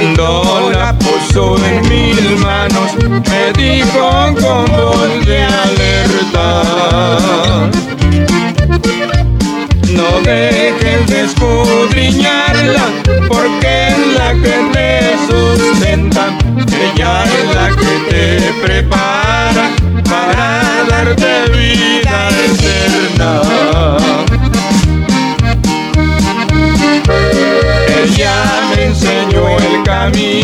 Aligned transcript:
Cuando 0.00 0.70
la 0.72 0.98
puso 0.98 1.58
en 1.62 1.82
mis 1.90 2.40
manos, 2.40 2.92
me 3.04 3.52
dijo 3.52 4.34
con 4.40 4.64
voz 4.64 5.26
de 5.26 5.42
alerta. 5.42 6.62
No 9.90 10.20
dejes 10.24 11.06
de 11.06 11.20
escudriñarla, 11.26 12.86
porque 13.28 13.88
es 13.88 13.98
la 14.16 14.32
que 14.32 14.56
te 14.72 14.88
sustenta. 15.28 16.24
Ella 16.80 17.24
es 17.24 17.54
la 17.54 17.68
que 17.76 17.92
te 18.08 18.22
prepara 18.62 18.89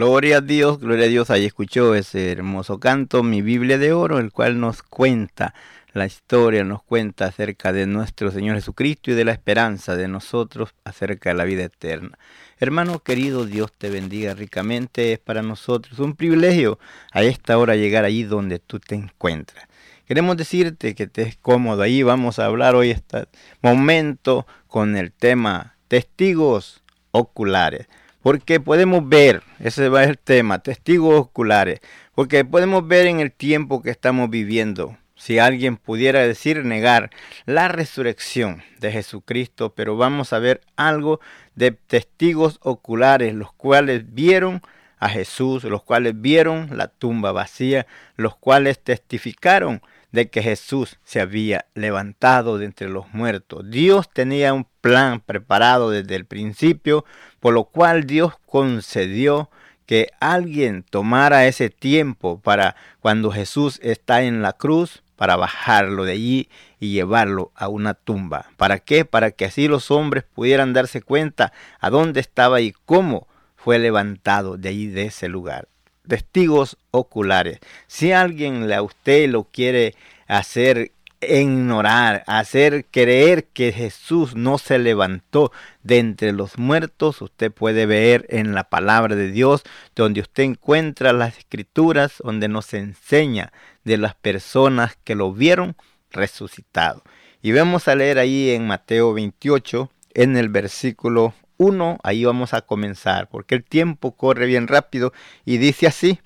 Gloria 0.00 0.38
a 0.38 0.40
Dios, 0.40 0.80
gloria 0.80 1.04
a 1.04 1.08
Dios. 1.08 1.28
Ahí 1.28 1.44
escuchó 1.44 1.94
ese 1.94 2.32
hermoso 2.32 2.80
canto, 2.80 3.22
mi 3.22 3.42
Biblia 3.42 3.76
de 3.76 3.92
oro, 3.92 4.18
el 4.18 4.32
cual 4.32 4.58
nos 4.58 4.82
cuenta 4.82 5.52
la 5.92 6.06
historia, 6.06 6.64
nos 6.64 6.82
cuenta 6.82 7.26
acerca 7.26 7.70
de 7.74 7.84
nuestro 7.84 8.30
Señor 8.30 8.56
Jesucristo 8.56 9.10
y 9.10 9.14
de 9.14 9.26
la 9.26 9.32
esperanza 9.32 9.96
de 9.96 10.08
nosotros 10.08 10.70
acerca 10.84 11.28
de 11.28 11.34
la 11.34 11.44
vida 11.44 11.64
eterna. 11.64 12.18
Hermano 12.58 13.00
querido, 13.00 13.44
Dios 13.44 13.74
te 13.76 13.90
bendiga 13.90 14.32
ricamente. 14.32 15.12
Es 15.12 15.18
para 15.18 15.42
nosotros 15.42 15.98
un 15.98 16.16
privilegio 16.16 16.78
a 17.12 17.22
esta 17.22 17.58
hora 17.58 17.76
llegar 17.76 18.06
allí 18.06 18.22
donde 18.22 18.58
tú 18.58 18.80
te 18.80 18.94
encuentras. 18.94 19.66
Queremos 20.06 20.38
decirte 20.38 20.94
que 20.94 21.08
te 21.08 21.20
es 21.20 21.36
cómodo. 21.36 21.82
Ahí 21.82 22.02
vamos 22.02 22.38
a 22.38 22.46
hablar 22.46 22.74
hoy 22.74 22.88
este 22.90 23.26
momento 23.60 24.46
con 24.66 24.96
el 24.96 25.12
tema 25.12 25.76
testigos 25.88 26.82
oculares. 27.10 27.86
Porque 28.22 28.60
podemos 28.60 29.08
ver, 29.08 29.42
ese 29.58 29.88
va 29.88 30.04
el 30.04 30.18
tema, 30.18 30.58
testigos 30.58 31.18
oculares. 31.18 31.80
Porque 32.14 32.44
podemos 32.44 32.86
ver 32.86 33.06
en 33.06 33.20
el 33.20 33.32
tiempo 33.32 33.82
que 33.82 33.90
estamos 33.90 34.28
viviendo, 34.28 34.98
si 35.16 35.38
alguien 35.38 35.76
pudiera 35.76 36.20
decir 36.20 36.64
negar 36.64 37.10
la 37.46 37.68
resurrección 37.68 38.62
de 38.78 38.92
Jesucristo, 38.92 39.74
pero 39.74 39.96
vamos 39.96 40.32
a 40.32 40.38
ver 40.38 40.60
algo 40.76 41.20
de 41.54 41.72
testigos 41.72 42.58
oculares, 42.62 43.34
los 43.34 43.52
cuales 43.52 44.14
vieron 44.14 44.62
a 44.98 45.08
Jesús, 45.08 45.64
los 45.64 45.82
cuales 45.82 46.20
vieron 46.20 46.68
la 46.76 46.88
tumba 46.88 47.32
vacía, 47.32 47.86
los 48.16 48.36
cuales 48.36 48.78
testificaron 48.80 49.80
de 50.12 50.28
que 50.28 50.42
Jesús 50.42 50.98
se 51.04 51.20
había 51.20 51.66
levantado 51.74 52.58
de 52.58 52.66
entre 52.66 52.88
los 52.88 53.12
muertos. 53.14 53.70
Dios 53.70 54.10
tenía 54.12 54.52
un 54.52 54.66
plan 54.80 55.20
preparado 55.20 55.90
desde 55.90 56.16
el 56.16 56.26
principio, 56.26 57.04
por 57.40 57.54
lo 57.54 57.64
cual 57.64 58.06
Dios 58.06 58.34
concedió 58.46 59.50
que 59.86 60.08
alguien 60.20 60.84
tomara 60.88 61.46
ese 61.46 61.68
tiempo 61.68 62.38
para 62.40 62.76
cuando 63.00 63.32
Jesús 63.32 63.80
está 63.82 64.22
en 64.22 64.42
la 64.42 64.52
cruz, 64.52 65.02
para 65.16 65.36
bajarlo 65.36 66.04
de 66.04 66.12
allí 66.12 66.48
y 66.78 66.92
llevarlo 66.92 67.50
a 67.54 67.68
una 67.68 67.94
tumba. 67.94 68.46
¿Para 68.56 68.78
qué? 68.78 69.04
Para 69.04 69.32
que 69.32 69.46
así 69.46 69.68
los 69.68 69.90
hombres 69.90 70.24
pudieran 70.24 70.72
darse 70.72 71.02
cuenta 71.02 71.52
a 71.80 71.90
dónde 71.90 72.20
estaba 72.20 72.60
y 72.60 72.72
cómo 72.72 73.26
fue 73.56 73.78
levantado 73.78 74.56
de 74.56 74.68
allí, 74.68 74.86
de 74.86 75.06
ese 75.06 75.28
lugar 75.28 75.68
testigos 76.10 76.76
oculares. 76.90 77.60
Si 77.86 78.12
alguien 78.12 78.70
a 78.72 78.82
usted 78.82 79.30
lo 79.30 79.44
quiere 79.44 79.94
hacer 80.26 80.92
ignorar, 81.20 82.24
hacer 82.26 82.86
creer 82.90 83.46
que 83.48 83.72
Jesús 83.72 84.34
no 84.34 84.58
se 84.58 84.78
levantó 84.78 85.52
de 85.82 85.98
entre 85.98 86.32
los 86.32 86.58
muertos, 86.58 87.20
usted 87.20 87.52
puede 87.52 87.86
ver 87.86 88.26
en 88.30 88.54
la 88.54 88.64
palabra 88.64 89.16
de 89.16 89.30
Dios, 89.30 89.62
donde 89.94 90.20
usted 90.20 90.44
encuentra 90.44 91.12
las 91.12 91.38
escrituras, 91.38 92.14
donde 92.24 92.48
nos 92.48 92.72
enseña 92.74 93.52
de 93.84 93.98
las 93.98 94.14
personas 94.14 94.96
que 95.04 95.14
lo 95.14 95.32
vieron 95.32 95.76
resucitado. 96.10 97.02
Y 97.42 97.52
vamos 97.52 97.88
a 97.88 97.94
leer 97.94 98.18
ahí 98.18 98.50
en 98.50 98.66
Mateo 98.66 99.12
28, 99.12 99.90
en 100.14 100.36
el 100.36 100.48
versículo 100.48 101.34
1, 101.56 101.98
ahí 102.02 102.24
vamos 102.24 102.54
a 102.54 102.62
comenzar, 102.62 103.28
porque 103.28 103.54
el 103.54 103.64
tiempo 103.64 104.12
corre 104.12 104.46
bien 104.46 104.66
rápido 104.66 105.12
y 105.44 105.58
dice 105.58 105.86
así, 105.86 106.20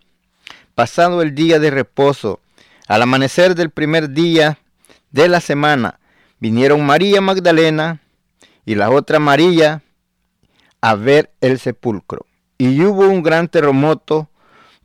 pasado 0.74 1.22
el 1.22 1.34
día 1.34 1.58
de 1.58 1.70
reposo, 1.70 2.40
al 2.86 3.02
amanecer 3.02 3.54
del 3.54 3.70
primer 3.70 4.10
día 4.10 4.58
de 5.14 5.28
la 5.28 5.40
semana, 5.40 6.00
vinieron 6.40 6.84
María 6.84 7.20
Magdalena 7.20 8.00
y 8.66 8.74
la 8.74 8.90
otra 8.90 9.20
María 9.20 9.84
a 10.80 10.96
ver 10.96 11.32
el 11.40 11.60
sepulcro. 11.60 12.26
Y 12.58 12.82
hubo 12.82 13.06
un 13.08 13.22
gran 13.22 13.46
terremoto 13.46 14.28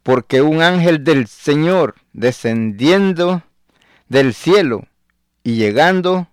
porque 0.04 0.44
un 0.44 0.62
ángel 0.62 1.04
del 1.04 1.26
Señor 1.26 1.96
descendiendo 2.14 3.42
del 4.08 4.36
cielo 4.36 4.86
y 5.44 5.56
llegando 5.56 6.28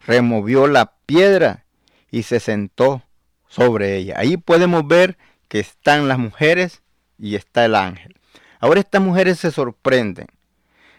removió 0.00 0.66
la 0.66 0.92
piedra 1.06 1.64
y 2.10 2.24
se 2.24 2.40
sentó 2.40 3.02
sobre 3.48 3.96
ella. 3.96 4.16
Ahí 4.18 4.36
podemos 4.36 4.86
ver 4.86 5.16
que 5.48 5.58
están 5.58 6.06
las 6.06 6.18
mujeres 6.18 6.82
y 7.18 7.34
está 7.34 7.64
el 7.64 7.76
ángel. 7.76 8.14
Ahora 8.60 8.80
estas 8.80 9.00
mujeres 9.00 9.38
se 9.38 9.50
sorprenden. 9.50 10.26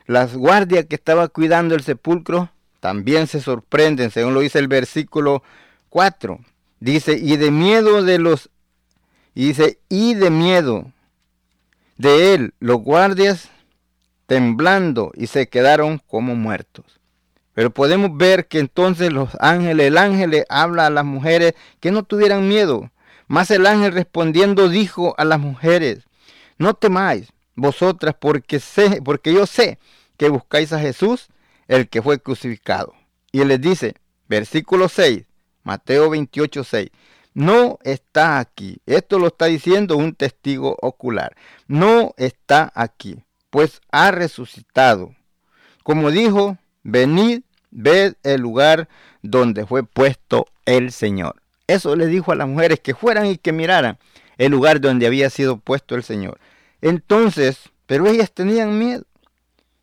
Las 0.10 0.36
guardias 0.36 0.88
que 0.88 0.96
estaban 0.96 1.28
cuidando 1.28 1.76
el 1.76 1.84
sepulcro 1.84 2.50
también 2.80 3.28
se 3.28 3.42
sorprenden, 3.42 4.10
según 4.10 4.34
lo 4.34 4.40
dice 4.40 4.58
el 4.58 4.68
versículo 4.68 5.44
4. 5.90 6.40
Dice, 6.80 7.16
y 7.22 7.38
de 7.38 7.52
miedo 7.52 8.02
de 8.02 8.18
los, 8.18 8.50
dice, 9.36 9.78
y 9.88 10.16
de 10.16 10.32
miedo 10.32 10.92
de 11.98 12.34
él, 12.34 12.56
los 12.60 12.78
guardias 12.78 13.52
temblando 14.26 15.12
y 15.14 15.28
se 15.28 15.48
quedaron 15.48 16.02
como 16.08 16.34
muertos. 16.34 16.86
Pero 17.54 17.70
podemos 17.70 18.18
ver 18.18 18.48
que 18.48 18.58
entonces 18.58 19.14
los 19.14 19.38
ángeles, 19.40 19.86
el 19.86 19.98
ángel 20.00 20.32
le 20.32 20.46
habla 20.50 20.88
a 20.88 20.90
las 20.90 21.06
mujeres 21.06 21.54
que 21.80 21.92
no 21.92 22.02
tuvieran 22.02 22.48
miedo. 22.48 22.90
Más 23.28 23.52
el 23.52 23.68
ángel 23.68 23.92
respondiendo 23.92 24.70
dijo 24.70 25.14
a 25.20 25.24
las 25.24 25.40
mujeres, 25.40 26.00
no 26.58 26.74
temáis 26.74 27.32
vosotras 27.54 28.16
porque 28.20 28.60
sé, 28.60 29.04
porque 29.04 29.32
yo 29.32 29.46
sé 29.46 29.78
que 30.20 30.30
buscáis 30.30 30.74
a 30.74 30.80
Jesús, 30.80 31.30
el 31.70 31.88
que 31.88 32.02
fue 32.02 32.20
crucificado. 32.20 32.94
Y 33.32 33.40
él 33.40 33.48
les 33.48 33.62
dice, 33.62 33.96
versículo 34.28 34.90
6, 34.90 35.24
Mateo 35.64 36.10
28, 36.10 36.64
6, 36.64 36.90
no 37.34 37.80
está 37.84 38.40
aquí. 38.40 38.82
Esto 38.86 39.18
lo 39.18 39.28
está 39.28 39.46
diciendo 39.46 39.96
un 39.96 40.14
testigo 40.14 40.78
ocular. 40.82 41.38
No 41.68 42.14
está 42.18 42.70
aquí, 42.76 43.24
pues 43.50 43.80
ha 43.92 44.12
resucitado. 44.12 45.16
Como 45.84 46.12
dijo, 46.12 46.58
venid, 46.84 47.44
ved 47.72 48.16
el 48.24 48.42
lugar 48.42 48.90
donde 49.22 49.66
fue 49.66 49.84
puesto 49.84 50.48
el 50.66 50.92
Señor. 50.92 51.42
Eso 51.66 51.96
le 51.96 52.08
dijo 52.08 52.34
a 52.34 52.36
las 52.36 52.48
mujeres 52.48 52.82
que 52.82 52.94
fueran 52.94 53.28
y 53.28 53.38
que 53.38 53.54
miraran 53.54 54.00
el 54.38 54.52
lugar 54.52 54.82
donde 54.82 55.08
había 55.08 55.30
sido 55.30 55.58
puesto 55.58 55.96
el 55.96 56.04
Señor. 56.04 56.40
Entonces, 56.82 57.70
pero 57.86 58.08
ellas 58.08 58.34
tenían 58.34 58.78
miedo. 58.78 59.06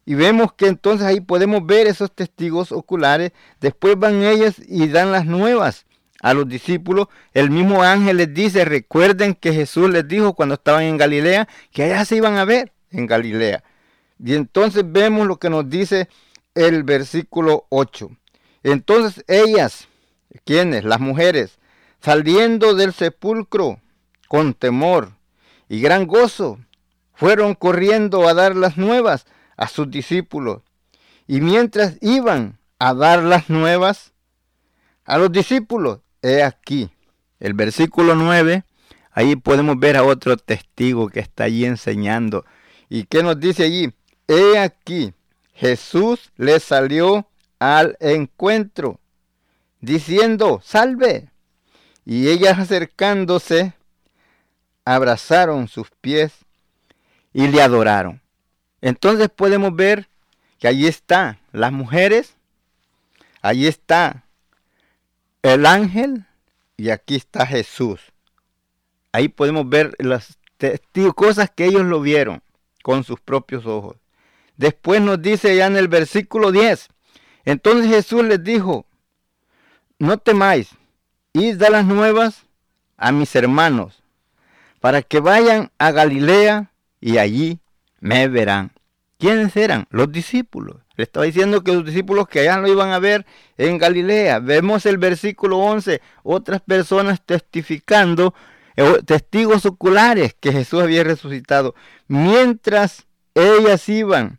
Y 0.07 0.15
vemos 0.15 0.53
que 0.53 0.69
entonces 0.69 1.05
ahí 1.05 1.21
podemos 1.21 1.67
ver 1.67 1.89
esos 1.89 2.13
testigos 2.13 2.71
oculares. 2.71 3.33
Después 3.61 3.99
van 3.99 4.23
ellas 4.23 4.55
y 4.67 4.87
dan 4.87 5.11
las 5.11 5.27
nuevas 5.27 5.85
a 6.23 6.33
los 6.33 6.49
discípulos. 6.49 7.09
El 7.35 7.51
mismo 7.51 7.83
ángel 7.83 8.19
les 8.19 8.33
dice, 8.33 8.65
recuerden 8.65 9.35
que 9.35 9.53
Jesús 9.53 9.91
les 9.91 10.07
dijo 10.07 10.35
cuando 10.35 10.55
estaban 10.55 10.85
en 10.85 10.97
Galilea, 10.97 11.49
que 11.73 11.83
allá 11.83 12.05
se 12.05 12.17
iban 12.17 12.37
a 12.37 12.45
ver 12.45 12.73
en 12.93 13.07
Galilea. 13.07 13.65
Y 14.25 14.35
entonces 14.35 14.85
vemos 14.87 15.27
lo 15.27 15.39
que 15.39 15.51
nos 15.51 15.69
dice 15.69 16.09
el 16.55 16.85
versículo 16.85 17.67
8. 17.69 18.09
Entonces 18.63 19.25
ellas, 19.27 19.89
¿quiénes? 20.45 20.85
Las 20.85 21.01
mujeres, 21.01 21.59
saliendo 22.01 22.75
del 22.75 22.93
sepulcro 22.93 23.81
con 24.29 24.55
temor 24.55 25.11
y 25.69 25.81
gran 25.81 26.07
gozo, 26.07 26.61
fueron 27.13 27.55
corriendo 27.55 28.29
a 28.29 28.35
dar 28.35 28.55
las 28.55 28.77
nuevas 28.77 29.27
a 29.57 29.69
sus 29.69 29.91
discípulos. 29.91 30.63
Y 31.27 31.41
mientras 31.41 31.97
iban 32.01 32.59
a 32.79 32.95
dar 32.95 33.23
las 33.23 33.49
nuevas 33.49 34.13
a 35.05 35.19
los 35.19 35.33
discípulos, 35.33 36.01
he 36.23 36.43
aquí, 36.43 36.91
el 37.41 37.55
versículo 37.55 38.15
9, 38.15 38.65
ahí 39.13 39.37
podemos 39.37 39.79
ver 39.79 39.97
a 39.97 40.05
otro 40.05 40.37
testigo 40.37 41.09
que 41.09 41.21
está 41.21 41.45
allí 41.45 41.65
enseñando. 41.65 42.45
¿Y 42.89 43.05
qué 43.05 43.23
nos 43.23 43.39
dice 43.41 43.65
allí? 43.65 43.93
He 44.29 44.59
aquí, 44.59 45.15
Jesús 45.55 46.33
le 46.37 46.61
salió 46.61 47.29
al 47.59 47.97
encuentro, 48.01 49.01
diciendo, 49.81 50.61
salve. 50.63 51.31
Y 52.05 52.29
ellas 52.29 52.59
acercándose, 52.59 53.73
abrazaron 54.85 55.67
sus 55.67 55.91
pies 56.01 56.33
y 57.33 57.49
le 57.49 57.63
adoraron. 57.63 58.21
Entonces 58.81 59.29
podemos 59.29 59.75
ver 59.75 60.09
que 60.59 60.69
allí 60.69 60.87
está 60.87 61.39
las 61.53 61.73
mujeres, 61.73 62.37
allí 63.43 63.67
está 63.67 64.25
el 65.43 65.67
ángel 65.67 66.27
y 66.77 66.91
aquí 66.91 67.17
está 67.17 67.47
Jesús. 67.47 68.01
Ahí 69.13 69.29
podemos 69.29 69.69
ver 69.69 69.95
las 69.99 70.39
cosas 71.15 71.51
que 71.55 71.67
ellos 71.67 71.85
lo 71.85 72.01
vieron 72.01 72.43
con 72.83 73.05
sus 73.05 73.21
propios 73.21 73.67
ojos. 73.67 73.97
Después 74.57 75.01
nos 75.01 75.21
dice 75.21 75.57
ya 75.57 75.67
en 75.67 75.77
el 75.77 75.89
versículo 75.89 76.53
10. 76.53 76.89
Entonces 77.45 77.91
Jesús 77.91 78.25
les 78.25 78.43
dijo, 78.43 78.87
no 79.99 80.19
temáis, 80.19 80.71
id 81.33 81.63
a 81.63 81.71
las 81.71 81.85
nuevas 81.85 82.45
a 82.97 83.13
mis 83.13 83.35
hermanos, 83.37 84.03
para 84.81 85.03
que 85.03 85.21
vayan 85.21 85.71
a 85.79 85.91
Galilea 85.91 86.71
y 87.01 87.19
allí 87.19 87.61
me 88.01 88.29
verán. 88.29 88.73
¿Quiénes 89.19 89.57
eran? 89.57 89.87
Los 89.91 90.13
discípulos. 90.13 90.77
Le 90.97 91.05
estaba 91.05 91.27
diciendo 91.27 91.63
que 91.63 91.73
los 91.73 91.85
discípulos 91.85 92.29
que 92.29 92.41
allá 92.41 92.59
lo 92.59 92.69
iban 92.69 92.91
a 92.91 92.99
ver 92.99 93.27
en 93.57 93.79
Galilea. 93.79 94.41
Vemos 94.41 94.87
el 94.87 94.99
versículo 94.99 95.59
11, 95.59 96.01
otras 96.23 96.61
personas 96.61 97.21
testificando, 97.25 98.35
eh, 98.77 99.01
testigos 99.05 99.67
oculares 99.67 100.35
que 100.39 100.53
Jesús 100.53 100.83
había 100.83 101.05
resucitado. 101.05 101.75
Mientras 102.09 103.07
ellas 103.35 103.89
iban 103.89 104.39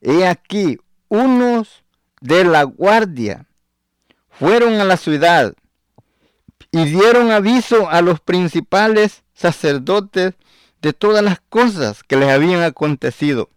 He 0.00 0.26
aquí, 0.26 0.78
unos 1.08 1.82
de 2.20 2.44
la 2.44 2.62
guardia 2.62 3.46
fueron 4.30 4.74
a 4.74 4.84
la 4.84 4.96
ciudad 4.96 5.54
y 6.70 6.84
dieron 6.84 7.30
aviso 7.30 7.88
a 7.88 8.02
los 8.02 8.20
principales 8.20 9.24
sacerdotes 9.34 10.34
de 10.82 10.92
todas 10.92 11.24
las 11.24 11.40
cosas 11.48 12.02
que 12.02 12.16
les 12.16 12.28
habían 12.28 12.62
acontecido. 12.62 13.50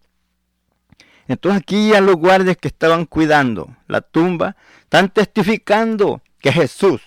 Entonces 1.28 1.62
aquí 1.62 1.90
ya 1.90 2.02
los 2.02 2.16
guardias 2.16 2.58
que 2.58 2.68
estaban 2.68 3.06
cuidando 3.06 3.76
la 3.88 4.02
tumba 4.02 4.56
están 4.82 5.10
testificando 5.10 6.22
que 6.40 6.52
Jesús 6.52 7.02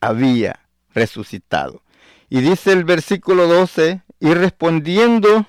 había 0.00 0.60
resucitado. 0.94 1.82
Y 2.28 2.40
dice 2.40 2.72
el 2.72 2.84
versículo 2.84 3.46
12, 3.46 4.02
y 4.18 4.34
respondiendo, 4.34 5.46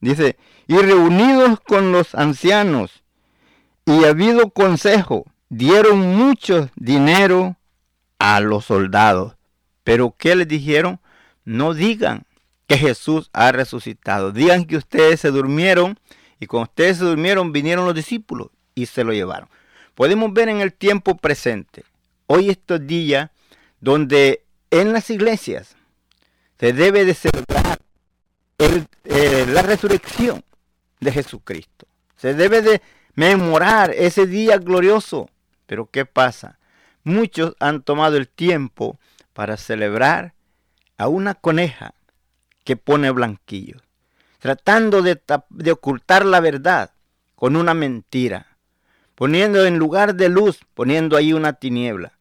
dice, 0.00 0.36
y 0.66 0.76
reunidos 0.78 1.60
con 1.60 1.92
los 1.92 2.14
ancianos 2.14 3.02
y 3.84 4.04
habido 4.04 4.50
consejo, 4.50 5.26
dieron 5.50 6.16
mucho 6.16 6.70
dinero 6.76 7.56
a 8.18 8.40
los 8.40 8.64
soldados. 8.64 9.36
Pero 9.82 10.14
¿qué 10.16 10.34
les 10.34 10.48
dijeron? 10.48 11.00
No 11.44 11.74
digan 11.74 12.24
que 12.66 12.78
Jesús 12.78 13.30
ha 13.32 13.52
resucitado. 13.52 14.32
Digan 14.32 14.64
que 14.64 14.76
ustedes 14.76 15.20
se 15.20 15.30
durmieron 15.30 15.98
y 16.40 16.46
cuando 16.46 16.70
ustedes 16.70 16.98
se 16.98 17.04
durmieron 17.04 17.52
vinieron 17.52 17.84
los 17.84 17.94
discípulos 17.94 18.48
y 18.74 18.86
se 18.86 19.04
lo 19.04 19.12
llevaron. 19.12 19.48
Podemos 19.94 20.32
ver 20.32 20.48
en 20.48 20.60
el 20.60 20.72
tiempo 20.72 21.16
presente, 21.16 21.84
hoy 22.26 22.50
estos 22.50 22.86
días, 22.86 23.30
donde 23.80 24.44
en 24.70 24.92
las 24.92 25.10
iglesias 25.10 25.76
se 26.58 26.72
debe 26.72 27.04
de 27.04 27.14
celebrar 27.14 27.78
eh, 28.58 29.46
la 29.48 29.62
resurrección 29.62 30.42
de 31.00 31.12
Jesucristo. 31.12 31.86
Se 32.16 32.34
debe 32.34 32.62
de 32.62 32.82
memorar 33.14 33.92
ese 33.92 34.26
día 34.26 34.58
glorioso. 34.58 35.28
Pero 35.66 35.86
¿qué 35.86 36.04
pasa? 36.06 36.58
Muchos 37.02 37.54
han 37.60 37.82
tomado 37.82 38.16
el 38.16 38.28
tiempo 38.28 38.98
para 39.32 39.56
celebrar 39.56 40.34
a 40.96 41.08
una 41.08 41.34
coneja 41.34 41.94
que 42.64 42.76
pone 42.76 43.10
blanquillos, 43.10 43.82
tratando 44.38 45.02
de, 45.02 45.20
ocultar 45.70 46.24
la 46.24 46.40
verdad 46.40 46.90
con 47.34 47.56
una 47.56 47.74
mentira, 47.74 48.56
poniendo 49.14 49.64
en 49.64 49.78
lugar 49.78 50.14
de 50.14 50.28
luz, 50.28 50.60
poniendo 50.74 51.16
ahí 51.16 51.32
una 51.32 51.52
tiniebla. 51.52 52.12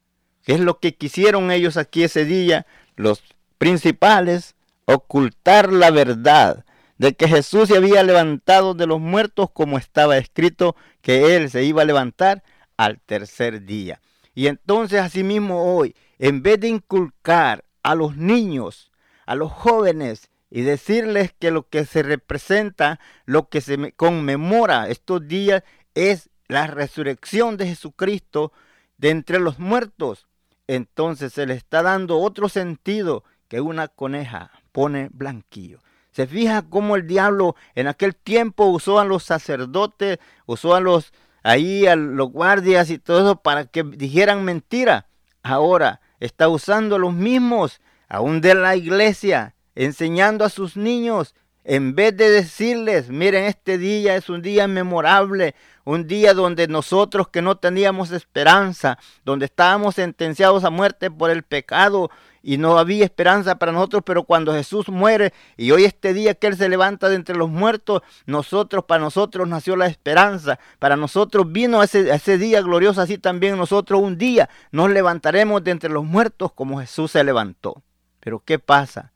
¿Qué 0.44 0.54
es 0.54 0.60
lo 0.60 0.80
que 0.80 0.96
quisieron 0.96 1.52
ellos 1.52 1.78
aquí 1.78 2.04
ese 2.04 2.26
día? 2.26 2.68
Los 2.96 3.24
principales, 3.58 4.56
ocultar 4.86 5.72
la 5.72 5.90
verdad, 5.90 6.66
de 6.98 7.14
que 7.14 7.28
Jesús 7.28 7.70
se 7.70 7.78
había 7.78 8.04
levantado 8.04 8.74
de 8.74 8.86
los 8.86 9.00
muertos 9.00 9.50
como 9.52 9.78
estaba 9.78 10.18
escrito 10.18 10.76
que 11.02 11.36
Él 11.36 11.50
se 11.50 11.64
iba 11.64 11.82
a 11.82 11.86
levantar 11.86 12.44
al 12.78 13.00
tercer 13.00 13.66
día. 13.66 14.02
Y 14.36 14.48
entonces 14.48 15.00
asimismo 15.00 15.76
hoy, 15.76 15.96
en 16.20 16.42
vez 16.42 16.60
de 16.60 16.68
inculcar 16.68 17.64
a 17.84 17.96
los 17.96 18.18
niños, 18.18 18.92
a 19.26 19.36
los 19.36 19.52
jóvenes, 19.52 20.30
y 20.56 20.62
decirles 20.62 21.34
que 21.34 21.50
lo 21.50 21.68
que 21.68 21.84
se 21.84 22.04
representa, 22.04 23.00
lo 23.26 23.50
que 23.50 23.60
se 23.60 23.94
conmemora 23.94 24.88
estos 24.88 25.28
días 25.28 25.64
es 25.96 26.30
la 26.48 26.68
resurrección 26.68 27.58
de 27.58 27.66
Jesucristo 27.66 28.54
de 29.00 29.10
entre 29.10 29.40
los 29.40 29.58
muertos, 29.58 30.28
entonces 30.68 31.34
se 31.34 31.48
le 31.48 31.56
está 31.56 31.82
dando 31.82 32.20
otro 32.20 32.50
sentido 32.50 33.24
que 33.48 33.62
una 33.62 33.88
coneja 33.88 34.52
pone 34.72 35.10
blanquillo. 35.12 35.80
Se 36.12 36.28
fija 36.28 36.62
cómo 36.62 36.98
el 36.98 37.08
diablo 37.08 37.56
en 37.74 37.88
aquel 37.88 38.16
tiempo 38.16 38.66
usó 38.66 39.00
a 39.00 39.06
los 39.06 39.24
sacerdotes, 39.24 40.20
usó 40.46 40.76
a 40.76 40.80
los 40.80 41.14
ahí 41.42 41.88
a 41.88 41.96
los 41.96 42.30
guardias 42.30 42.92
y 42.92 43.00
todo 43.00 43.22
eso 43.22 43.42
para 43.42 43.66
que 43.66 43.82
dijeran 43.82 44.46
mentira. 44.46 45.08
Ahora 45.42 46.00
está 46.20 46.48
usando 46.48 46.98
a 46.98 47.00
los 47.00 47.12
mismos, 47.12 47.82
aún 48.08 48.40
de 48.40 48.54
la 48.54 48.76
iglesia, 48.76 49.56
enseñando 49.76 50.46
a 50.46 50.50
sus 50.50 50.78
niños 50.78 51.36
En 51.66 51.96
vez 51.96 52.16
de 52.18 52.30
decirles, 52.30 53.10
miren, 53.10 53.46
este 53.46 53.78
día 53.78 54.18
es 54.18 54.28
un 54.30 54.42
día 54.42 54.68
memorable, 54.68 55.56
un 55.86 56.08
día 56.08 56.34
donde 56.34 56.68
nosotros 56.68 57.30
que 57.30 57.42
no 57.42 57.56
teníamos 57.56 58.12
esperanza, 58.12 58.98
donde 59.24 59.46
estábamos 59.46 59.96
sentenciados 59.96 60.66
a 60.66 60.70
muerte 60.70 61.10
por 61.10 61.30
el 61.30 61.44
pecado 61.44 62.12
y 62.42 62.58
no 62.58 62.78
había 62.78 63.06
esperanza 63.06 63.56
para 63.60 63.72
nosotros, 63.72 64.04
pero 64.06 64.26
cuando 64.26 64.52
Jesús 64.52 64.90
muere 64.90 65.34
y 65.56 65.72
hoy 65.72 65.86
este 65.86 66.14
día 66.14 66.34
que 66.34 66.48
Él 66.48 66.58
se 66.58 66.68
levanta 66.68 67.08
de 67.08 67.16
entre 67.16 67.38
los 67.38 67.50
muertos, 67.50 68.02
nosotros, 68.26 68.84
para 68.84 69.02
nosotros 69.02 69.48
nació 69.48 69.78
la 69.78 69.88
esperanza, 69.88 70.60
para 70.80 70.98
nosotros 70.98 71.50
vino 71.50 71.82
ese, 71.82 72.14
ese 72.14 72.38
día 72.38 72.62
glorioso, 72.62 73.00
así 73.00 73.18
también 73.18 73.58
nosotros 73.58 74.02
un 74.02 74.18
día 74.18 74.50
nos 74.74 74.90
levantaremos 74.90 75.64
de 75.64 75.72
entre 75.72 75.90
los 75.90 76.04
muertos 76.04 76.52
como 76.52 76.82
Jesús 76.82 77.12
se 77.12 77.24
levantó. 77.24 77.82
Pero 78.20 78.42
¿qué 78.44 78.60
pasa? 78.60 79.13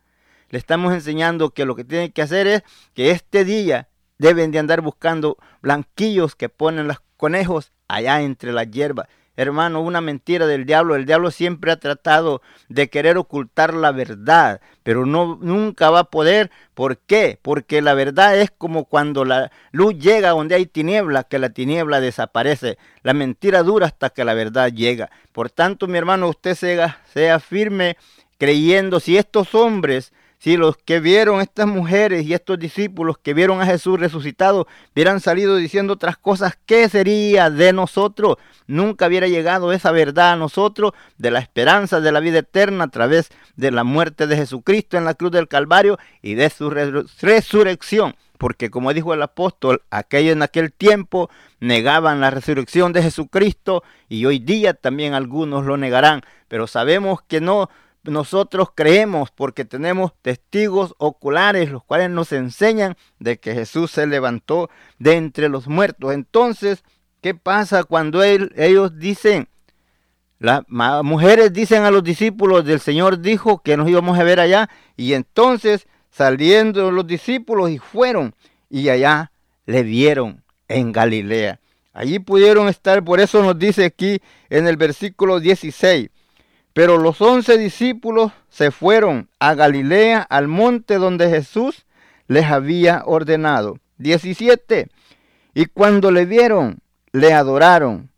Le 0.50 0.58
estamos 0.58 0.94
enseñando 0.94 1.52
que 1.52 1.66
lo 1.66 1.76
que 1.76 1.84
tienen 1.84 2.12
que 2.12 2.22
hacer 2.22 2.48
es 2.48 2.64
que 2.94 3.12
este 3.12 3.46
día 3.46 3.90
deben 4.18 4.52
de 4.52 4.60
andar 4.60 4.82
buscando 4.82 5.38
blanquillos 5.62 6.36
que 6.36 6.50
ponen 6.50 6.88
los 6.88 6.98
conejos 7.18 7.72
allá 7.88 8.22
entre 8.22 8.52
las 8.52 8.70
hierbas. 8.70 9.08
Hermano, 9.36 9.82
una 9.82 10.02
mentira 10.02 10.48
del 10.48 10.66
diablo. 10.66 10.96
El 10.96 11.06
diablo 11.06 11.30
siempre 11.30 11.72
ha 11.72 11.80
tratado 11.80 12.42
de 12.70 12.90
querer 12.90 13.20
ocultar 13.20 13.76
la 13.76 13.92
verdad, 13.92 14.62
pero 14.82 15.06
no 15.06 15.38
nunca 15.40 15.92
va 15.92 16.00
a 16.00 16.04
poder. 16.06 16.50
¿Por 16.74 16.98
qué? 16.98 17.38
Porque 17.44 17.84
la 17.84 17.94
verdad 17.94 18.36
es 18.40 18.50
como 18.50 18.86
cuando 18.86 19.26
la 19.26 19.52
luz 19.72 19.94
llega 20.00 20.32
donde 20.32 20.56
hay 20.56 20.66
tiniebla, 20.66 21.24
que 21.24 21.38
la 21.38 21.52
tiniebla 21.52 22.02
desaparece. 22.02 22.80
La 23.04 23.14
mentira 23.14 23.62
dura 23.62 23.86
hasta 23.86 24.10
que 24.10 24.26
la 24.26 24.34
verdad 24.34 24.72
llega. 24.72 25.12
Por 25.34 25.52
tanto, 25.52 25.86
mi 25.86 26.00
hermano, 26.00 26.30
usted 26.30 26.56
sea, 26.56 27.00
sea 27.14 27.40
firme 27.40 27.96
creyendo 28.40 29.00
si 29.00 29.18
estos 29.18 29.54
hombres 29.54 30.14
si 30.40 30.56
los 30.56 30.78
que 30.78 31.00
vieron 31.00 31.42
estas 31.42 31.68
mujeres 31.68 32.26
y 32.26 32.34
estos 32.34 32.60
discípulos 32.60 33.18
que 33.18 33.34
vieron 33.34 33.60
a 33.62 33.66
Jesús 33.66 34.00
resucitado 34.00 34.68
hubieran 34.94 35.20
salido 35.20 35.56
diciendo 35.56 35.94
otras 35.94 36.18
cosas, 36.18 36.58
¿qué 36.66 36.88
sería 36.90 37.50
de 37.50 37.74
nosotros? 37.74 38.38
Nunca 38.68 39.08
hubiera 39.08 39.28
llegado 39.28 39.72
esa 39.74 39.92
verdad 39.92 40.34
a 40.34 40.36
nosotros 40.36 40.92
de 41.18 41.32
la 41.32 41.40
esperanza 41.40 42.02
de 42.02 42.12
la 42.12 42.20
vida 42.20 42.40
eterna 42.40 42.86
a 42.86 42.90
través 42.90 43.30
de 43.56 43.72
la 43.72 43.84
muerte 43.84 44.28
de 44.28 44.38
Jesucristo 44.38 44.98
en 44.98 45.06
la 45.06 45.16
cruz 45.16 45.32
del 45.32 45.48
Calvario 45.48 45.98
y 46.22 46.36
de 46.36 46.50
su 46.50 46.70
resurrección. 46.70 48.16
Porque 48.38 48.70
como 48.70 48.94
dijo 48.94 49.16
el 49.16 49.24
apóstol, 49.24 49.82
aquellos 49.90 50.34
en 50.34 50.44
aquel 50.44 50.72
tiempo 50.72 51.32
negaban 51.60 52.22
la 52.22 52.30
resurrección 52.30 52.94
de 52.94 53.02
Jesucristo 53.02 53.84
y 54.08 54.26
hoy 54.26 54.38
día 54.38 54.76
también 54.76 55.16
algunos 55.16 55.66
lo 55.66 55.78
negarán. 55.78 56.22
Pero 56.48 56.68
sabemos 56.68 57.22
que 57.28 57.42
no 57.42 57.70
nosotros 58.08 58.70
creemos 58.74 59.32
porque 59.32 59.66
tenemos 59.66 60.14
testigos 60.22 60.96
oculares, 60.98 61.70
los 61.70 61.84
cuales 61.84 62.10
nos 62.10 62.32
enseñan 62.32 62.96
de 63.20 63.38
que 63.40 63.54
Jesús 63.54 63.92
se 63.92 64.08
levantó 64.08 64.70
de 64.98 65.16
entre 65.16 65.50
los 65.50 65.68
muertos. 65.68 66.14
Entonces, 66.14 66.84
¿qué 67.22 67.36
pasa 67.36 67.84
cuando 67.84 68.24
ellos 68.24 68.98
dicen, 68.98 69.50
las 70.40 70.64
mujeres 70.68 71.52
dicen 71.52 71.84
a 71.84 71.92
los 71.92 72.04
discípulos 72.04 72.64
del 72.64 72.80
Señor 72.80 73.20
dijo 73.20 73.62
que 73.64 73.76
nos 73.76 73.90
íbamos 73.90 74.20
a 74.20 74.24
ver 74.24 74.40
allá 74.40 74.70
y 74.96 75.14
entonces 75.14 75.88
saliendo 76.12 76.92
los 76.92 77.08
discípulos 77.08 77.72
y 77.72 77.80
fueron 77.80 78.36
y 78.70 78.90
allá 78.90 79.32
le 79.66 79.84
vieron 79.84 80.44
en 80.68 80.92
Galilea. 80.92 81.60
Allí 81.94 82.20
pudieron 82.20 82.68
estar, 82.68 83.04
por 83.04 83.20
eso 83.20 83.42
nos 83.42 83.58
dice 83.58 83.86
aquí 83.86 84.22
en 84.50 84.68
el 84.68 84.78
versículo 84.78 85.40
16, 85.40 86.10
pero 86.78 87.00
los 87.00 87.20
once 87.22 87.58
discípulos 87.58 88.32
se 88.50 88.70
fueron 88.70 89.32
a 89.40 89.56
Galilea, 89.56 90.22
al 90.22 90.48
monte 90.48 91.00
donde 91.00 91.28
Jesús 91.28 91.88
les 92.28 92.46
había 92.46 93.02
ordenado. 93.04 93.80
17. 93.98 94.88
Y 95.56 95.66
cuando 95.66 96.12
le 96.12 96.26
vieron, 96.26 96.78
le 97.14 97.34
adoraron, 97.34 98.12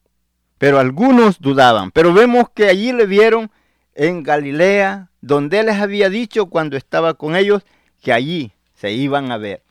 pero 0.57 0.77
algunos 0.77 1.39
dudaban. 1.39 1.91
Pero 1.91 2.13
vemos 2.13 2.49
que 2.53 2.65
allí 2.65 2.91
le 2.91 3.05
vieron 3.05 3.49
en 3.95 4.23
Galilea, 4.23 5.09
donde 5.21 5.61
él 5.61 5.67
les 5.67 5.77
había 5.77 6.09
dicho 6.09 6.47
cuando 6.47 6.75
estaba 6.75 7.13
con 7.13 7.37
ellos 7.37 7.63
que 8.01 8.11
allí 8.11 8.51
se 8.73 8.91
iban 8.91 9.31
a 9.31 9.37
ver. 9.37 9.63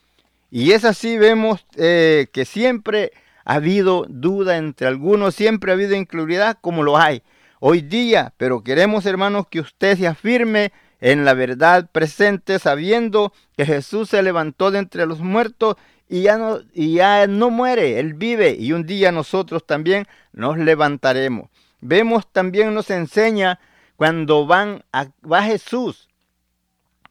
Y 0.50 0.72
es 0.72 0.86
así, 0.86 1.18
vemos 1.18 1.66
eh, 1.76 2.28
que 2.32 2.46
siempre 2.46 3.12
ha 3.44 3.56
habido 3.56 4.06
duda 4.08 4.56
entre 4.56 4.86
algunos, 4.86 5.34
siempre 5.34 5.72
ha 5.72 5.74
habido 5.74 5.94
incredulidad 5.94 6.56
como 6.62 6.82
lo 6.82 6.96
hay 6.96 7.22
hoy 7.60 7.82
día, 7.82 8.32
pero 8.36 8.62
queremos 8.62 9.06
hermanos 9.06 9.46
que 9.48 9.60
usted 9.60 9.96
se 9.98 10.06
afirme 10.06 10.72
en 11.00 11.24
la 11.24 11.34
verdad 11.34 11.88
presente, 11.90 12.58
sabiendo 12.58 13.32
que 13.56 13.64
Jesús 13.64 14.10
se 14.10 14.22
levantó 14.22 14.70
de 14.70 14.80
entre 14.80 15.06
los 15.06 15.20
muertos 15.20 15.76
y 16.08 16.22
ya 16.22 17.26
no, 17.26 17.50
muere, 17.50 18.00
Él 18.00 18.14
vive 18.14 18.56
y 18.58 18.72
un 18.72 18.86
día 18.86 19.12
nosotros 19.12 19.66
también 19.66 20.06
nos 20.32 20.56
levantaremos. 20.58 21.50
Vemos 21.80 22.26
también 22.32 22.74
nos 22.74 22.90
enseña 22.90 23.60
cuando 23.96 24.46
van 24.46 24.84
a, 24.92 25.08
va 25.30 25.42
Jesús 25.42 26.08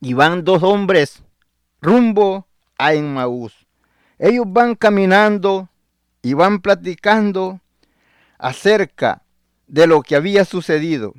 y 0.01 0.13
van 0.13 0.43
dos 0.43 0.63
hombres 0.63 1.23
rumbo 1.81 2.47
a 2.77 2.93
Emmaús. 2.93 3.53
Ellos 4.19 4.45
van 4.47 4.75
caminando 4.75 5.69
y 6.21 6.33
van 6.33 6.59
platicando 6.59 7.61
acerca 8.39 9.21
de 9.67 9.87
lo 9.87 10.01
que 10.01 10.15
había 10.15 10.45
sucedido. 10.45 11.13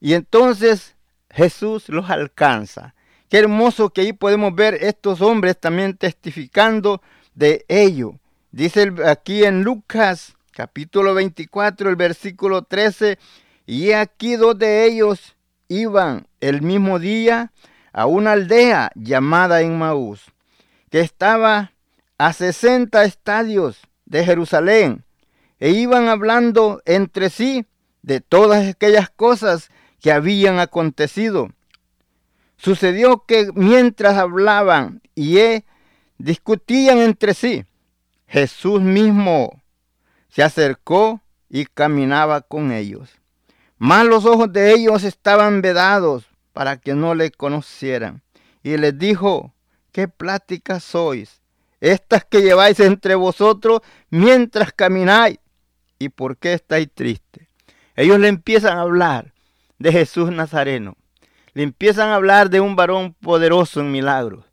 Y 0.00 0.14
entonces 0.14 0.96
Jesús 1.30 1.88
los 1.88 2.08
alcanza. 2.10 2.94
Qué 3.28 3.38
hermoso 3.38 3.90
que 3.90 4.02
ahí 4.02 4.12
podemos 4.12 4.54
ver 4.54 4.74
estos 4.74 5.20
hombres 5.20 5.58
también 5.58 5.96
testificando 5.96 7.02
de 7.34 7.64
ello. 7.68 8.14
Dice 8.52 8.92
aquí 9.04 9.44
en 9.44 9.62
Lucas 9.62 10.36
capítulo 10.52 11.12
24, 11.12 11.90
el 11.90 11.96
versículo 11.96 12.62
13, 12.62 13.18
y 13.66 13.92
aquí 13.92 14.36
dos 14.36 14.58
de 14.58 14.86
ellos 14.86 15.36
iban 15.68 16.26
el 16.40 16.62
mismo 16.62 16.98
día 16.98 17.52
a 17.92 18.06
una 18.06 18.32
aldea 18.32 18.90
llamada 18.94 19.60
Emmaús, 19.60 20.24
que 20.90 21.00
estaba 21.00 21.72
a 22.16 22.32
60 22.32 23.04
estadios 23.04 23.80
de 24.06 24.24
Jerusalén, 24.24 25.04
e 25.58 25.70
iban 25.70 26.08
hablando 26.08 26.82
entre 26.84 27.30
sí 27.30 27.66
de 28.02 28.20
todas 28.20 28.68
aquellas 28.68 29.10
cosas 29.10 29.70
que 30.00 30.12
habían 30.12 30.58
acontecido. 30.58 31.50
Sucedió 32.56 33.24
que 33.26 33.50
mientras 33.54 34.16
hablaban 34.16 35.02
y 35.14 35.38
e 35.38 35.64
discutían 36.18 36.98
entre 36.98 37.34
sí, 37.34 37.64
Jesús 38.26 38.80
mismo 38.80 39.62
se 40.28 40.42
acercó 40.42 41.20
y 41.48 41.66
caminaba 41.66 42.40
con 42.42 42.72
ellos. 42.72 43.10
Mas 43.78 44.06
los 44.06 44.24
ojos 44.24 44.52
de 44.52 44.72
ellos 44.72 45.04
estaban 45.04 45.60
vedados 45.60 46.26
para 46.52 46.78
que 46.78 46.94
no 46.94 47.14
le 47.14 47.30
conocieran. 47.30 48.22
Y 48.62 48.76
les 48.78 48.98
dijo, 48.98 49.52
¿qué 49.92 50.08
pláticas 50.08 50.82
sois? 50.82 51.40
Estas 51.80 52.24
que 52.24 52.40
lleváis 52.40 52.80
entre 52.80 53.14
vosotros 53.14 53.80
mientras 54.10 54.72
camináis. 54.72 55.38
¿Y 55.98 56.10
por 56.10 56.36
qué 56.36 56.52
estáis 56.52 56.88
tristes? 56.92 57.48
Ellos 57.94 58.18
le 58.18 58.28
empiezan 58.28 58.76
a 58.76 58.82
hablar 58.82 59.32
de 59.78 59.92
Jesús 59.92 60.30
Nazareno. 60.30 60.96
Le 61.54 61.62
empiezan 61.62 62.10
a 62.10 62.16
hablar 62.16 62.50
de 62.50 62.60
un 62.60 62.76
varón 62.76 63.14
poderoso 63.14 63.80
en 63.80 63.90
milagros. 63.90 64.44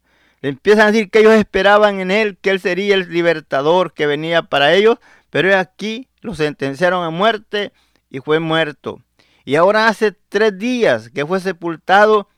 Le 0.41 0.49
empiezan 0.49 0.87
a 0.87 0.91
decir 0.91 1.09
que 1.09 1.19
ellos 1.19 1.33
esperaban 1.33 1.99
en 1.99 2.11
él, 2.11 2.37
que 2.41 2.49
él 2.49 2.59
sería 2.59 2.95
el 2.95 3.09
libertador 3.09 3.93
que 3.93 4.05
venía 4.05 4.43
para 4.43 4.73
ellos, 4.73 4.97
pero 5.29 5.57
aquí 5.57 6.07
lo 6.21 6.35
sentenciaron 6.35 7.03
a 7.03 7.09
muerte 7.09 7.73
y 8.09 8.19
fue 8.19 8.39
muerto. 8.39 9.01
Y 9.45 9.55
ahora 9.55 9.87
hace 9.87 10.13
tres 10.29 10.57
días 10.57 11.09
que 11.09 11.25
fue 11.25 11.39
sepultado 11.39 12.29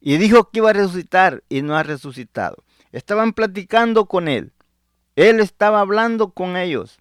y 0.00 0.16
dijo 0.18 0.50
que 0.50 0.58
iba 0.58 0.70
a 0.70 0.74
resucitar 0.74 1.42
y 1.48 1.62
no 1.62 1.76
ha 1.76 1.82
resucitado. 1.82 2.64
Estaban 2.90 3.32
platicando 3.32 4.06
con 4.06 4.28
él. 4.28 4.52
Él 5.16 5.40
estaba 5.40 5.80
hablando 5.80 6.30
con 6.32 6.56
ellos. 6.56 6.98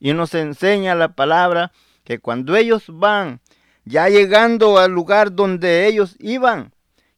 Y 0.00 0.12
nos 0.12 0.34
enseña 0.34 0.94
la 0.94 1.14
palabra 1.14 1.72
que 2.04 2.18
cuando 2.18 2.56
ellos 2.56 2.84
van, 2.88 3.40
ya 3.84 4.08
llegando 4.08 4.78
al 4.78 4.92
lugar 4.92 5.34
donde 5.34 5.86
ellos 5.86 6.16
iban, 6.18 6.72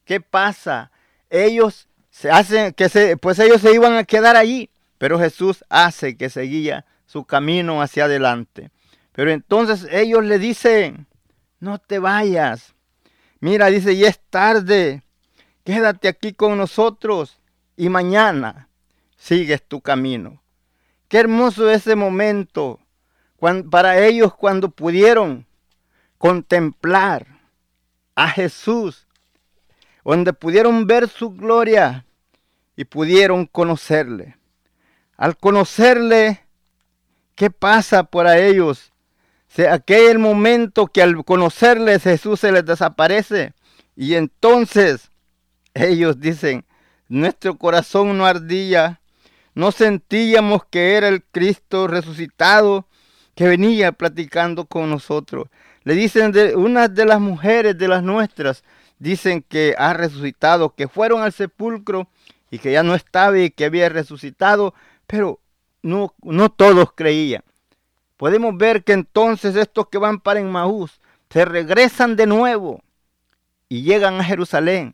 ¿qué 0.05 0.21
pasa? 0.21 0.91
Ellos 1.29 1.87
se 2.09 2.31
hacen 2.31 2.73
que 2.73 2.89
se, 2.89 3.17
pues 3.17 3.39
ellos 3.39 3.61
se 3.61 3.73
iban 3.73 3.93
a 3.93 4.03
quedar 4.03 4.35
allí, 4.35 4.69
pero 4.97 5.19
Jesús 5.19 5.63
hace 5.69 6.17
que 6.17 6.29
seguía 6.29 6.85
su 7.05 7.25
camino 7.25 7.81
hacia 7.81 8.05
adelante. 8.05 8.71
Pero 9.11 9.31
entonces 9.31 9.87
ellos 9.91 10.23
le 10.23 10.39
dicen, 10.39 11.07
no 11.59 11.79
te 11.79 11.99
vayas. 11.99 12.75
Mira, 13.39 13.67
dice, 13.67 13.93
y 13.93 14.05
es 14.05 14.19
tarde, 14.29 15.03
quédate 15.63 16.07
aquí 16.07 16.33
con 16.33 16.57
nosotros 16.57 17.39
y 17.75 17.89
mañana 17.89 18.69
sigues 19.17 19.63
tu 19.63 19.81
camino. 19.81 20.41
Qué 21.07 21.19
hermoso 21.19 21.69
ese 21.69 21.95
momento 21.95 22.79
para 23.69 23.99
ellos 23.99 24.33
cuando 24.33 24.69
pudieron 24.69 25.45
contemplar 26.17 27.27
a 28.15 28.29
Jesús, 28.29 29.07
donde 30.03 30.33
pudieron 30.33 30.87
ver 30.87 31.07
su 31.07 31.29
gloria 31.31 32.05
y 32.75 32.85
pudieron 32.85 33.45
conocerle. 33.45 34.37
Al 35.15 35.37
conocerle, 35.37 36.41
¿qué 37.35 37.49
pasa 37.49 38.03
para 38.03 38.37
ellos? 38.37 38.91
sea, 39.57 39.73
aquel 39.73 40.19
momento 40.19 40.87
que 40.87 41.01
al 41.01 41.23
conocerle 41.25 41.99
Jesús 41.99 42.39
se 42.39 42.51
les 42.51 42.65
desaparece 42.65 43.53
y 43.95 44.13
entonces 44.13 45.09
ellos 45.73 46.19
dicen, 46.19 46.65
nuestro 47.07 47.57
corazón 47.57 48.17
no 48.17 48.25
ardía, 48.25 49.01
no 49.57 49.71
sentíamos 49.71 50.65
que 50.65 50.93
era 50.97 51.07
el 51.07 51.23
Cristo 51.23 51.87
resucitado 51.87 52.85
que 53.33 53.47
venía 53.47 53.91
platicando 53.91 54.65
con 54.65 54.87
nosotros. 54.87 55.47
Le 55.83 55.95
dicen 55.95 56.31
de 56.31 56.55
una 56.55 56.87
de 56.87 57.05
las 57.05 57.19
mujeres 57.19 57.75
de 57.75 57.87
las 57.87 58.03
nuestras, 58.03 58.63
dicen 58.99 59.41
que 59.41 59.73
ha 59.75 59.95
resucitado, 59.95 60.75
que 60.75 60.87
fueron 60.87 61.23
al 61.23 61.33
sepulcro 61.33 62.07
y 62.51 62.59
que 62.59 62.71
ya 62.71 62.83
no 62.83 62.93
estaba 62.93 63.39
y 63.39 63.49
que 63.49 63.65
había 63.65 63.89
resucitado, 63.89 64.75
pero 65.07 65.39
no, 65.81 66.13
todos 66.55 66.91
creían. 66.93 67.41
Podemos 68.15 68.55
ver 68.55 68.83
que 68.83 68.93
entonces 68.93 69.55
estos 69.55 69.87
que 69.87 69.97
van 69.97 70.19
para 70.19 70.39
Emmaús 70.39 71.01
se 71.31 71.45
regresan 71.45 72.15
de 72.15 72.27
nuevo 72.27 72.83
y 73.69 73.81
llegan 73.81 74.19
a 74.19 74.23
Jerusalén, 74.23 74.93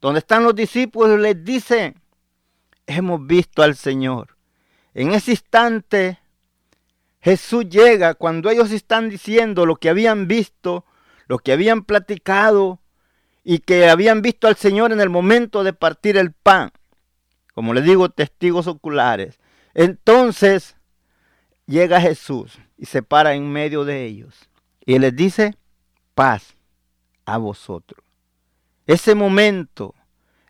donde 0.00 0.20
están 0.20 0.44
los 0.44 0.54
discípulos 0.54 1.18
y 1.18 1.22
les 1.22 1.44
dicen, 1.44 1.96
hemos 2.86 3.26
visto 3.26 3.62
al 3.62 3.76
Señor. 3.76 4.36
En 4.94 5.12
ese 5.12 5.32
instante 5.32 6.18
Jesús 7.20 7.68
llega 7.68 8.14
cuando 8.14 8.50
ellos 8.50 8.70
están 8.70 9.08
diciendo 9.08 9.66
lo 9.66 9.76
que 9.76 9.88
habían 9.88 10.28
visto, 10.28 10.84
lo 11.26 11.38
que 11.38 11.52
habían 11.52 11.84
platicado 11.84 12.80
y 13.42 13.58
que 13.58 13.88
habían 13.88 14.22
visto 14.22 14.46
al 14.46 14.56
Señor 14.56 14.92
en 14.92 15.00
el 15.00 15.10
momento 15.10 15.64
de 15.64 15.72
partir 15.72 16.16
el 16.16 16.32
pan. 16.32 16.70
Como 17.54 17.72
les 17.72 17.84
digo, 17.84 18.10
testigos 18.10 18.66
oculares. 18.66 19.38
Entonces 19.74 20.76
llega 21.66 22.00
Jesús 22.00 22.58
y 22.76 22.86
se 22.86 23.02
para 23.02 23.34
en 23.34 23.50
medio 23.50 23.84
de 23.84 24.04
ellos 24.04 24.48
y 24.84 24.98
les 24.98 25.16
dice, 25.16 25.56
paz 26.14 26.56
a 27.24 27.38
vosotros. 27.38 28.04
Ese 28.86 29.14
momento 29.14 29.94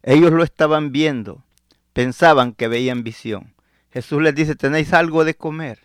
ellos 0.03 0.33
lo 0.33 0.43
estaban 0.43 0.93
viendo, 0.93 1.45
pensaban 1.95 2.53
que 2.53 2.69
veían 2.69 3.03
visión. 3.03 3.55
Jesús 3.91 4.21
les 4.21 4.35
dice, 4.35 4.57
tenéis 4.57 4.93
algo 4.93 5.25
de 5.25 5.35
comer, 5.35 5.79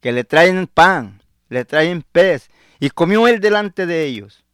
que 0.00 0.12
le 0.12 0.24
traen 0.24 0.66
pan, 0.66 1.20
le 1.50 1.66
traen 1.66 2.02
pez, 2.10 2.48
y 2.80 2.88
comió 2.88 3.28
él 3.28 3.40
delante 3.40 3.84
de 3.84 4.04
ellos. 4.04 4.44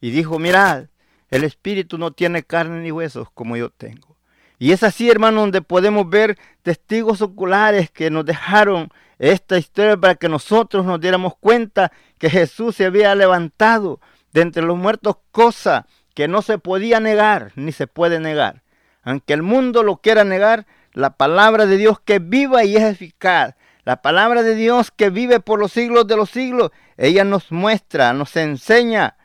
Y 0.00 0.10
dijo, 0.10 0.38
mirad, 0.38 0.88
el 1.30 1.44
espíritu 1.44 1.96
no 1.96 2.10
tiene 2.10 2.42
carne 2.42 2.82
ni 2.82 2.90
huesos 2.90 3.28
como 3.32 3.56
yo 3.56 3.70
tengo. 3.70 4.16
Y 4.58 4.72
es 4.72 4.82
así, 4.82 5.08
hermano, 5.08 5.42
donde 5.42 5.62
podemos 5.62 6.08
ver 6.08 6.36
testigos 6.62 7.22
oculares 7.22 7.90
que 7.90 8.10
nos 8.10 8.24
dejaron 8.24 8.90
esta 9.18 9.58
historia 9.58 9.96
para 9.96 10.16
que 10.16 10.28
nosotros 10.28 10.84
nos 10.84 11.00
diéramos 11.00 11.34
cuenta 11.38 11.92
que 12.18 12.30
Jesús 12.30 12.76
se 12.76 12.86
había 12.86 13.14
levantado 13.14 14.00
de 14.32 14.40
entre 14.42 14.62
los 14.62 14.76
muertos, 14.76 15.16
cosa 15.30 15.86
que 16.14 16.26
no 16.26 16.42
se 16.42 16.58
podía 16.58 16.98
negar 17.00 17.52
ni 17.54 17.72
se 17.72 17.86
puede 17.86 18.18
negar. 18.18 18.62
Aunque 19.06 19.32
el 19.32 19.42
mundo 19.42 19.84
lo 19.84 19.98
quiera 19.98 20.24
negar, 20.24 20.66
la 20.92 21.16
palabra 21.16 21.64
de 21.64 21.76
Dios 21.76 22.00
que 22.00 22.18
viva 22.18 22.64
y 22.64 22.76
es 22.76 22.82
eficaz, 22.82 23.54
la 23.84 24.02
palabra 24.02 24.42
de 24.42 24.56
Dios 24.56 24.90
que 24.90 25.10
vive 25.10 25.38
por 25.38 25.60
los 25.60 25.70
siglos 25.70 26.08
de 26.08 26.16
los 26.16 26.28
siglos, 26.28 26.72
ella 26.96 27.22
nos 27.22 27.52
muestra, 27.52 28.12
nos 28.12 28.36
enseña 28.36 29.16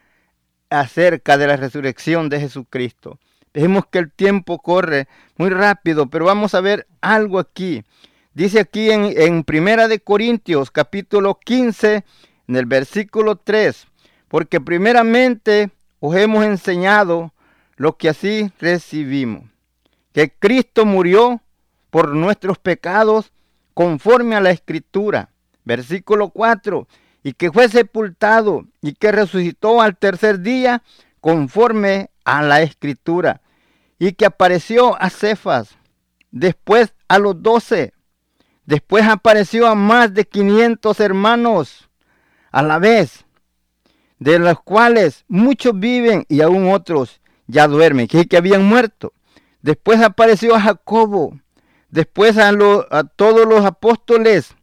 acerca 0.69 1.35
de 1.35 1.47
la 1.47 1.57
resurrección 1.57 2.29
de 2.29 2.39
Jesucristo. 2.39 3.17
Vemos 3.55 3.87
que 3.87 3.97
el 3.97 4.11
tiempo 4.11 4.59
corre 4.59 5.07
muy 5.35 5.49
rápido, 5.49 6.07
pero 6.11 6.25
vamos 6.25 6.53
a 6.53 6.61
ver 6.61 6.85
algo 7.01 7.39
aquí. 7.39 7.83
Dice 8.35 8.59
aquí 8.59 8.91
en, 8.91 9.11
en 9.17 9.43
Primera 9.43 9.87
de 9.87 9.99
Corintios 9.99 10.69
capítulo 10.69 11.39
15, 11.43 12.05
en 12.47 12.55
el 12.55 12.67
versículo 12.67 13.35
3, 13.35 13.87
porque 14.27 14.61
primeramente 14.61 15.71
os 15.99 16.15
hemos 16.15 16.45
enseñado 16.45 17.33
lo 17.77 17.97
que 17.97 18.09
así 18.09 18.51
recibimos, 18.59 19.50
que 20.13 20.31
Cristo 20.31 20.85
murió 20.85 21.41
por 21.89 22.13
nuestros 22.15 22.57
pecados 22.57 23.31
conforme 23.73 24.35
a 24.35 24.41
la 24.41 24.51
escritura. 24.51 25.29
Versículo 25.63 26.29
4, 26.29 26.87
y 27.23 27.33
que 27.33 27.51
fue 27.51 27.69
sepultado 27.69 28.65
y 28.81 28.93
que 28.93 29.11
resucitó 29.11 29.81
al 29.81 29.95
tercer 29.97 30.39
día 30.39 30.81
conforme 31.19 32.09
a 32.25 32.41
la 32.41 32.61
escritura, 32.61 33.41
y 33.99 34.13
que 34.13 34.25
apareció 34.25 34.99
a 34.99 35.11
Cefas, 35.11 35.77
después 36.31 36.95
a 37.07 37.19
los 37.19 37.43
doce, 37.43 37.93
Después 38.71 39.05
apareció 39.05 39.67
a 39.67 39.75
más 39.75 40.13
de 40.13 40.25
500 40.25 40.99
hermanos 40.99 41.89
a 42.51 42.61
la 42.61 42.79
vez, 42.79 43.25
de 44.19 44.39
los 44.39 44.61
cuales 44.61 45.25
muchos 45.27 45.77
viven 45.77 46.25
y 46.29 46.39
aún 46.41 46.71
otros 46.71 47.19
ya 47.47 47.67
duermen, 47.67 48.07
que, 48.07 48.25
que 48.27 48.37
habían 48.37 48.63
muerto. 48.63 49.13
Después 49.61 50.01
apareció 50.01 50.55
a 50.55 50.61
Jacobo, 50.61 51.39
después 51.89 52.37
a, 52.37 52.49
a 52.49 53.03
todos 53.03 53.47
los 53.47 53.65
apóstoles, 53.65 54.55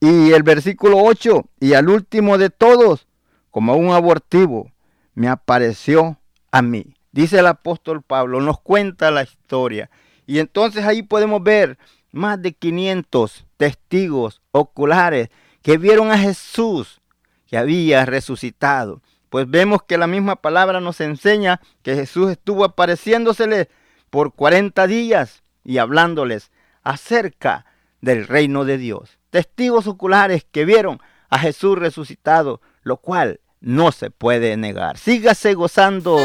y 0.00 0.32
el 0.32 0.42
versículo 0.42 0.98
8, 0.98 1.44
y 1.60 1.74
al 1.74 1.88
último 1.88 2.38
de 2.38 2.50
todos, 2.50 3.06
como 3.50 3.76
un 3.76 3.92
abortivo, 3.92 4.72
me 5.14 5.28
apareció 5.28 6.18
a 6.50 6.62
mí. 6.62 6.94
Dice 7.12 7.38
el 7.38 7.46
apóstol 7.46 8.02
Pablo, 8.02 8.40
nos 8.40 8.60
cuenta 8.60 9.10
la 9.10 9.22
historia. 9.22 9.90
Y 10.26 10.38
entonces 10.38 10.84
ahí 10.84 11.02
podemos 11.02 11.42
ver 11.42 11.78
más 12.10 12.40
de 12.40 12.52
500 12.52 13.46
testigos 13.56 14.40
oculares 14.50 15.28
que 15.62 15.78
vieron 15.78 16.10
a 16.10 16.18
Jesús 16.18 17.00
que 17.46 17.58
había 17.58 18.06
resucitado. 18.06 19.02
Pues 19.28 19.48
vemos 19.48 19.82
que 19.82 19.98
la 19.98 20.06
misma 20.06 20.36
palabra 20.36 20.80
nos 20.80 21.00
enseña 21.00 21.60
que 21.82 21.94
Jesús 21.94 22.30
estuvo 22.30 22.64
apareciéndosele 22.64 23.68
por 24.12 24.34
40 24.34 24.86
días 24.88 25.42
y 25.64 25.78
hablándoles 25.78 26.52
acerca 26.82 27.64
del 28.02 28.26
reino 28.26 28.66
de 28.66 28.76
Dios. 28.76 29.18
Testigos 29.30 29.86
oculares 29.86 30.44
que 30.52 30.66
vieron 30.66 31.00
a 31.30 31.38
Jesús 31.38 31.78
resucitado, 31.78 32.60
lo 32.82 32.98
cual 32.98 33.40
no 33.62 33.90
se 33.90 34.10
puede 34.10 34.58
negar. 34.58 34.98
Sígase 34.98 35.54
gozando. 35.54 36.18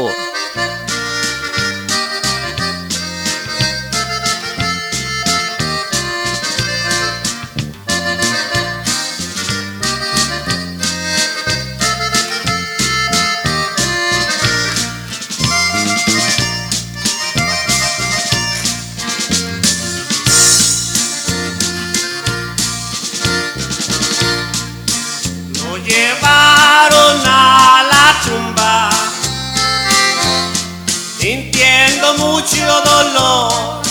Mucho 32.50 32.80
dolor, 32.82 33.82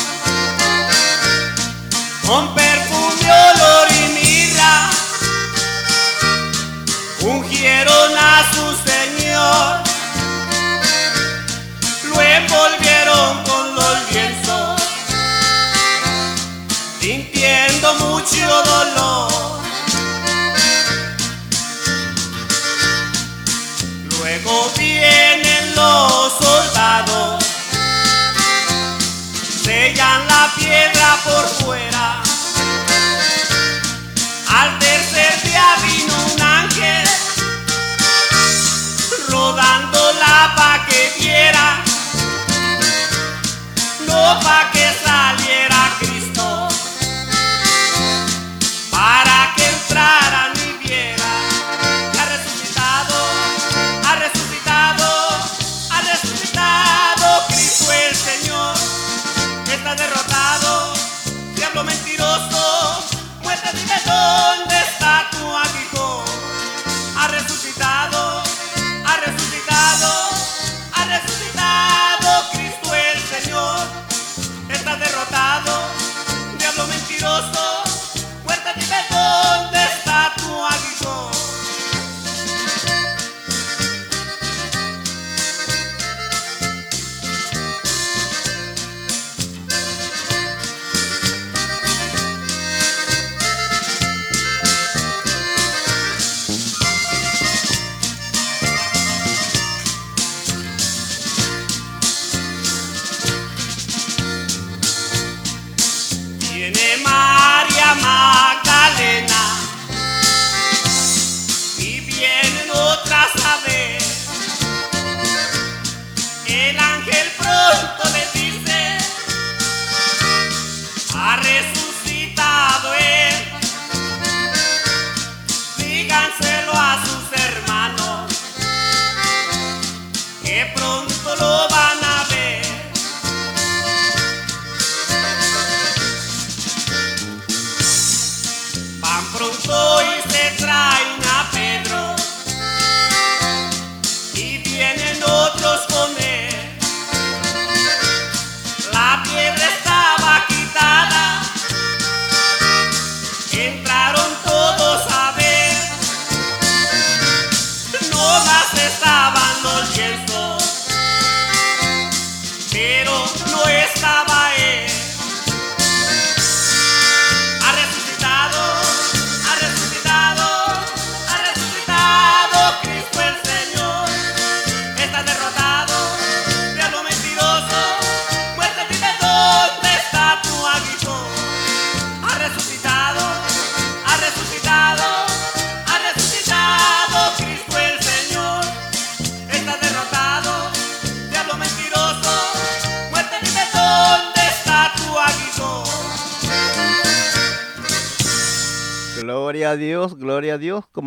con 2.26 2.56
perfume, 2.56 3.32
olor 3.32 3.88
y 3.92 4.08
mirra, 4.16 4.90
ungieron 7.22 8.18
a 8.18 8.44
su 8.52 8.66
Señor, 8.90 9.84
lo 12.04 12.22
envolvieron 12.22 13.44
con 13.44 13.76
los 13.76 14.12
lienzos, 14.12 14.82
sintiendo 17.00 17.94
mucho 17.96 18.64
dolor. 18.64 19.47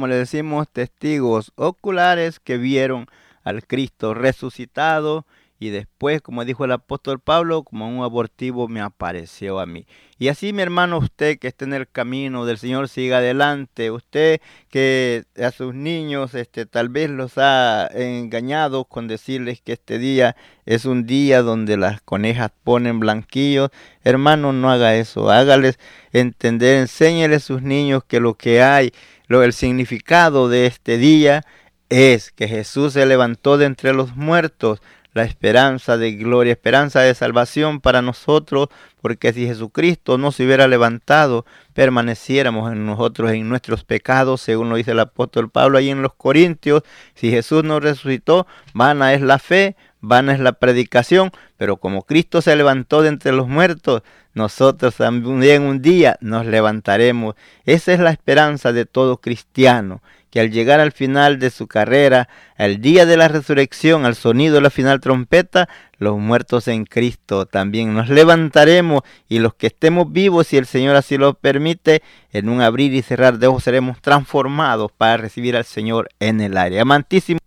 Como 0.01 0.09
le 0.09 0.17
decimos, 0.17 0.67
testigos 0.73 1.53
oculares 1.57 2.41
que 2.41 2.57
vieron 2.57 3.07
al 3.45 3.67
Cristo 3.67 4.15
resucitado 4.15 5.27
y 5.59 5.69
después, 5.69 6.23
como 6.23 6.47
dijo 6.47 6.65
el 6.65 6.73
apóstol 6.73 7.21
Pablo, 7.21 7.65
como 7.65 7.87
un 7.87 8.03
abortivo 8.03 8.67
me 8.67 8.81
apareció 8.81 9.61
a 9.61 9.67
mí. 9.67 9.87
Y 10.19 10.29
así, 10.29 10.55
mi 10.55 10.63
hermano, 10.63 10.97
usted 10.97 11.39
que 11.39 11.49
está 11.49 11.67
en 11.67 11.75
el 11.75 11.87
camino 11.87 12.47
del 12.47 12.57
Señor, 12.57 12.89
siga 12.89 13.19
adelante. 13.19 13.91
Usted 13.91 14.41
que 14.71 15.25
a 15.39 15.51
sus 15.51 15.75
niños 15.75 16.35
este, 16.35 16.65
tal 16.65 16.89
vez 16.89 17.11
los 17.11 17.37
ha 17.37 17.89
engañado 17.89 18.87
con 18.87 19.07
decirles 19.07 19.61
que 19.61 19.75
este 19.75 19.99
día 19.99 20.35
es 20.65 20.87
un 20.87 21.05
día 21.05 21.43
donde 21.43 21.77
las 21.77 22.01
conejas 22.01 22.53
ponen 22.65 22.99
blanquillos. 22.99 23.69
Hermano, 24.03 24.55
no 24.55 24.71
haga 24.71 24.95
eso. 24.97 25.31
Hágales 25.31 25.79
entender, 26.13 26.79
enséñele 26.79 27.37
a 27.37 27.41
sus 27.41 27.61
niños 27.61 28.03
que 28.05 28.19
lo 28.19 28.33
que 28.33 28.63
hay, 28.63 28.93
lo, 29.31 29.45
el 29.45 29.53
significado 29.53 30.49
de 30.49 30.67
este 30.67 30.99
día 30.99 31.45
es 31.89 32.33
que 32.33 32.49
Jesús 32.49 32.95
se 32.95 33.07
levantó 33.07 33.59
de 33.59 33.67
entre 33.67 33.93
los 33.93 34.17
muertos 34.17 34.83
la 35.13 35.23
esperanza 35.23 35.97
de 35.97 36.15
gloria, 36.15 36.51
esperanza 36.51 37.01
de 37.03 37.15
salvación 37.15 37.81
para 37.81 38.03
nosotros, 38.03 38.71
porque 39.01 39.33
si 39.33 39.47
Jesucristo 39.47 40.19
no 40.19 40.33
se 40.33 40.45
hubiera 40.45 40.67
levantado, 40.67 41.47
permaneciéramos 41.75 42.73
en 42.73 42.85
nosotros 42.87 43.31
en 43.31 43.49
nuestros 43.49 43.85
pecados, 43.85 44.41
según 44.41 44.69
lo 44.69 44.75
dice 44.75 44.91
el 44.91 44.99
apóstol 44.99 45.49
Pablo 45.49 45.79
ahí 45.79 45.91
en 45.91 46.03
los 46.03 46.15
Corintios. 46.15 46.83
Si 47.15 47.31
Jesús 47.31 47.63
no 47.63 47.79
resucitó, 47.79 48.49
vana 48.75 49.15
es 49.15 49.21
la 49.21 49.39
fe, 49.39 49.77
vana 50.01 50.33
es 50.33 50.41
la 50.41 50.53
predicación, 50.53 51.31
pero 51.57 51.77
como 51.77 52.03
Cristo 52.03 52.43
se 52.43 52.57
levantó 52.57 53.03
de 53.03 53.09
entre 53.09 53.33
los 53.33 53.49
muertos, 53.49 54.03
nosotros 54.35 54.97
también 54.97 55.63
un 55.63 55.83
día 55.83 56.17
nos 56.21 56.47
levantaremos. 56.47 57.35
Esa 57.65 57.93
es 57.93 58.01
la 58.01 58.11
esperanza 58.11 58.73
de 58.73 58.87
todo 58.87 59.19
cristiano 59.19 60.01
que 60.31 60.41
al 60.41 60.51
llegar 60.51 60.81
al 60.81 60.93
final 60.93 61.39
de 61.39 61.51
su 61.51 61.67
carrera, 61.67 62.29
al 62.57 62.81
día 62.81 63.05
de 63.05 63.17
la 63.17 63.29
resurrección, 63.29 64.07
al 64.07 64.15
sonido 64.15 64.55
de 64.55 64.61
la 64.61 64.71
final 64.71 65.01
trompeta, 65.01 65.69
los 65.99 66.19
muertos 66.19 66.69
en 66.69 66.87
Cristo 66.87 67.47
también 67.47 67.95
nos 67.95 68.09
levantaremos 68.09 69.03
y 69.29 69.41
los 69.41 69.55
que 69.55 69.67
estemos 69.67 70.11
vivos, 70.13 70.47
si 70.47 70.57
el 70.57 70.67
Señor 70.67 70.97
así 70.97 71.19
lo 71.19 71.35
permite, 71.35 72.03
en 72.33 72.49
un 72.49 72.61
abrir 72.61 72.95
y 72.95 73.03
cerrar 73.03 73.39
de 73.39 73.49
ojos 73.49 73.65
seremos 73.65 74.01
transformados 74.01 74.93
para 74.93 75.17
recibir 75.17 75.57
al 75.57 75.65
Señor 75.65 76.09
en 76.21 76.41
el 76.41 76.57
aire. 76.57 76.81
Amantísimo. 76.81 77.41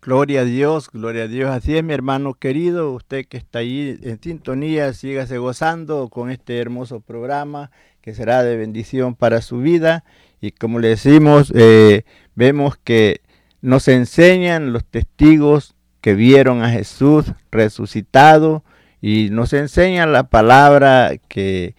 Gloria 0.00 0.42
a 0.42 0.44
Dios, 0.44 0.90
gloria 0.92 1.24
a 1.24 1.28
Dios. 1.28 1.50
Así 1.50 1.76
es, 1.76 1.82
mi 1.82 1.92
hermano 1.92 2.34
querido, 2.34 2.92
usted 2.92 3.26
que 3.26 3.36
está 3.36 3.58
ahí 3.58 3.98
en 4.02 4.22
sintonía, 4.22 4.92
sígase 4.92 5.38
gozando 5.38 6.08
con 6.08 6.30
este 6.30 6.58
hermoso 6.58 7.00
programa 7.00 7.72
que 8.00 8.14
será 8.14 8.44
de 8.44 8.56
bendición 8.56 9.16
para 9.16 9.42
su 9.42 9.58
vida 9.58 10.04
y 10.40 10.52
como 10.52 10.78
le 10.78 10.88
decimos, 10.88 11.52
eh, 11.56 12.04
vemos 12.36 12.76
que 12.76 13.22
nos 13.60 13.88
enseñan 13.88 14.72
los 14.72 14.84
testigos 14.84 15.74
que 16.00 16.14
vieron 16.14 16.62
a 16.62 16.70
Jesús 16.70 17.32
resucitado 17.50 18.62
y 19.00 19.30
nos 19.30 19.52
enseñan 19.52 20.12
la 20.12 20.28
palabra 20.28 21.10
que 21.26 21.74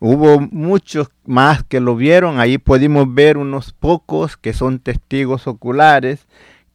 hubo 0.00 0.40
muchos 0.40 1.10
más 1.24 1.62
que 1.62 1.78
lo 1.78 1.94
vieron. 1.94 2.40
Ahí 2.40 2.58
pudimos 2.58 3.14
ver 3.14 3.38
unos 3.38 3.72
pocos 3.72 4.36
que 4.36 4.52
son 4.52 4.80
testigos 4.80 5.46
oculares 5.46 6.26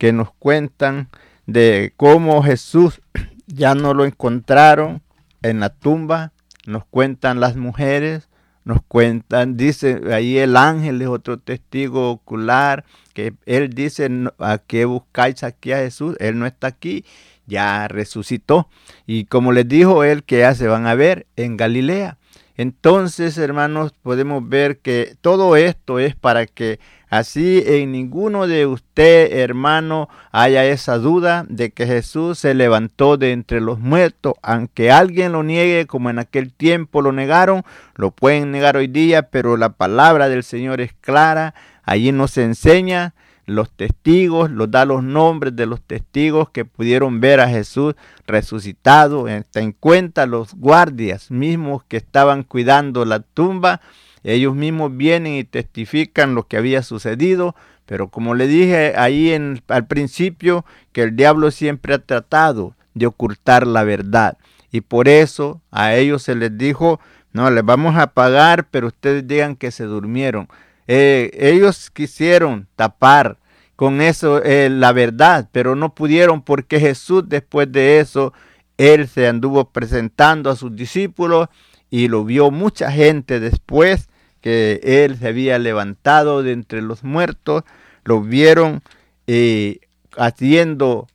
que 0.02 0.14
nos 0.14 0.32
cuentan 0.34 1.10
de 1.46 1.94
cómo 1.96 2.42
Jesús 2.42 3.02
ya 3.46 3.76
no 3.76 3.94
lo 3.94 4.04
encontraron 4.04 5.04
en 5.44 5.60
la 5.60 5.70
tumba. 5.70 6.32
Nos 6.66 6.86
cuentan 6.86 7.40
las 7.40 7.56
mujeres 7.56 8.28
nos 8.64 8.82
cuentan, 8.88 9.58
dice 9.58 10.02
ahí 10.14 10.38
el 10.38 10.56
ángel 10.56 11.02
es 11.02 11.08
otro 11.08 11.40
testigo 11.40 12.12
ocular, 12.12 12.86
que 13.14 13.34
él 13.46 13.70
dice, 13.70 14.10
¿a 14.38 14.60
qué 14.60 14.86
buscáis 14.86 15.44
aquí 15.44 15.72
a 15.72 15.78
Jesús? 15.78 16.16
Él 16.20 16.38
no 16.38 16.46
está 16.46 16.68
aquí, 16.68 17.04
ya 17.48 17.88
resucitó. 17.88 18.70
Y 19.08 19.26
como 19.26 19.52
les 19.52 19.68
dijo 19.68 20.04
él, 20.04 20.24
que 20.24 20.40
ya 20.40 20.54
se 20.54 20.68
van 20.68 20.86
a 20.86 20.96
ver 20.96 21.28
en 21.36 21.58
Galilea. 21.58 22.18
Entonces, 22.58 23.38
hermanos, 23.38 23.94
podemos 24.02 24.48
ver 24.48 24.80
que 24.80 25.16
todo 25.22 25.56
esto 25.56 26.00
es 26.00 26.16
para 26.16 26.46
que 26.46 26.80
así 27.10 27.64
en 27.66 27.92
ninguno 27.92 28.48
de 28.48 28.66
usted, 28.66 29.32
hermano, 29.34 30.10
haya 30.32 30.66
esa 30.66 30.98
duda 30.98 31.46
de 31.50 31.72
que 31.72 31.88
Jesús 31.88 32.40
se 32.40 32.54
levantó 32.54 33.18
de 33.18 33.32
entre 33.32 33.62
los 33.62 33.80
muertos. 33.80 34.34
Aunque 34.42 34.92
alguien 34.92 35.32
lo 35.32 35.44
niegue, 35.44 35.88
como 35.88 36.10
en 36.10 36.20
aquel 36.20 36.54
tiempo 36.54 37.02
lo 37.02 37.12
negaron, 37.12 37.64
lo 37.96 38.12
pueden 38.12 38.52
negar 38.52 38.78
hoy 38.78 38.88
día, 38.88 39.24
pero 39.24 39.58
la 39.58 39.70
palabra 39.70 40.30
del 40.30 40.44
Señor 40.44 40.82
es 40.82 40.94
clara. 40.94 41.54
Allí 41.84 42.12
nos 42.12 42.38
enseña 42.38 43.14
los 43.46 43.72
testigos, 43.72 44.52
los 44.52 44.70
da 44.72 44.86
los 44.86 45.04
nombres 45.04 45.56
de 45.56 45.66
los 45.66 45.82
testigos 45.82 46.50
que 46.50 46.66
pudieron 46.66 47.20
ver 47.20 47.40
a 47.40 47.50
Jesús 47.50 47.96
resucitado. 48.28 49.28
En 49.28 49.72
cuenta 49.72 50.26
los 50.26 50.54
guardias 50.54 51.32
mismos 51.32 51.84
que 51.86 51.98
estaban 51.98 52.44
cuidando 52.44 53.06
la 53.06 53.20
tumba. 53.20 53.82
Ellos 54.24 54.56
mismos 54.56 54.96
vienen 54.96 55.34
y 55.34 55.44
testifican 55.44 56.36
lo 56.36 56.48
que 56.48 56.58
había 56.58 56.84
sucedido. 56.84 57.56
Pero 57.86 58.10
como 58.10 58.36
le 58.36 58.48
dije 58.48 58.94
ahí 58.96 59.34
al 59.68 59.88
principio, 59.88 60.66
que 60.92 61.04
el 61.04 61.16
diablo 61.16 61.52
siempre 61.52 61.94
ha 61.94 62.00
tratado 62.00 62.76
de 62.94 63.08
ocultar 63.08 63.68
la 63.68 63.84
verdad. 63.84 64.38
Y 64.72 64.82
por 64.82 65.10
eso 65.10 65.62
a 65.72 65.96
ellos 65.96 66.24
se 66.24 66.36
les 66.36 66.58
dijo, 66.58 67.02
no, 67.34 67.50
les 67.50 67.66
vamos 67.66 67.98
a 67.98 68.08
pagar, 68.08 68.68
pero 68.72 68.88
ustedes 68.88 69.28
digan 69.28 69.56
que 69.56 69.72
se 69.72 69.84
durmieron. 69.84 70.48
Eh, 70.94 71.32
ellos 71.36 71.90
quisieron 71.90 72.68
tapar 72.76 73.38
con 73.78 74.02
eso 74.02 74.44
eh, 74.44 74.70
la 74.70 74.92
verdad, 74.92 75.48
pero 75.54 75.74
no 75.74 75.96
pudieron 75.96 76.42
porque 76.42 76.82
Jesús 76.82 77.24
después 77.30 77.72
de 77.72 78.02
eso, 78.02 78.34
él 78.78 79.08
se 79.08 79.26
anduvo 79.30 79.70
presentando 79.70 80.50
a 80.50 80.58
sus 80.58 80.76
discípulos 80.76 81.48
y 81.90 82.10
lo 82.10 82.26
vio 82.26 82.52
mucha 82.52 82.92
gente 82.92 83.40
después 83.40 84.10
que 84.42 84.82
él 84.84 85.18
se 85.18 85.30
había 85.30 85.58
levantado 85.60 86.44
de 86.44 86.52
entre 86.52 86.82
los 86.82 87.06
muertos, 87.06 87.64
lo 88.04 88.20
vieron 88.20 88.84
eh, 89.28 89.80
haciendo 90.18 91.08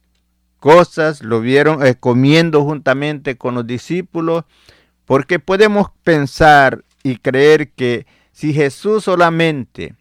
cosas, 0.59 1.23
lo 1.23 1.43
vieron 1.43 1.81
comiendo 2.01 2.65
juntamente 2.65 3.37
con 3.37 3.57
los 3.57 3.67
discípulos, 3.67 4.45
porque 5.05 5.39
podemos 5.39 5.89
pensar 6.03 6.83
y 7.03 7.17
creer 7.17 7.73
que 7.73 8.07
si 8.37 8.53
Jesús 8.53 9.05
solamente 9.05 9.95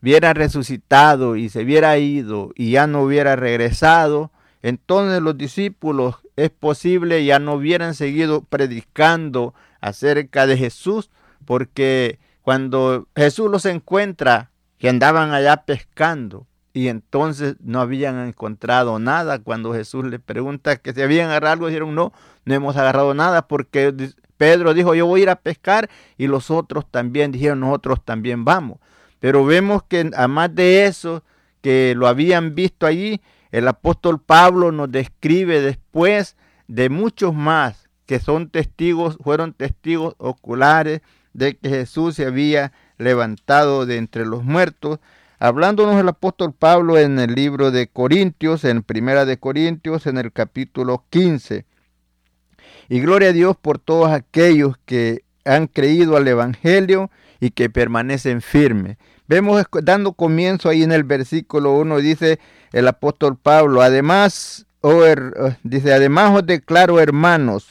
hubiera 0.00 0.32
resucitado 0.32 1.36
y 1.36 1.50
se 1.50 1.64
hubiera 1.64 1.98
ido 1.98 2.50
y 2.54 2.70
ya 2.70 2.86
no 2.86 3.02
hubiera 3.02 3.36
regresado, 3.36 4.30
entonces 4.62 5.20
los 5.20 5.36
discípulos 5.36 6.14
es 6.34 6.48
posible 6.48 7.26
ya 7.26 7.38
no 7.38 7.52
hubieran 7.56 7.94
seguido 7.94 8.42
predicando 8.42 9.52
acerca 9.82 10.46
de 10.46 10.56
Jesús, 10.56 11.10
porque 11.44 12.18
cuando 12.40 13.06
Jesús 13.14 13.50
los 13.50 13.66
encuentra 13.66 14.50
que 14.78 14.88
andaban 14.88 15.34
allá 15.34 15.66
pescando 15.66 16.46
y 16.72 16.88
entonces 16.88 17.56
no 17.60 17.82
habían 17.82 18.18
encontrado 18.26 18.98
nada. 18.98 19.40
Cuando 19.40 19.74
Jesús 19.74 20.06
les 20.06 20.20
pregunta 20.20 20.76
que 20.76 20.94
si 20.94 21.02
habían 21.02 21.28
agarrado 21.28 21.52
algo, 21.52 21.66
dijeron 21.66 21.94
no, 21.94 22.14
no 22.46 22.54
hemos 22.54 22.78
agarrado 22.78 23.12
nada 23.12 23.46
porque 23.46 23.92
Pedro 24.36 24.74
dijo 24.74 24.94
yo 24.94 25.06
voy 25.06 25.20
a 25.20 25.22
ir 25.24 25.30
a 25.30 25.36
pescar 25.36 25.88
y 26.18 26.26
los 26.26 26.50
otros 26.50 26.90
también 26.90 27.32
dijeron 27.32 27.60
nosotros 27.60 28.04
también 28.04 28.44
vamos. 28.44 28.78
Pero 29.20 29.44
vemos 29.44 29.82
que 29.84 30.10
además 30.14 30.54
de 30.54 30.86
eso, 30.86 31.22
que 31.60 31.94
lo 31.96 32.08
habían 32.08 32.54
visto 32.54 32.86
allí, 32.86 33.20
el 33.52 33.68
apóstol 33.68 34.20
Pablo 34.20 34.72
nos 34.72 34.90
describe 34.90 35.60
después 35.60 36.36
de 36.68 36.88
muchos 36.88 37.34
más 37.34 37.88
que 38.06 38.20
son 38.20 38.50
testigos, 38.50 39.16
fueron 39.22 39.54
testigos 39.54 40.14
oculares 40.18 41.00
de 41.32 41.56
que 41.56 41.68
Jesús 41.68 42.16
se 42.16 42.26
había 42.26 42.72
levantado 42.98 43.86
de 43.86 43.96
entre 43.96 44.26
los 44.26 44.44
muertos 44.44 45.00
hablándonos 45.44 46.00
el 46.00 46.08
apóstol 46.08 46.54
Pablo 46.54 46.98
en 46.98 47.18
el 47.18 47.34
libro 47.34 47.70
de 47.70 47.88
Corintios, 47.88 48.64
en 48.64 48.82
Primera 48.82 49.26
de 49.26 49.36
Corintios, 49.36 50.06
en 50.06 50.16
el 50.16 50.32
capítulo 50.32 51.04
15. 51.10 51.66
Y 52.88 53.00
gloria 53.00 53.30
a 53.30 53.32
Dios 53.32 53.56
por 53.60 53.78
todos 53.78 54.10
aquellos 54.10 54.76
que 54.84 55.24
han 55.44 55.66
creído 55.66 56.16
al 56.16 56.26
Evangelio 56.28 57.10
y 57.40 57.50
que 57.50 57.70
permanecen 57.70 58.40
firmes. 58.40 58.96
Vemos 59.26 59.64
dando 59.82 60.12
comienzo 60.12 60.68
ahí 60.68 60.82
en 60.82 60.92
el 60.92 61.04
versículo 61.04 61.72
1, 61.74 61.98
dice 61.98 62.38
el 62.72 62.88
apóstol 62.88 63.36
Pablo, 63.36 63.80
además, 63.82 64.66
oh, 64.82 65.02
dice, 65.62 65.94
además 65.94 66.36
os 66.36 66.46
declaro 66.46 67.00
hermanos, 67.00 67.68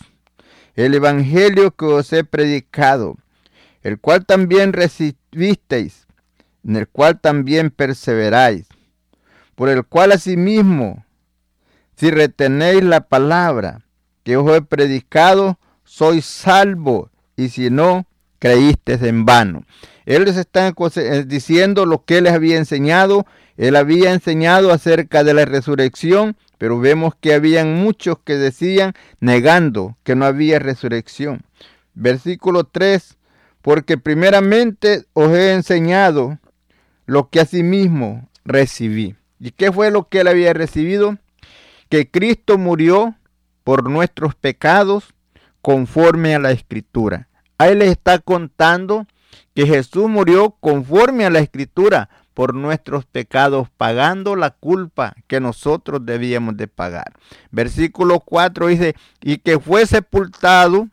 el 0.76 0.96
Evangelio 0.96 1.72
que 1.72 1.86
os 1.86 2.12
he 2.12 2.24
predicado, 2.24 3.18
el 3.84 4.00
cual 4.00 4.26
también 4.26 4.74
recibisteis 4.74 6.04
en 6.66 6.78
el 6.78 6.88
cual 6.88 7.20
también 7.20 7.70
perseveráis, 7.70 8.68
por 9.56 9.70
el 9.70 9.84
cual 9.84 10.12
asimismo, 10.14 11.06
si 11.96 12.10
retenéis 12.10 12.84
la 12.84 13.02
palabra 13.02 13.83
que 14.24 14.38
os 14.38 14.50
he 14.56 14.62
predicado, 14.62 15.60
sois 15.84 16.26
salvo, 16.26 17.10
y 17.36 17.50
si 17.50 17.70
no, 17.70 18.06
creísteis 18.40 19.02
en 19.04 19.26
vano. 19.26 19.64
Él 20.06 20.26
les 20.26 20.38
está 20.38 20.68
eh, 20.68 21.24
diciendo 21.26 21.86
lo 21.86 22.04
que 22.04 22.22
les 22.22 22.34
había 22.34 22.58
enseñado. 22.58 23.26
Él 23.56 23.76
había 23.76 24.12
enseñado 24.12 24.72
acerca 24.72 25.24
de 25.24 25.34
la 25.34 25.46
resurrección, 25.46 26.36
pero 26.58 26.80
vemos 26.80 27.14
que 27.20 27.34
habían 27.34 27.76
muchos 27.76 28.18
que 28.24 28.36
decían 28.36 28.94
negando 29.20 29.98
que 30.04 30.16
no 30.16 30.26
había 30.26 30.60
resurrección. 30.60 31.44
Versículo 31.94 32.64
3, 32.64 33.18
porque 33.62 33.98
primeramente 33.98 35.06
os 35.14 35.32
he 35.32 35.54
enseñado 35.54 36.40
lo 37.06 37.30
que 37.30 37.40
asimismo 37.40 38.28
recibí. 38.44 39.16
¿Y 39.40 39.52
qué 39.52 39.72
fue 39.72 39.92
lo 39.92 40.10
que 40.10 40.22
él 40.22 40.28
había 40.28 40.54
recibido? 40.54 41.18
Que 41.90 42.10
Cristo 42.10 42.58
murió 42.58 43.16
por 43.64 43.90
nuestros 43.90 44.36
pecados 44.36 45.14
conforme 45.62 46.36
a 46.36 46.40
la 46.40 46.52
escritura. 46.52 47.30
Ahí 47.58 47.76
les 47.76 47.92
está 47.92 48.20
contando 48.20 49.08
que 49.56 49.66
Jesús 49.66 50.10
murió 50.10 50.52
conforme 50.60 51.26
a 51.26 51.30
la 51.30 51.40
escritura 51.40 52.10
por 52.34 52.56
nuestros 52.56 53.06
pecados, 53.06 53.68
pagando 53.78 54.36
la 54.36 54.50
culpa 54.50 55.16
que 55.28 55.40
nosotros 55.40 56.06
debíamos 56.06 56.58
de 56.58 56.68
pagar. 56.68 57.14
Versículo 57.52 58.20
4 58.20 58.68
dice, 58.68 58.96
y 59.22 59.38
que 59.38 59.60
fue 59.60 59.86
sepultado 59.86 60.90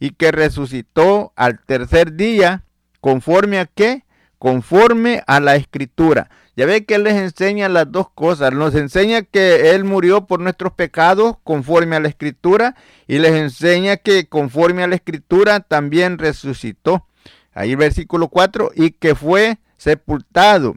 y 0.00 0.10
que 0.10 0.32
resucitó 0.32 1.32
al 1.36 1.60
tercer 1.60 2.14
día, 2.14 2.64
conforme 3.00 3.60
a 3.60 3.66
qué? 3.66 4.02
conforme 4.38 5.22
a 5.26 5.40
la 5.40 5.56
escritura. 5.56 6.30
Ya 6.58 6.66
ve 6.66 6.84
que 6.84 6.96
Él 6.96 7.04
les 7.04 7.14
enseña 7.14 7.68
las 7.68 7.92
dos 7.92 8.10
cosas. 8.10 8.52
Nos 8.52 8.74
enseña 8.74 9.22
que 9.22 9.70
Él 9.70 9.84
murió 9.84 10.26
por 10.26 10.40
nuestros 10.40 10.72
pecados 10.72 11.36
conforme 11.44 11.94
a 11.94 12.00
la 12.00 12.08
escritura 12.08 12.74
y 13.06 13.20
les 13.20 13.30
enseña 13.34 13.96
que 13.96 14.26
conforme 14.26 14.82
a 14.82 14.88
la 14.88 14.96
escritura 14.96 15.60
también 15.60 16.18
resucitó. 16.18 17.06
Ahí 17.54 17.76
versículo 17.76 18.26
4, 18.26 18.72
y 18.74 18.90
que 18.90 19.14
fue 19.14 19.58
sepultado 19.76 20.74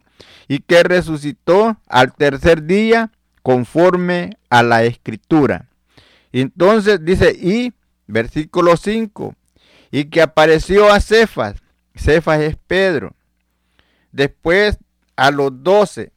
y 0.48 0.60
que 0.60 0.84
resucitó 0.84 1.76
al 1.88 2.14
tercer 2.14 2.66
día 2.66 3.12
conforme 3.42 4.38
a 4.52 4.62
la 4.62 4.84
escritura. 4.84 5.66
Entonces 6.32 7.04
dice, 7.04 7.32
y 7.32 7.74
versículo 8.06 8.78
5, 8.78 9.34
y 9.90 10.06
que 10.06 10.22
apareció 10.22 10.94
a 10.94 11.00
Cefas. 11.00 11.56
Cefas 11.96 12.40
es 12.42 12.56
Pedro 12.68 13.16
Después 14.12 14.78
a 15.22 15.30
los 15.30 15.64
12. 15.64 16.12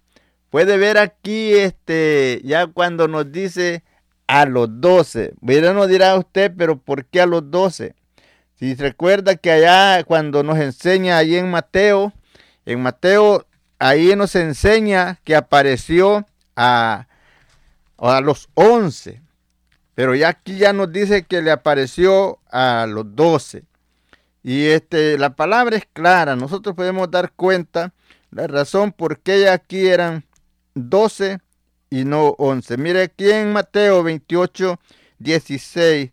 Puede 0.49 0.79
ver 0.79 0.97
aquí, 0.97 1.53
este, 1.53 2.40
ya 2.43 2.67
cuando 2.67 3.07
nos 3.07 3.31
dice 3.31 3.85
a 4.27 4.47
los 4.47 4.81
12. 4.81 5.35
Bueno, 5.43 5.75
no 5.75 5.87
dirá 5.87 6.17
usted, 6.17 6.51
pero 6.57 6.79
¿por 6.79 7.05
qué 7.05 7.21
a 7.21 7.27
los 7.27 7.51
12? 7.51 7.95
Si 8.55 8.75
recuerda 8.75 9.37
que 9.37 9.53
allá 9.53 10.03
cuando 10.05 10.43
nos 10.43 10.59
enseña 10.59 11.19
ahí 11.19 11.37
en 11.37 11.51
Mateo, 11.51 12.14
en 12.64 12.81
Mateo 12.81 13.47
ahí 13.79 14.17
nos 14.17 14.35
enseña 14.37 15.21
que 15.23 15.37
apareció 15.37 16.27
a, 16.57 17.07
a 17.99 18.21
los 18.23 18.49
11. 18.55 19.21
Pero 19.95 20.14
ya 20.14 20.29
aquí 20.29 20.57
ya 20.57 20.73
nos 20.73 20.90
dice 20.90 21.25
que 21.25 21.43
le 21.43 21.51
apareció 21.51 22.38
a 22.51 22.87
los 22.88 23.14
12. 23.14 23.64
Y 24.43 24.64
este, 24.69 25.19
la 25.19 25.37
palabra 25.37 25.77
es 25.77 25.87
clara, 25.93 26.37
nosotros 26.37 26.75
podemos 26.75 27.11
dar 27.11 27.33
cuenta 27.33 27.93
la 28.35 28.47
razón 28.47 28.92
por 28.92 29.20
qué 29.20 29.49
aquí 29.49 29.87
eran 29.87 30.25
12 30.75 31.38
y 31.90 32.05
no 32.05 32.35
11. 32.38 32.77
Mire 32.77 33.03
aquí 33.03 33.31
en 33.31 33.53
Mateo 33.53 34.03
28, 34.03 34.79
16, 35.18 36.11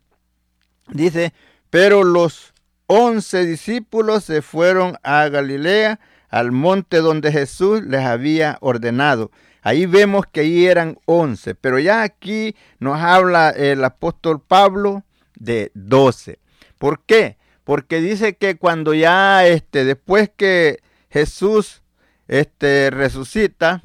dice, 0.89 1.33
pero 1.69 2.03
los 2.03 2.53
11 2.87 3.45
discípulos 3.45 4.23
se 4.23 4.41
fueron 4.41 4.97
a 5.03 5.27
Galilea, 5.27 5.99
al 6.29 6.51
monte 6.51 6.97
donde 6.97 7.31
Jesús 7.31 7.81
les 7.83 8.05
había 8.05 8.57
ordenado. 8.61 9.31
Ahí 9.61 9.85
vemos 9.85 10.25
que 10.31 10.41
ahí 10.41 10.65
eran 10.65 10.97
11, 11.05 11.55
pero 11.55 11.77
ya 11.79 12.03
aquí 12.03 12.55
nos 12.79 12.99
habla 13.01 13.49
el 13.49 13.83
apóstol 13.83 14.41
Pablo 14.41 15.03
de 15.35 15.71
12. 15.73 16.39
¿Por 16.77 17.03
qué? 17.03 17.37
porque 17.63 18.01
dice 18.01 18.35
que 18.35 18.57
cuando 18.57 18.93
ya 18.93 19.45
este 19.45 19.85
después 19.85 20.29
que 20.35 20.79
Jesús 21.09 21.83
este 22.31 22.89
resucita, 22.91 23.83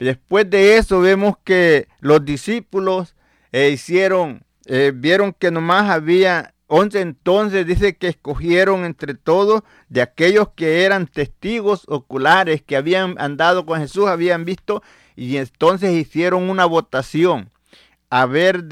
después 0.00 0.50
de 0.50 0.76
eso 0.76 1.00
vemos 1.00 1.36
que 1.44 1.86
los 2.00 2.24
discípulos 2.24 3.14
eh, 3.52 3.70
hicieron 3.70 4.44
eh, 4.66 4.92
vieron 4.92 5.32
que 5.32 5.50
nomás 5.50 5.90
había 5.90 6.54
11 6.66 7.00
entonces 7.00 7.66
dice 7.66 7.96
que 7.96 8.08
escogieron 8.08 8.84
entre 8.84 9.14
todos 9.14 9.62
de 9.88 10.02
aquellos 10.02 10.48
que 10.56 10.84
eran 10.84 11.06
testigos 11.06 11.84
oculares 11.86 12.62
que 12.62 12.76
habían 12.76 13.14
andado 13.18 13.64
con 13.64 13.78
Jesús, 13.78 14.08
habían 14.08 14.44
visto 14.44 14.82
y 15.14 15.36
entonces 15.36 15.92
hicieron 15.92 16.50
una 16.50 16.64
votación 16.64 17.50
a 18.10 18.26
ver 18.26 18.64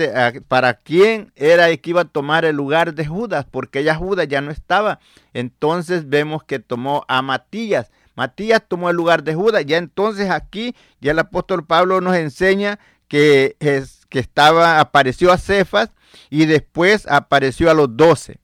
para 0.49 0.75
quién 0.75 1.33
era 1.37 1.69
el 1.69 1.81
que 1.81 1.91
iba 1.91 2.03
a 2.03 2.05
tomar 2.05 2.45
el 2.45 2.55
lugar 2.55 2.95
de 2.95 3.07
Judas, 3.07 3.45
porque 3.51 3.83
ya 3.83 3.97
Judas 3.97 4.29
ya 4.29 4.41
no 4.41 4.53
estaba. 4.53 5.01
Entonces 5.33 6.09
vemos 6.09 6.45
que 6.45 6.61
tomó 6.61 7.05
a 7.09 7.23
Matías. 7.23 7.91
Matías 8.15 8.63
tomó 8.67 8.91
el 8.91 8.97
lugar 8.97 9.23
de 9.23 9.35
Judas. 9.35 9.65
Ya 9.67 9.79
entonces 9.79 10.31
aquí 10.31 10.75
ya 11.01 11.13
el 11.13 11.19
apóstol 11.19 11.65
Pablo 11.65 12.01
nos 12.01 12.17
enseña 12.17 12.79
que, 13.09 13.57
es, 13.61 14.07
que 14.09 14.19
estaba, 14.19 14.81
apareció 14.81 15.33
a 15.33 15.39
Cefas 15.39 15.91
y 16.31 16.47
después 16.47 17.07
apareció 17.09 17.71
a 17.71 17.75
los 17.75 17.97
doce. 17.97 18.39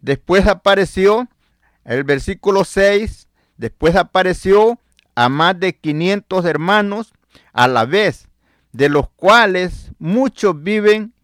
Después 0.00 0.46
apareció 0.46 1.28
el 1.84 2.04
versículo 2.04 2.64
6, 2.64 3.28
después 3.56 3.96
apareció 3.96 4.80
a 5.14 5.28
más 5.28 5.58
de 5.58 5.76
500 5.76 6.44
hermanos 6.44 7.12
a 7.52 7.68
la 7.68 7.84
vez 7.84 8.28
de 8.72 8.88
los 8.88 9.08
cuales 9.10 9.92
muchos 9.98 10.62
viven 10.62 11.14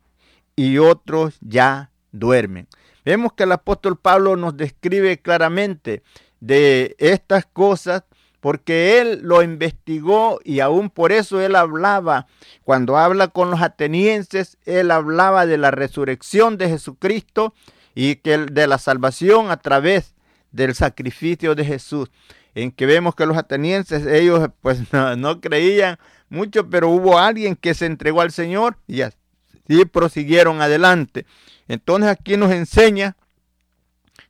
y 0.56 0.78
otros 0.78 1.36
ya 1.40 1.90
duermen. 2.10 2.68
Vemos 3.04 3.32
que 3.34 3.42
el 3.42 3.52
apóstol 3.52 3.98
Pablo 3.98 4.36
nos 4.36 4.56
describe 4.56 5.20
claramente 5.20 6.02
de 6.42 6.96
estas 6.98 7.46
cosas 7.46 8.02
porque 8.40 9.00
él 9.00 9.20
lo 9.22 9.44
investigó 9.44 10.40
y 10.42 10.58
aún 10.58 10.90
por 10.90 11.12
eso 11.12 11.40
él 11.40 11.54
hablaba, 11.54 12.26
cuando 12.64 12.98
habla 12.98 13.28
con 13.28 13.52
los 13.52 13.62
atenienses, 13.62 14.58
él 14.64 14.90
hablaba 14.90 15.46
de 15.46 15.56
la 15.58 15.70
resurrección 15.70 16.58
de 16.58 16.68
Jesucristo 16.68 17.54
y 17.94 18.16
que 18.16 18.38
de 18.38 18.66
la 18.66 18.78
salvación 18.78 19.52
a 19.52 19.58
través 19.58 20.16
del 20.50 20.74
sacrificio 20.74 21.54
de 21.54 21.64
Jesús, 21.64 22.10
en 22.56 22.72
que 22.72 22.86
vemos 22.86 23.14
que 23.14 23.26
los 23.26 23.36
atenienses, 23.36 24.04
ellos 24.06 24.50
pues 24.60 24.80
no, 24.92 25.14
no 25.14 25.40
creían 25.40 25.98
mucho, 26.28 26.68
pero 26.68 26.88
hubo 26.88 27.20
alguien 27.20 27.54
que 27.54 27.74
se 27.74 27.86
entregó 27.86 28.20
al 28.20 28.32
Señor 28.32 28.76
y 28.88 29.02
así 29.02 29.84
prosiguieron 29.92 30.60
adelante. 30.60 31.26
Entonces 31.68 32.10
aquí 32.10 32.36
nos 32.36 32.50
enseña 32.50 33.16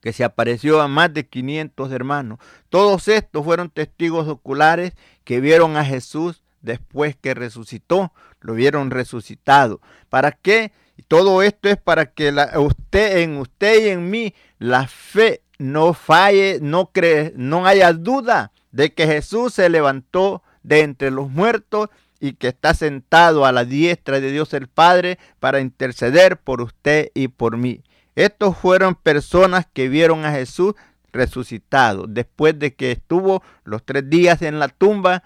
que 0.03 0.13
se 0.13 0.25
apareció 0.25 0.83
a 0.83 0.89
más 0.89 1.15
de 1.15 1.27
500 1.27 1.93
hermanos. 1.93 2.39
Todos 2.69 3.09
estos 3.09 3.45
fueron 3.45 3.71
testigos 3.71 4.29
oculares 4.29 4.93
que 5.25 5.41
vieron 5.41 5.77
a 5.77 5.85
Jesús 5.85 6.43
después 6.61 7.17
que 7.17 7.35
resucitó, 7.35 8.13
lo 8.41 8.55
vieron 8.55 8.91
resucitado. 8.91 9.81
¿Para 10.11 10.33
qué? 10.33 10.73
Todo 11.09 11.43
esto 11.43 11.69
es 11.69 11.77
para 11.77 12.07
que 12.07 12.35
usted, 12.57 13.19
en 13.19 13.37
usted 13.39 13.87
y 13.87 13.89
en 13.91 14.11
mí, 14.11 14.35
la 14.59 14.87
fe 14.87 15.43
no 15.59 15.95
falle, 15.95 16.59
no 16.61 16.91
cree, 16.93 17.33
no 17.37 17.65
haya 17.67 17.93
duda 17.93 18.53
de 18.73 18.93
que 18.93 19.07
Jesús 19.07 19.55
se 19.55 19.69
levantó 19.69 20.43
de 20.63 20.81
entre 20.81 21.11
los 21.11 21.31
muertos 21.31 21.89
y 22.19 22.35
que 22.35 22.49
está 22.49 22.75
sentado 22.75 23.47
a 23.47 23.53
la 23.53 23.65
diestra 23.65 24.21
de 24.21 24.33
Dios 24.33 24.53
el 24.55 24.69
Padre 24.69 25.19
para 25.39 25.61
interceder 25.61 26.39
por 26.39 26.61
usted 26.61 27.11
y 27.15 27.29
por 27.29 27.57
mí. 27.57 27.83
Estos 28.15 28.57
fueron 28.57 28.95
personas 28.95 29.67
que 29.73 29.89
vieron 29.89 30.25
a 30.25 30.33
Jesús 30.33 30.75
resucitado 31.13 32.07
después 32.07 32.59
de 32.59 32.75
que 32.75 32.93
estuvo 32.93 33.43
los 33.65 33.85
tres 33.85 34.09
días 34.09 34.43
en 34.43 34.59
la 34.59 34.69
tumba, 34.69 35.23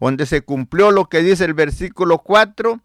donde 0.00 0.26
se 0.26 0.42
cumplió 0.42 0.90
lo 0.90 1.08
que 1.08 1.22
dice 1.22 1.44
el 1.44 1.54
versículo 1.54 2.18
4, 2.18 2.80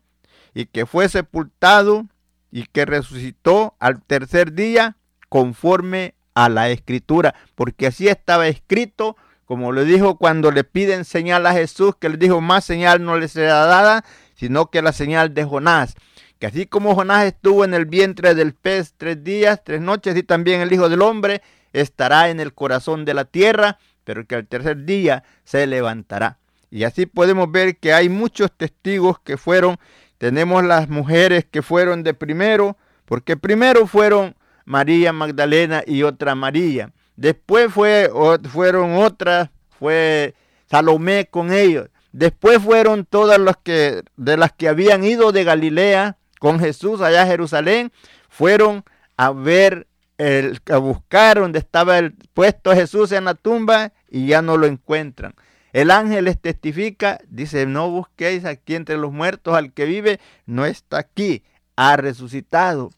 y 0.54 0.66
que 0.68 0.86
fue 0.86 1.10
sepultado 1.10 2.08
y 2.52 2.66
que 2.66 2.86
resucitó 2.86 3.76
al 3.80 4.02
tercer 4.02 4.54
día 4.54 4.98
conforme 5.30 6.16
a 6.34 6.50
la 6.50 6.70
escritura, 6.70 7.36
porque 7.56 7.88
así 7.88 8.08
estaba 8.08 8.48
escrito, 8.48 9.18
como 9.46 9.72
le 9.72 9.86
dijo 9.86 10.18
cuando 10.18 10.52
le 10.52 10.64
piden 10.64 11.06
señal 11.06 11.46
a 11.46 11.54
Jesús, 11.54 11.96
que 12.00 12.10
le 12.10 12.18
dijo 12.18 12.42
más 12.42 12.66
señal 12.66 13.04
no 13.04 13.18
le 13.18 13.28
será 13.28 13.66
dada, 13.66 14.06
sino 14.36 14.70
que 14.70 14.82
la 14.82 14.92
señal 14.92 15.34
de 15.34 15.44
Jonás. 15.44 15.96
Que 16.40 16.48
así 16.48 16.66
como 16.66 16.96
Jonás 16.96 17.26
estuvo 17.26 17.64
en 17.64 17.74
el 17.74 17.86
vientre 17.86 18.36
del 18.36 18.54
pez 18.54 18.94
tres 18.98 19.24
días, 19.24 19.64
tres 19.64 19.82
noches, 19.82 20.16
y 20.18 20.24
también 20.24 20.62
el 20.62 20.72
Hijo 20.74 20.90
del 20.90 21.02
Hombre 21.02 21.42
estará 21.74 22.30
en 22.30 22.40
el 22.40 22.54
corazón 22.54 23.06
de 23.06 23.14
la 23.14 23.26
tierra, 23.26 23.80
pero 24.04 24.26
que 24.26 24.36
al 24.36 24.48
tercer 24.48 24.86
día 24.86 25.24
se 25.44 25.66
levantará. 25.68 26.40
Y 26.70 26.84
así 26.84 27.06
podemos 27.06 27.52
ver 27.52 27.78
que 27.78 27.94
hay 27.94 28.10
muchos 28.10 28.52
testigos 28.52 29.20
que 29.20 29.38
fueron 29.38 29.78
tenemos 30.18 30.64
las 30.64 30.90
mujeres 30.90 31.46
que 31.46 31.62
fueron 31.62 32.04
de 32.04 32.14
primero, 32.14 32.78
porque 33.06 33.36
primero 33.36 33.86
fueron 33.86 34.36
María 34.64 35.12
Magdalena 35.14 35.84
y 35.86 36.04
otra 36.04 36.36
María. 36.36 36.92
Después 37.16 37.72
fue, 37.72 38.10
fueron 38.50 38.96
otras, 38.96 39.50
fue 39.78 40.34
Salomé 40.70 41.28
con 41.30 41.52
ellos. 41.52 41.90
Después 42.12 42.60
fueron 42.60 43.06
todas 43.06 43.40
las 43.40 43.58
que, 43.58 44.04
de 44.16 44.38
las 44.38 44.54
que 44.54 44.70
habían 44.70 45.04
ido 45.04 45.32
de 45.32 45.44
Galilea 45.44 46.18
con 46.40 46.60
Jesús 46.60 47.02
allá 47.02 47.24
a 47.24 47.28
Jerusalén, 47.28 47.92
fueron 48.30 48.84
a 49.18 49.32
ver, 49.32 49.88
el, 50.18 50.60
a 50.72 50.78
buscar 50.78 51.40
donde 51.40 51.60
estaba 51.60 51.98
el 51.98 52.14
puesto 52.34 52.74
Jesús 52.74 53.12
en 53.12 53.26
la 53.26 53.34
tumba 53.34 53.94
y 54.10 54.28
ya 54.28 54.42
no 54.42 54.58
lo 54.58 54.66
encuentran. 54.68 55.34
El 55.74 55.92
ángel 55.92 56.26
les 56.26 56.40
testifica, 56.40 57.20
dice, 57.28 57.66
no 57.66 57.90
busquéis 57.90 58.46
aquí 58.46 58.76
entre 58.76 58.98
los 58.98 59.12
muertos 59.12 59.56
al 59.56 59.74
que 59.74 59.86
vive, 59.86 60.20
no 60.46 60.66
está 60.66 61.00
aquí, 61.00 61.44
ha 61.76 61.98
resucitado. 61.98 62.92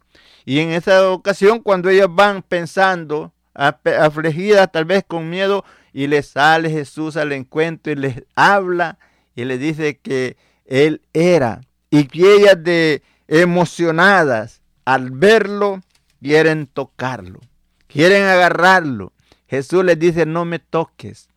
Y 0.45 0.60
en 0.60 0.71
esa 0.71 1.10
ocasión, 1.10 1.60
cuando 1.60 1.89
ellos 1.89 2.08
van 2.10 2.43
pensando, 2.43 3.34
afligidas, 3.56 4.71
tal 4.71 4.86
vez 4.86 5.04
con 5.08 5.30
miedo, 5.30 5.65
y 5.91 6.06
les 6.06 6.28
sale 6.28 6.69
Jesús 6.69 7.17
al 7.17 7.32
encuentro 7.32 7.91
y 7.91 7.95
les 7.95 8.23
habla 8.36 9.00
y 9.36 9.45
les 9.45 9.60
dice 9.60 9.97
que 9.97 10.38
Él 10.65 11.02
era. 11.13 11.62
Y 11.89 12.06
que 12.06 12.36
ellas 12.36 12.63
de 12.63 13.02
emocionadas 13.28 14.62
al 14.86 15.12
verlo, 15.12 15.82
quieren 16.22 16.68
tocarlo, 16.68 17.40
quieren 17.88 18.24
agarrarlo. 18.24 19.13
Jesús 19.48 19.84
les 19.84 20.00
dice, 20.00 20.26
no 20.26 20.46
me 20.46 20.60
toques, 20.60 21.30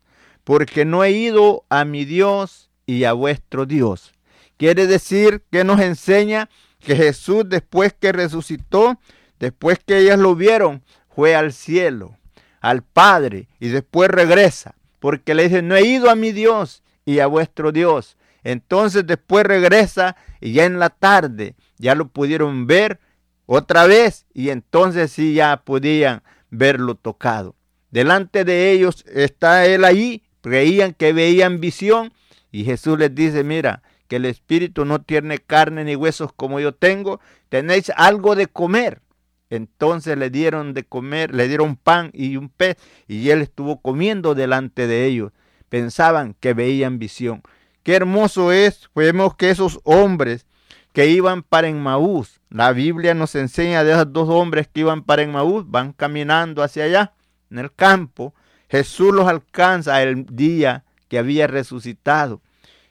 porque 0.44 0.84
no 0.84 1.04
he 1.04 1.12
ido 1.12 1.64
a 1.68 1.84
mi 1.84 2.04
Dios 2.04 2.70
y 2.86 3.04
a 3.04 3.12
vuestro 3.12 3.66
Dios. 3.66 4.12
Quiere 4.56 4.86
decir 4.86 5.42
que 5.50 5.64
nos 5.64 5.80
enseña 5.80 6.48
que 6.80 6.96
Jesús 6.96 7.44
después 7.48 7.92
que 7.92 8.12
resucitó, 8.12 8.98
después 9.38 9.78
que 9.84 9.98
ellas 9.98 10.18
lo 10.18 10.34
vieron, 10.34 10.82
fue 11.08 11.34
al 11.34 11.52
cielo, 11.52 12.16
al 12.60 12.82
Padre, 12.82 13.48
y 13.58 13.68
después 13.68 14.10
regresa, 14.10 14.74
porque 14.98 15.34
le 15.34 15.44
dice, 15.44 15.62
no 15.62 15.76
he 15.76 15.86
ido 15.86 16.10
a 16.10 16.14
mi 16.14 16.32
Dios 16.32 16.82
y 17.04 17.20
a 17.20 17.26
vuestro 17.26 17.72
Dios. 17.72 18.16
Entonces 18.42 19.06
después 19.06 19.44
regresa 19.44 20.16
y 20.40 20.52
ya 20.52 20.64
en 20.64 20.78
la 20.78 20.90
tarde 20.90 21.54
ya 21.80 21.94
lo 21.94 22.08
pudieron 22.08 22.66
ver 22.66 23.00
otra 23.46 23.86
vez 23.86 24.26
y 24.34 24.50
entonces 24.50 25.10
sí 25.10 25.34
ya 25.34 25.62
podían 25.64 26.22
verlo 26.50 26.94
tocado. 26.94 27.56
Delante 27.90 28.44
de 28.44 28.70
ellos 28.70 29.04
está 29.12 29.66
él 29.66 29.84
ahí 29.84 30.22
creían 30.42 30.92
que 30.92 31.12
veían 31.12 31.58
visión 31.58 32.12
y 32.52 32.64
Jesús 32.64 32.98
les 32.98 33.14
dice, 33.14 33.44
mira, 33.44 33.82
que 34.08 34.16
el 34.16 34.26
espíritu 34.26 34.84
no 34.84 35.00
tiene 35.02 35.38
carne 35.38 35.84
ni 35.84 35.96
huesos 35.96 36.32
como 36.34 36.60
yo 36.60 36.74
tengo, 36.74 37.20
tenéis 37.48 37.90
algo 37.96 38.34
de 38.36 38.46
comer. 38.46 39.00
Entonces 39.48 40.18
le 40.18 40.30
dieron 40.30 40.74
de 40.74 40.84
comer, 40.84 41.34
le 41.34 41.48
dieron 41.48 41.76
pan 41.76 42.10
y 42.12 42.36
un 42.36 42.50
pez 42.50 42.76
y 43.08 43.30
él 43.30 43.40
estuvo 43.40 43.80
comiendo 43.80 44.34
delante 44.34 44.86
de 44.86 45.06
ellos. 45.06 45.32
Pensaban 45.68 46.34
que 46.38 46.54
veían 46.54 46.98
visión. 46.98 47.42
Qué 47.82 47.94
hermoso 47.94 48.52
es, 48.52 48.90
vemos 48.94 49.34
que 49.36 49.50
esos 49.50 49.80
hombres 49.84 50.46
que 50.92 51.06
iban 51.06 51.42
para 51.42 51.68
Enmaús, 51.68 52.40
la 52.50 52.72
Biblia 52.72 53.14
nos 53.14 53.34
enseña 53.34 53.84
de 53.84 53.92
esos 53.92 54.12
dos 54.12 54.28
hombres 54.28 54.68
que 54.68 54.80
iban 54.80 55.02
para 55.02 55.22
Enmaús, 55.22 55.70
van 55.70 55.92
caminando 55.92 56.62
hacia 56.62 56.84
allá 56.84 57.12
en 57.50 57.58
el 57.58 57.72
campo 57.72 58.34
Jesús 58.70 59.12
los 59.12 59.26
alcanza 59.26 60.00
el 60.02 60.24
día 60.26 60.84
que 61.08 61.18
había 61.18 61.48
resucitado. 61.48 62.40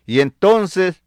Y 0.06 0.20
entonces 0.20 1.02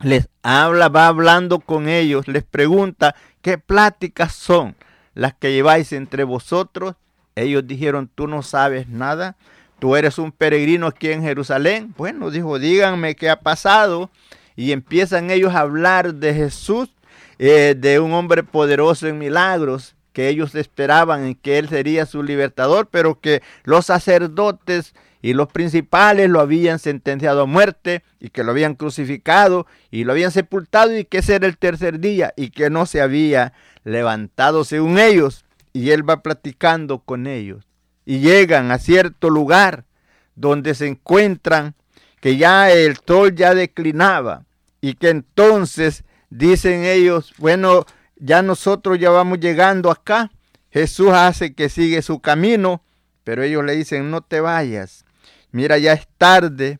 les 0.00 0.28
habla, 0.42 0.90
va 0.90 1.06
hablando 1.06 1.60
con 1.60 1.88
ellos, 1.88 2.28
les 2.28 2.44
pregunta 2.44 3.16
qué 3.40 3.56
pláticas 3.56 4.34
son 4.34 4.76
las 5.14 5.32
que 5.34 5.52
lleváis 5.52 5.92
entre 5.92 6.24
vosotros. 6.24 6.96
Ellos 7.34 7.66
dijeron, 7.66 8.10
tú 8.14 8.26
no 8.26 8.42
sabes 8.42 8.88
nada, 8.88 9.36
tú 9.78 9.96
eres 9.96 10.18
un 10.18 10.30
peregrino 10.30 10.88
aquí 10.88 11.10
en 11.10 11.22
Jerusalén. 11.22 11.94
Bueno, 11.96 12.30
dijo, 12.30 12.58
díganme 12.58 13.16
qué 13.16 13.30
ha 13.30 13.40
pasado. 13.40 14.10
Y 14.56 14.72
empiezan 14.72 15.30
ellos 15.30 15.54
a 15.54 15.60
hablar 15.60 16.14
de 16.14 16.34
Jesús, 16.34 16.88
eh, 17.38 17.74
de 17.78 18.00
un 18.00 18.12
hombre 18.14 18.42
poderoso 18.42 19.06
en 19.06 19.18
milagros, 19.18 19.94
que 20.12 20.28
ellos 20.28 20.54
esperaban 20.54 21.26
en 21.26 21.34
que 21.34 21.58
él 21.58 21.68
sería 21.68 22.06
su 22.06 22.22
libertador, 22.22 22.88
pero 22.90 23.20
que 23.20 23.42
los 23.64 23.84
sacerdotes 23.84 24.94
y 25.20 25.34
los 25.34 25.48
principales 25.48 26.30
lo 26.30 26.40
habían 26.40 26.78
sentenciado 26.78 27.42
a 27.42 27.46
muerte 27.46 28.02
y 28.18 28.30
que 28.30 28.42
lo 28.42 28.52
habían 28.52 28.76
crucificado 28.76 29.66
y 29.90 30.04
lo 30.04 30.12
habían 30.12 30.30
sepultado 30.30 30.96
y 30.96 31.04
que 31.04 31.18
ese 31.18 31.34
era 31.34 31.46
el 31.46 31.58
tercer 31.58 32.00
día 32.00 32.32
y 32.34 32.48
que 32.48 32.70
no 32.70 32.86
se 32.86 33.02
había 33.02 33.52
levantado 33.84 34.64
según 34.64 34.98
ellos. 34.98 35.44
Y 35.74 35.90
él 35.90 36.08
va 36.08 36.22
platicando 36.22 37.00
con 37.00 37.26
ellos 37.26 37.66
y 38.06 38.20
llegan 38.20 38.70
a 38.70 38.78
cierto 38.78 39.28
lugar 39.28 39.84
donde 40.34 40.74
se 40.74 40.86
encuentran 40.86 41.74
que 42.22 42.38
ya 42.38 42.70
el 42.70 42.96
sol 43.06 43.34
ya 43.34 43.54
declinaba 43.54 44.45
y 44.80 44.94
que 44.94 45.10
entonces 45.10 46.04
dicen 46.30 46.84
ellos, 46.84 47.34
bueno, 47.38 47.86
ya 48.16 48.42
nosotros 48.42 48.98
ya 48.98 49.10
vamos 49.10 49.40
llegando 49.40 49.90
acá. 49.90 50.30
Jesús 50.70 51.10
hace 51.12 51.54
que 51.54 51.68
sigue 51.68 52.02
su 52.02 52.20
camino, 52.20 52.82
pero 53.24 53.42
ellos 53.42 53.64
le 53.64 53.76
dicen, 53.76 54.10
no 54.10 54.20
te 54.20 54.40
vayas. 54.40 55.04
Mira, 55.50 55.78
ya 55.78 55.92
es 55.92 56.06
tarde, 56.18 56.78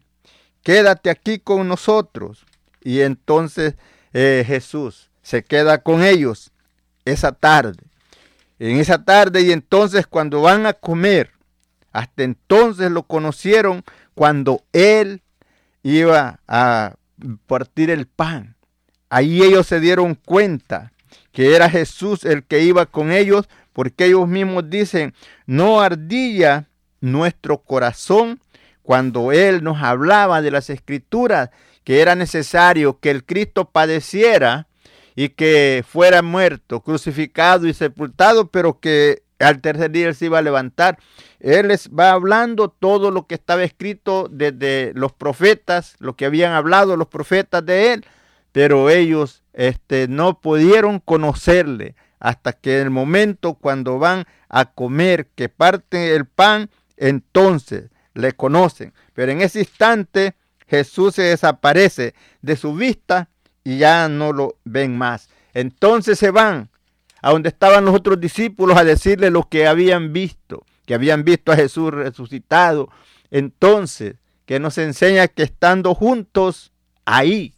quédate 0.62 1.10
aquí 1.10 1.38
con 1.38 1.66
nosotros. 1.68 2.44
Y 2.82 3.00
entonces 3.00 3.74
eh, 4.12 4.44
Jesús 4.46 5.10
se 5.22 5.42
queda 5.42 5.78
con 5.78 6.02
ellos 6.02 6.52
esa 7.04 7.32
tarde. 7.32 7.82
En 8.58 8.78
esa 8.78 9.04
tarde 9.04 9.42
y 9.42 9.52
entonces 9.52 10.06
cuando 10.06 10.42
van 10.42 10.66
a 10.66 10.72
comer, 10.72 11.32
hasta 11.92 12.22
entonces 12.22 12.90
lo 12.90 13.02
conocieron 13.02 13.82
cuando 14.14 14.62
él 14.72 15.22
iba 15.82 16.40
a 16.48 16.94
partir 17.46 17.90
el 17.90 18.06
pan. 18.06 18.56
Ahí 19.08 19.42
ellos 19.42 19.66
se 19.66 19.80
dieron 19.80 20.14
cuenta 20.14 20.92
que 21.32 21.54
era 21.54 21.70
Jesús 21.70 22.24
el 22.24 22.44
que 22.44 22.62
iba 22.62 22.86
con 22.86 23.12
ellos, 23.12 23.48
porque 23.72 24.06
ellos 24.06 24.26
mismos 24.26 24.68
dicen, 24.70 25.14
no 25.46 25.80
ardilla 25.80 26.68
nuestro 27.00 27.58
corazón 27.58 28.40
cuando 28.82 29.32
Él 29.32 29.62
nos 29.62 29.82
hablaba 29.82 30.42
de 30.42 30.50
las 30.50 30.70
escrituras, 30.70 31.50
que 31.84 32.00
era 32.00 32.14
necesario 32.14 32.98
que 33.00 33.10
el 33.10 33.24
Cristo 33.24 33.70
padeciera 33.70 34.66
y 35.14 35.30
que 35.30 35.84
fuera 35.86 36.22
muerto, 36.22 36.80
crucificado 36.80 37.66
y 37.66 37.74
sepultado, 37.74 38.48
pero 38.50 38.80
que 38.80 39.22
al 39.38 39.60
tercer 39.60 39.90
día 39.90 40.12
se 40.14 40.26
iba 40.26 40.38
a 40.38 40.42
levantar. 40.42 40.98
Él 41.40 41.68
les 41.68 41.90
va 41.90 42.12
hablando 42.12 42.68
todo 42.68 43.10
lo 43.10 43.26
que 43.26 43.34
estaba 43.34 43.62
escrito 43.62 44.28
desde 44.30 44.92
los 44.94 45.12
profetas, 45.12 45.96
lo 45.98 46.16
que 46.16 46.26
habían 46.26 46.52
hablado 46.52 46.96
los 46.96 47.08
profetas 47.08 47.64
de 47.64 47.92
Él, 47.92 48.04
pero 48.52 48.88
ellos 48.88 49.42
este, 49.52 50.08
no 50.08 50.40
pudieron 50.40 50.98
conocerle 50.98 51.94
hasta 52.20 52.52
que 52.52 52.80
el 52.80 52.90
momento 52.90 53.54
cuando 53.54 53.98
van 53.98 54.24
a 54.48 54.64
comer, 54.66 55.28
que 55.34 55.48
parten 55.48 56.00
el 56.00 56.24
pan, 56.24 56.70
entonces 56.96 57.90
le 58.14 58.32
conocen. 58.32 58.94
Pero 59.12 59.32
en 59.32 59.42
ese 59.42 59.60
instante 59.60 60.34
Jesús 60.66 61.14
se 61.14 61.22
desaparece 61.22 62.14
de 62.42 62.56
su 62.56 62.74
vista 62.74 63.28
y 63.62 63.78
ya 63.78 64.08
no 64.08 64.32
lo 64.32 64.56
ven 64.64 64.96
más. 64.96 65.28
Entonces 65.54 66.18
se 66.18 66.30
van 66.30 66.70
a 67.22 67.30
donde 67.30 67.48
estaban 67.48 67.84
los 67.84 67.94
otros 67.94 68.20
discípulos 68.20 68.76
a 68.76 68.84
decirle 68.84 69.30
lo 69.30 69.48
que 69.48 69.66
habían 69.66 70.12
visto, 70.12 70.64
que 70.86 70.94
habían 70.94 71.24
visto 71.24 71.52
a 71.52 71.56
Jesús 71.56 71.92
resucitado. 71.92 72.88
Entonces, 73.30 74.14
que 74.46 74.60
nos 74.60 74.78
enseña 74.78 75.28
que 75.28 75.42
estando 75.42 75.94
juntos 75.94 76.72
ahí, 77.04 77.52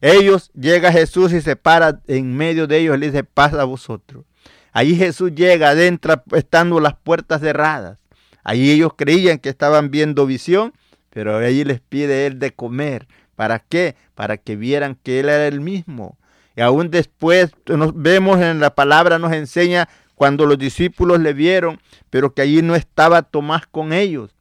ellos 0.00 0.50
llega 0.52 0.92
Jesús 0.92 1.32
y 1.32 1.40
se 1.40 1.56
para 1.56 2.00
en 2.06 2.36
medio 2.36 2.66
de 2.66 2.78
ellos 2.78 2.96
y 2.96 3.00
le 3.00 3.06
dice, 3.06 3.24
pasa 3.24 3.62
a 3.62 3.64
vosotros. 3.64 4.24
Ahí 4.72 4.96
Jesús 4.96 5.32
llega 5.34 5.70
adentro 5.70 6.22
estando 6.32 6.80
las 6.80 6.94
puertas 6.94 7.40
cerradas. 7.40 7.98
Ahí 8.42 8.70
ellos 8.70 8.92
creían 8.96 9.38
que 9.38 9.48
estaban 9.48 9.90
viendo 9.90 10.26
visión, 10.26 10.72
pero 11.10 11.36
allí 11.38 11.64
les 11.64 11.80
pide 11.80 12.26
él 12.26 12.38
de 12.38 12.52
comer. 12.52 13.06
¿Para 13.36 13.60
qué? 13.60 13.96
Para 14.14 14.36
que 14.36 14.56
vieran 14.56 14.96
que 15.02 15.20
él 15.20 15.28
era 15.28 15.46
el 15.46 15.60
mismo. 15.60 16.18
Y 16.56 16.60
aún 16.60 16.90
después 16.90 17.52
nos 17.66 17.94
vemos 17.94 18.40
en 18.40 18.60
la 18.60 18.74
palabra, 18.74 19.18
nos 19.18 19.32
enseña 19.32 19.88
cuando 20.14 20.46
los 20.46 20.58
discípulos 20.58 21.20
le 21.20 21.32
vieron, 21.32 21.80
pero 22.10 22.34
que 22.34 22.42
allí 22.42 22.62
no 22.62 22.74
estaba 22.74 23.22
Tomás 23.22 23.66
con 23.66 23.92
ellos. 23.92 24.34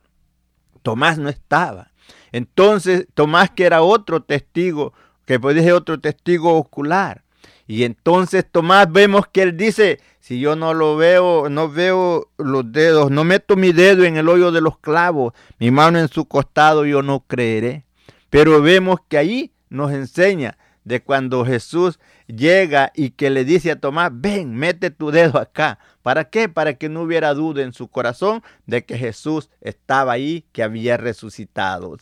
Tomás 0.82 1.18
no 1.18 1.30
estaba. 1.30 1.92
Entonces 2.32 3.08
Tomás, 3.14 3.52
que 3.52 3.66
era 3.66 3.82
otro 3.82 4.22
testigo, 4.24 4.94
que 5.26 5.40
puede 5.40 5.64
ser 5.64 5.74
otro 5.74 6.00
testigo 6.00 6.56
ocular. 6.56 7.24
Y 7.66 7.84
entonces 7.84 8.46
Tomás 8.50 8.92
vemos 8.92 9.28
que 9.32 9.42
él 9.42 9.58
dice, 9.58 10.00
si 10.20 10.40
yo 10.40 10.56
no 10.56 10.74
lo 10.74 10.96
veo, 10.98 11.50
no 11.50 11.70
veo 11.70 12.30
los 12.38 12.72
dedos, 12.72 13.10
no 13.10 13.24
meto 13.24 13.56
mi 13.56 13.72
dedo 13.72 14.04
en 14.04 14.18
el 14.18 14.30
hoyo 14.30 14.52
de 14.52 14.62
los 14.62 14.78
clavos, 14.80 15.34
mi 15.60 15.72
mano 15.72 16.00
en 16.00 16.10
su 16.10 16.26
costado, 16.26 16.86
yo 16.86 17.02
no 17.02 17.22
creeré. 17.26 17.86
Pero 18.30 18.62
vemos 18.62 19.00
que 19.08 19.18
ahí 19.18 19.52
nos 19.70 19.92
enseña 19.92 20.58
de 20.84 21.02
cuando 21.02 21.46
Jesús 21.46 22.00
llega 22.28 22.92
y 22.96 23.12
que 23.12 23.30
le 23.30 23.46
dice 23.46 23.72
a 23.72 23.80
Tomás, 23.80 24.12
ven, 24.14 24.56
mete 24.56 24.92
tu 24.92 25.12
dedo 25.12 25.40
acá. 25.40 25.80
¿Para 26.02 26.26
qué? 26.30 26.50
Para 26.50 26.76
que 26.76 26.90
no 26.90 27.02
hubiera 27.02 27.34
duda 27.34 27.64
en 27.64 27.74
su 27.74 27.88
corazón 27.88 28.44
de 28.66 28.86
que 28.86 28.98
Jesús 28.98 29.50
estaba 29.62 30.14
ahí, 30.14 30.46
que 30.52 30.64
había 30.64 30.98
resucitado. 30.98 31.98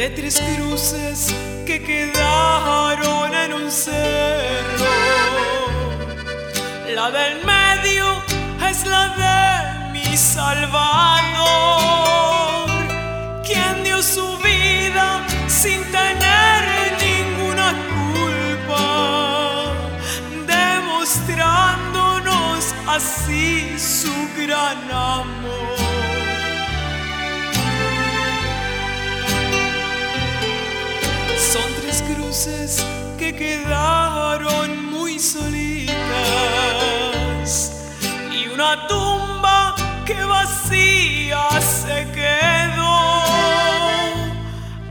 de 0.00 0.08
tres 0.08 0.40
cruces 0.56 1.34
que 1.70 1.78
quedaron 1.84 3.32
en 3.32 3.52
un 3.52 3.70
cerro. 3.70 4.90
La 6.96 7.12
del 7.12 7.44
medio 7.44 8.06
es 8.68 8.84
la 8.86 9.04
de 9.22 9.92
mi 9.92 10.16
Salvador, 10.16 10.80
quien 13.46 13.84
dio 13.84 14.02
su 14.02 14.36
vida 14.38 15.24
sin 15.46 15.80
tener 15.98 16.60
ninguna 17.08 17.68
culpa, 17.94 18.84
demostrándonos 20.48 22.74
así 22.96 23.78
su 23.78 24.12
gran 24.36 24.90
amor. 24.90 25.79
Cruces 32.30 32.86
que 33.18 33.34
quedaron 33.34 34.86
muy 34.86 35.18
solitas 35.18 35.92
y 38.30 38.46
una 38.46 38.86
tumba 38.86 39.74
que 40.06 40.14
vacía 40.22 41.48
se 41.60 42.06
quedó. 42.12 43.22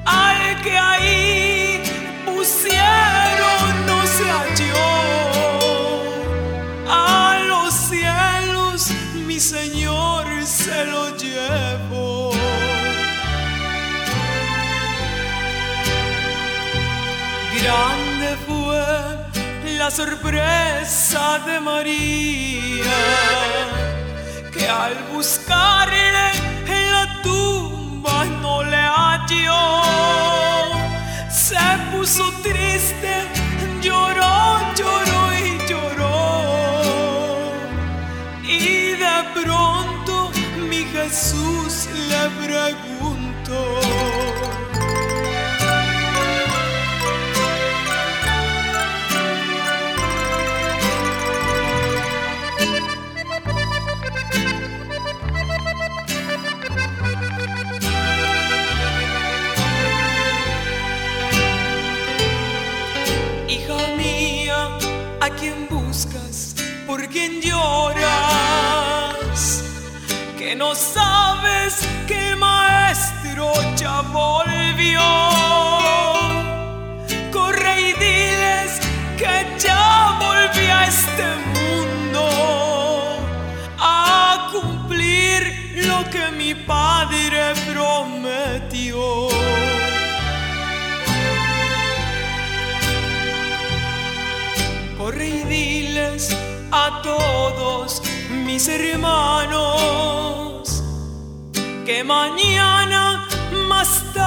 Al 0.06 0.62
que 0.62 0.78
ahí 0.78 1.82
pusieron 2.26 3.86
no 3.86 4.06
se 4.06 4.26
halló. 4.38 4.92
A 6.90 7.40
los 7.48 7.74
cielos 7.74 8.92
mi 9.26 9.40
Señor 9.40 10.26
se 10.46 10.86
lo 10.88 11.16
llevó. 11.16 11.89
Grande 17.62 18.38
fue 18.48 19.76
la 19.78 19.92
sorpresa 19.92 21.40
de 21.46 21.60
María, 21.60 23.00
que 24.54 24.66
al 24.68 24.96
buscarle 25.14 26.32
en 26.68 26.92
la 26.92 27.22
tumba 27.22 28.24
no 28.42 28.64
le 28.64 28.78
halló. 28.78 29.82
Se 31.30 31.58
puso 31.92 32.32
triste, 32.44 33.28
lloró, 33.82 34.60
lloró 34.78 35.22
y 35.34 35.60
lloró. 35.68 36.42
Y 38.44 38.92
de 39.04 39.18
pronto 39.34 40.32
mi 40.70 40.86
Jesús 40.94 41.90
le 42.10 42.30
preguntó. 42.46 44.19
Ya 73.80 74.02
volvió. 74.02 75.02
Corre 77.32 77.82
y 77.82 77.94
diles 77.94 78.80
que 79.18 79.34
ya 79.58 80.20
volví 80.20 80.66
a 80.68 80.86
este 80.86 81.28
mundo 81.56 82.26
a 83.80 84.50
cumplir 84.52 85.86
lo 85.88 86.10
que 86.10 86.32
mi 86.32 86.54
padre 86.56 87.54
prometió. 87.72 89.30
Corre 94.98 95.28
y 95.30 95.44
diles 95.44 96.36
a 96.72 97.02
todos 97.02 98.02
mis 98.46 98.68
hermanos 98.68 99.80
que 101.86 102.04
mañana 102.04 103.09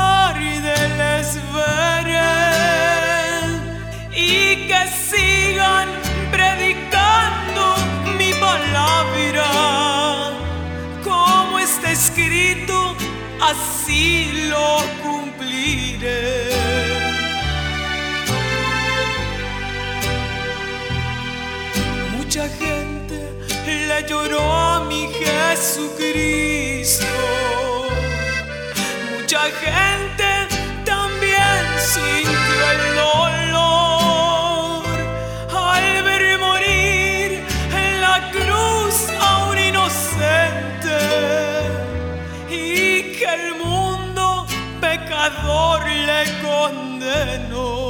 tarde 0.02 0.74
les 1.00 1.28
veré 1.54 2.40
y 4.28 4.32
que 4.68 4.82
sigan 5.08 5.88
predicando 6.36 7.64
mi 8.18 8.30
palabra 8.46 9.50
como 11.08 11.54
está 11.58 11.88
escrito 12.00 12.76
así 13.50 14.08
lo 14.52 14.68
cumpliré. 15.02 16.22
Mucha 22.16 22.44
gente 22.62 23.16
le 23.88 23.98
lloró 24.08 24.42
a 24.70 24.74
mi 24.90 25.02
Jesucristo. 25.20 26.42
Mucha 29.32 29.50
gente 29.50 30.28
también 30.84 31.64
sintió 31.78 32.70
el 32.70 32.96
dolor 32.96 34.84
al 35.48 36.02
ver 36.02 36.38
morir 36.38 37.40
en 37.74 38.00
la 38.02 38.30
cruz 38.30 39.08
a 39.18 39.48
un 39.48 39.56
inocente 39.56 40.98
y 42.50 43.16
que 43.16 43.24
el 43.24 43.54
mundo 43.54 44.46
pecador 44.82 45.80
le 45.88 46.24
condenó. 46.42 47.81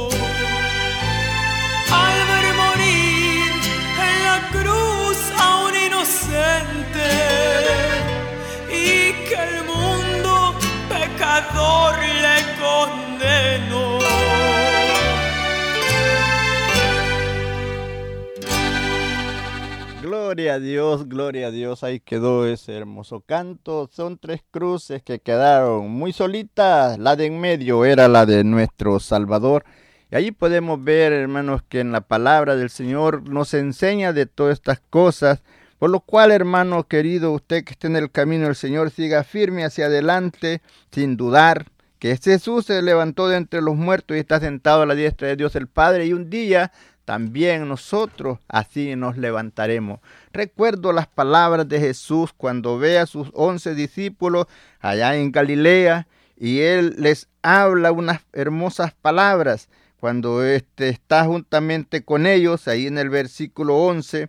Gloria 20.01 20.53
a 20.55 20.59
Dios, 20.59 21.09
gloria 21.09 21.47
a 21.47 21.51
Dios, 21.51 21.83
ahí 21.83 21.99
quedó 21.99 22.45
ese 22.45 22.75
hermoso 22.75 23.21
canto. 23.21 23.89
Son 23.91 24.17
tres 24.17 24.41
cruces 24.51 25.01
que 25.01 25.19
quedaron 25.19 25.89
muy 25.89 26.13
solitas. 26.13 26.99
La 26.99 27.15
de 27.15 27.25
en 27.25 27.39
medio 27.39 27.83
era 27.85 28.07
la 28.07 28.25
de 28.27 28.43
nuestro 28.43 28.99
Salvador. 28.99 29.63
Y 30.11 30.15
allí 30.15 30.31
podemos 30.31 30.83
ver, 30.83 31.13
hermanos, 31.13 31.63
que 31.67 31.79
en 31.79 31.91
la 31.91 32.01
palabra 32.01 32.55
del 32.55 32.69
Señor 32.69 33.27
nos 33.27 33.55
enseña 33.55 34.13
de 34.13 34.27
todas 34.27 34.53
estas 34.53 34.81
cosas 34.89 35.41
por 35.83 35.89
lo 35.89 35.99
cual, 35.99 36.31
hermano 36.31 36.87
querido, 36.87 37.33
usted 37.33 37.65
que 37.65 37.73
esté 37.73 37.87
en 37.87 37.97
el 37.97 38.09
camino 38.09 38.45
del 38.45 38.55
Señor, 38.55 38.89
siga 38.89 39.25
firme 39.25 39.65
hacia 39.65 39.87
adelante, 39.87 40.61
sin 40.93 41.17
dudar, 41.17 41.65
que 41.99 42.15
Jesús 42.15 42.67
se 42.67 42.81
levantó 42.81 43.27
de 43.27 43.35
entre 43.35 43.61
los 43.61 43.75
muertos 43.75 44.15
y 44.15 44.21
está 44.21 44.39
sentado 44.39 44.83
a 44.83 44.85
la 44.85 44.95
diestra 44.95 45.27
de 45.27 45.35
Dios 45.35 45.57
el 45.57 45.67
Padre. 45.67 46.05
Y 46.05 46.13
un 46.13 46.29
día 46.29 46.71
también 47.03 47.67
nosotros 47.67 48.39
así 48.47 48.95
nos 48.95 49.17
levantaremos. 49.17 49.99
Recuerdo 50.31 50.93
las 50.93 51.07
palabras 51.07 51.67
de 51.67 51.81
Jesús 51.81 52.31
cuando 52.31 52.79
ve 52.79 52.97
a 52.97 53.05
sus 53.05 53.29
once 53.33 53.75
discípulos 53.75 54.45
allá 54.79 55.17
en 55.17 55.33
Galilea 55.33 56.07
y 56.37 56.61
él 56.61 56.95
les 56.97 57.27
habla 57.41 57.91
unas 57.91 58.21
hermosas 58.31 58.93
palabras 58.93 59.67
cuando 60.03 60.43
este 60.43 60.89
está 60.89 61.23
juntamente 61.23 62.03
con 62.03 62.27
ellos, 62.27 62.67
ahí 62.67 62.87
en 62.87 62.97
el 62.97 63.09
versículo 63.09 63.77
11, 63.77 64.27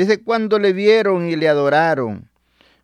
dice 0.00 0.22
cuando 0.22 0.58
le 0.58 0.72
vieron 0.72 1.28
y 1.28 1.36
le 1.36 1.48
adoraron, 1.48 2.28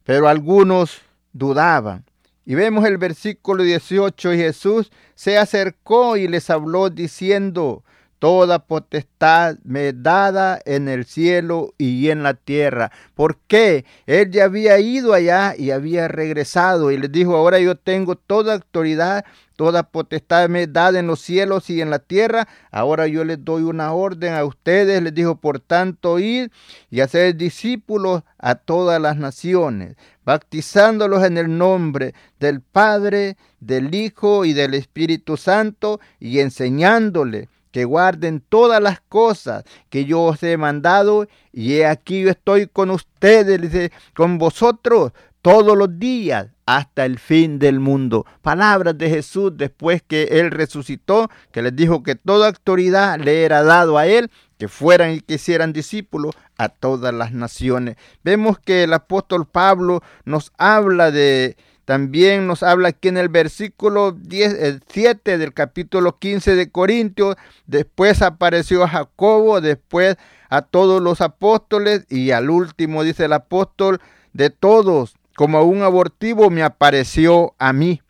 pero 0.04 0.28
algunos 0.28 1.00
dudaban. 1.32 2.04
Y 2.44 2.54
vemos 2.56 2.84
el 2.86 2.98
versículo 2.98 3.62
18, 3.62 4.34
y 4.34 4.38
Jesús 4.38 4.90
se 5.14 5.38
acercó 5.38 6.16
y 6.16 6.26
les 6.26 6.50
habló 6.50 6.90
diciendo, 6.90 7.84
Toda 8.22 8.60
potestad 8.60 9.56
me 9.64 9.92
dada 9.92 10.60
en 10.64 10.86
el 10.86 11.06
cielo 11.06 11.74
y 11.76 12.08
en 12.08 12.22
la 12.22 12.34
tierra. 12.34 12.92
¿Por 13.16 13.38
qué? 13.48 13.84
Él 14.06 14.30
ya 14.30 14.44
había 14.44 14.78
ido 14.78 15.12
allá 15.12 15.56
y 15.58 15.72
había 15.72 16.06
regresado 16.06 16.92
y 16.92 16.98
les 16.98 17.10
dijo, 17.10 17.34
ahora 17.34 17.58
yo 17.58 17.74
tengo 17.74 18.14
toda 18.14 18.54
autoridad, 18.54 19.24
toda 19.56 19.82
potestad 19.82 20.48
me 20.48 20.68
dada 20.68 21.00
en 21.00 21.08
los 21.08 21.20
cielos 21.20 21.68
y 21.68 21.80
en 21.80 21.90
la 21.90 21.98
tierra. 21.98 22.46
Ahora 22.70 23.08
yo 23.08 23.24
les 23.24 23.44
doy 23.44 23.64
una 23.64 23.92
orden 23.92 24.34
a 24.34 24.44
ustedes. 24.44 25.02
Les 25.02 25.12
dijo, 25.12 25.40
por 25.40 25.58
tanto, 25.58 26.20
ir 26.20 26.52
y 26.90 27.00
hacer 27.00 27.34
discípulos 27.34 28.22
a 28.38 28.54
todas 28.54 29.00
las 29.00 29.16
naciones, 29.16 29.96
bautizándolos 30.24 31.24
en 31.24 31.38
el 31.38 31.58
nombre 31.58 32.14
del 32.38 32.60
Padre, 32.60 33.36
del 33.58 33.92
Hijo 33.92 34.44
y 34.44 34.52
del 34.52 34.74
Espíritu 34.74 35.36
Santo 35.36 35.98
y 36.20 36.38
enseñándoles 36.38 37.48
que 37.72 37.84
guarden 37.84 38.40
todas 38.48 38.80
las 38.80 39.00
cosas 39.00 39.64
que 39.90 40.04
yo 40.04 40.22
os 40.22 40.42
he 40.42 40.56
mandado, 40.56 41.26
y 41.52 41.74
he 41.74 41.86
aquí 41.86 42.22
yo 42.22 42.30
estoy 42.30 42.68
con 42.68 42.90
ustedes, 42.90 43.90
con 44.14 44.38
vosotros 44.38 45.12
todos 45.42 45.76
los 45.76 45.98
días 45.98 46.46
hasta 46.66 47.04
el 47.04 47.18
fin 47.18 47.58
del 47.58 47.80
mundo. 47.80 48.24
Palabras 48.42 48.96
de 48.96 49.10
Jesús 49.10 49.52
después 49.56 50.02
que 50.06 50.24
él 50.24 50.50
resucitó, 50.52 51.28
que 51.50 51.62
les 51.62 51.74
dijo 51.74 52.02
que 52.02 52.14
toda 52.14 52.46
autoridad 52.46 53.18
le 53.18 53.42
era 53.42 53.64
dado 53.64 53.98
a 53.98 54.06
él, 54.06 54.30
que 54.58 54.68
fueran 54.68 55.12
y 55.12 55.20
que 55.20 55.34
hicieran 55.34 55.72
discípulos 55.72 56.36
a 56.56 56.68
todas 56.68 57.12
las 57.12 57.32
naciones. 57.32 57.96
Vemos 58.22 58.60
que 58.60 58.84
el 58.84 58.92
apóstol 58.92 59.46
Pablo 59.46 60.02
nos 60.24 60.52
habla 60.56 61.10
de 61.10 61.56
también 61.84 62.46
nos 62.46 62.62
habla 62.62 62.88
aquí 62.88 63.08
en 63.08 63.16
el 63.16 63.28
versículo 63.28 64.12
10, 64.12 64.80
7 64.86 65.38
del 65.38 65.52
capítulo 65.52 66.18
15 66.18 66.54
de 66.54 66.70
Corintios. 66.70 67.36
Después 67.66 68.22
apareció 68.22 68.84
a 68.84 68.88
Jacobo, 68.88 69.60
después 69.60 70.16
a 70.48 70.62
todos 70.62 71.02
los 71.02 71.20
apóstoles 71.20 72.06
y 72.08 72.30
al 72.30 72.50
último 72.50 73.02
dice 73.02 73.24
el 73.24 73.32
apóstol 73.32 74.00
de 74.32 74.50
todos, 74.50 75.14
como 75.34 75.62
un 75.62 75.82
abortivo 75.82 76.50
me 76.50 76.62
apareció 76.62 77.54
a 77.58 77.72
mí. 77.72 78.00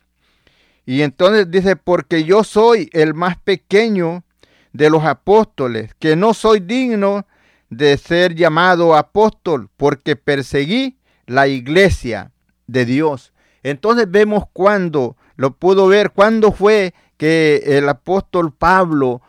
Y 0.85 1.01
entonces 1.01 1.49
dice, 1.49 1.75
porque 1.75 2.25
yo 2.25 2.43
soy 2.43 2.89
el 2.93 3.13
más 3.13 3.37
pequeño 3.37 4.23
de 4.73 4.89
los 4.89 5.03
apóstoles, 5.03 5.93
que 5.99 6.15
no 6.15 6.33
soy 6.33 6.59
digno 6.59 7.25
de 7.69 7.97
ser 7.97 8.35
llamado 8.35 8.95
apóstol, 8.95 9.69
porque 9.77 10.15
perseguí 10.15 10.97
la 11.25 11.47
iglesia 11.47 12.31
de 12.67 12.85
Dios. 12.85 13.32
Entonces 13.63 14.09
vemos 14.09 14.43
cuando, 14.53 15.15
lo 15.35 15.51
pudo 15.55 15.87
ver, 15.87 16.11
cuando 16.11 16.51
fue 16.51 16.93
que 17.17 17.63
el 17.65 17.87
apóstol 17.89 18.53
Pablo 18.53 19.21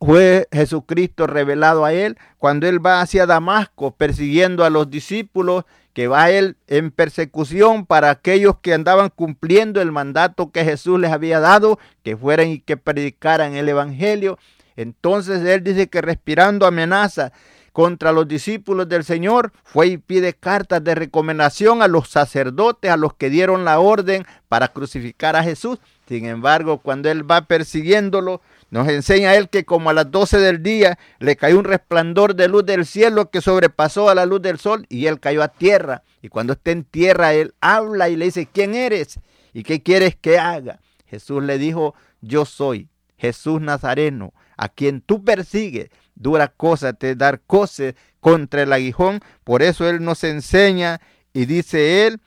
fue 0.00 0.48
Jesucristo 0.52 1.26
revelado 1.26 1.84
a 1.84 1.92
él, 1.92 2.18
cuando 2.38 2.66
él 2.66 2.84
va 2.84 3.00
hacia 3.00 3.26
Damasco 3.26 3.92
persiguiendo 3.92 4.64
a 4.64 4.70
los 4.70 4.90
discípulos, 4.90 5.64
que 5.94 6.08
va 6.08 6.30
él 6.30 6.58
en 6.66 6.90
persecución 6.90 7.86
para 7.86 8.10
aquellos 8.10 8.58
que 8.60 8.74
andaban 8.74 9.08
cumpliendo 9.08 9.80
el 9.80 9.92
mandato 9.92 10.50
que 10.50 10.62
Jesús 10.62 11.00
les 11.00 11.10
había 11.10 11.40
dado, 11.40 11.78
que 12.02 12.18
fueran 12.18 12.48
y 12.48 12.60
que 12.60 12.76
predicaran 12.76 13.54
el 13.54 13.66
Evangelio. 13.66 14.38
Entonces 14.76 15.42
él 15.42 15.64
dice 15.64 15.88
que 15.88 16.02
respirando 16.02 16.66
amenaza 16.66 17.32
contra 17.76 18.10
los 18.10 18.26
discípulos 18.26 18.88
del 18.88 19.04
Señor, 19.04 19.52
fue 19.62 19.88
y 19.88 19.98
pide 19.98 20.32
cartas 20.32 20.82
de 20.82 20.94
recomendación 20.94 21.82
a 21.82 21.88
los 21.88 22.08
sacerdotes, 22.08 22.90
a 22.90 22.96
los 22.96 23.12
que 23.12 23.28
dieron 23.28 23.66
la 23.66 23.80
orden 23.80 24.24
para 24.48 24.68
crucificar 24.68 25.36
a 25.36 25.42
Jesús. 25.42 25.78
Sin 26.08 26.24
embargo, 26.24 26.78
cuando 26.78 27.10
él 27.10 27.30
va 27.30 27.42
persiguiéndolo, 27.42 28.40
nos 28.70 28.88
enseña 28.88 29.34
él 29.34 29.50
que 29.50 29.66
como 29.66 29.90
a 29.90 29.92
las 29.92 30.10
12 30.10 30.38
del 30.38 30.62
día 30.62 30.98
le 31.18 31.36
cayó 31.36 31.58
un 31.58 31.66
resplandor 31.66 32.34
de 32.34 32.48
luz 32.48 32.64
del 32.64 32.86
cielo 32.86 33.28
que 33.28 33.42
sobrepasó 33.42 34.08
a 34.08 34.14
la 34.14 34.24
luz 34.24 34.40
del 34.40 34.58
sol 34.58 34.86
y 34.88 35.04
él 35.04 35.20
cayó 35.20 35.42
a 35.42 35.48
tierra. 35.48 36.02
Y 36.22 36.30
cuando 36.30 36.54
está 36.54 36.70
en 36.70 36.82
tierra, 36.82 37.34
él 37.34 37.52
habla 37.60 38.08
y 38.08 38.16
le 38.16 38.24
dice, 38.24 38.48
¿quién 38.50 38.74
eres? 38.74 39.20
¿Y 39.52 39.64
qué 39.64 39.82
quieres 39.82 40.16
que 40.16 40.38
haga? 40.38 40.80
Jesús 41.04 41.42
le 41.42 41.58
dijo, 41.58 41.94
yo 42.22 42.46
soy 42.46 42.88
Jesús 43.18 43.60
Nazareno, 43.60 44.32
a 44.56 44.70
quien 44.70 45.02
tú 45.02 45.24
persigues 45.24 45.90
dura 46.16 46.48
cosa 46.48 46.94
te 46.94 47.14
dar 47.14 47.40
cosas 47.46 47.94
contra 48.20 48.62
el 48.62 48.72
aguijón. 48.72 49.20
Por 49.44 49.62
eso 49.62 49.88
Él 49.88 50.02
nos 50.02 50.24
enseña 50.24 51.00
y 51.32 51.46
dice 51.46 52.06
Él, 52.06 52.20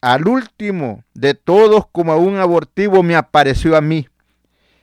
al 0.00 0.28
último 0.28 1.02
de 1.14 1.34
todos 1.34 1.86
como 1.90 2.12
a 2.12 2.16
un 2.16 2.36
abortivo 2.36 3.02
me 3.02 3.16
apareció 3.16 3.76
a 3.76 3.80
mí. 3.80 4.08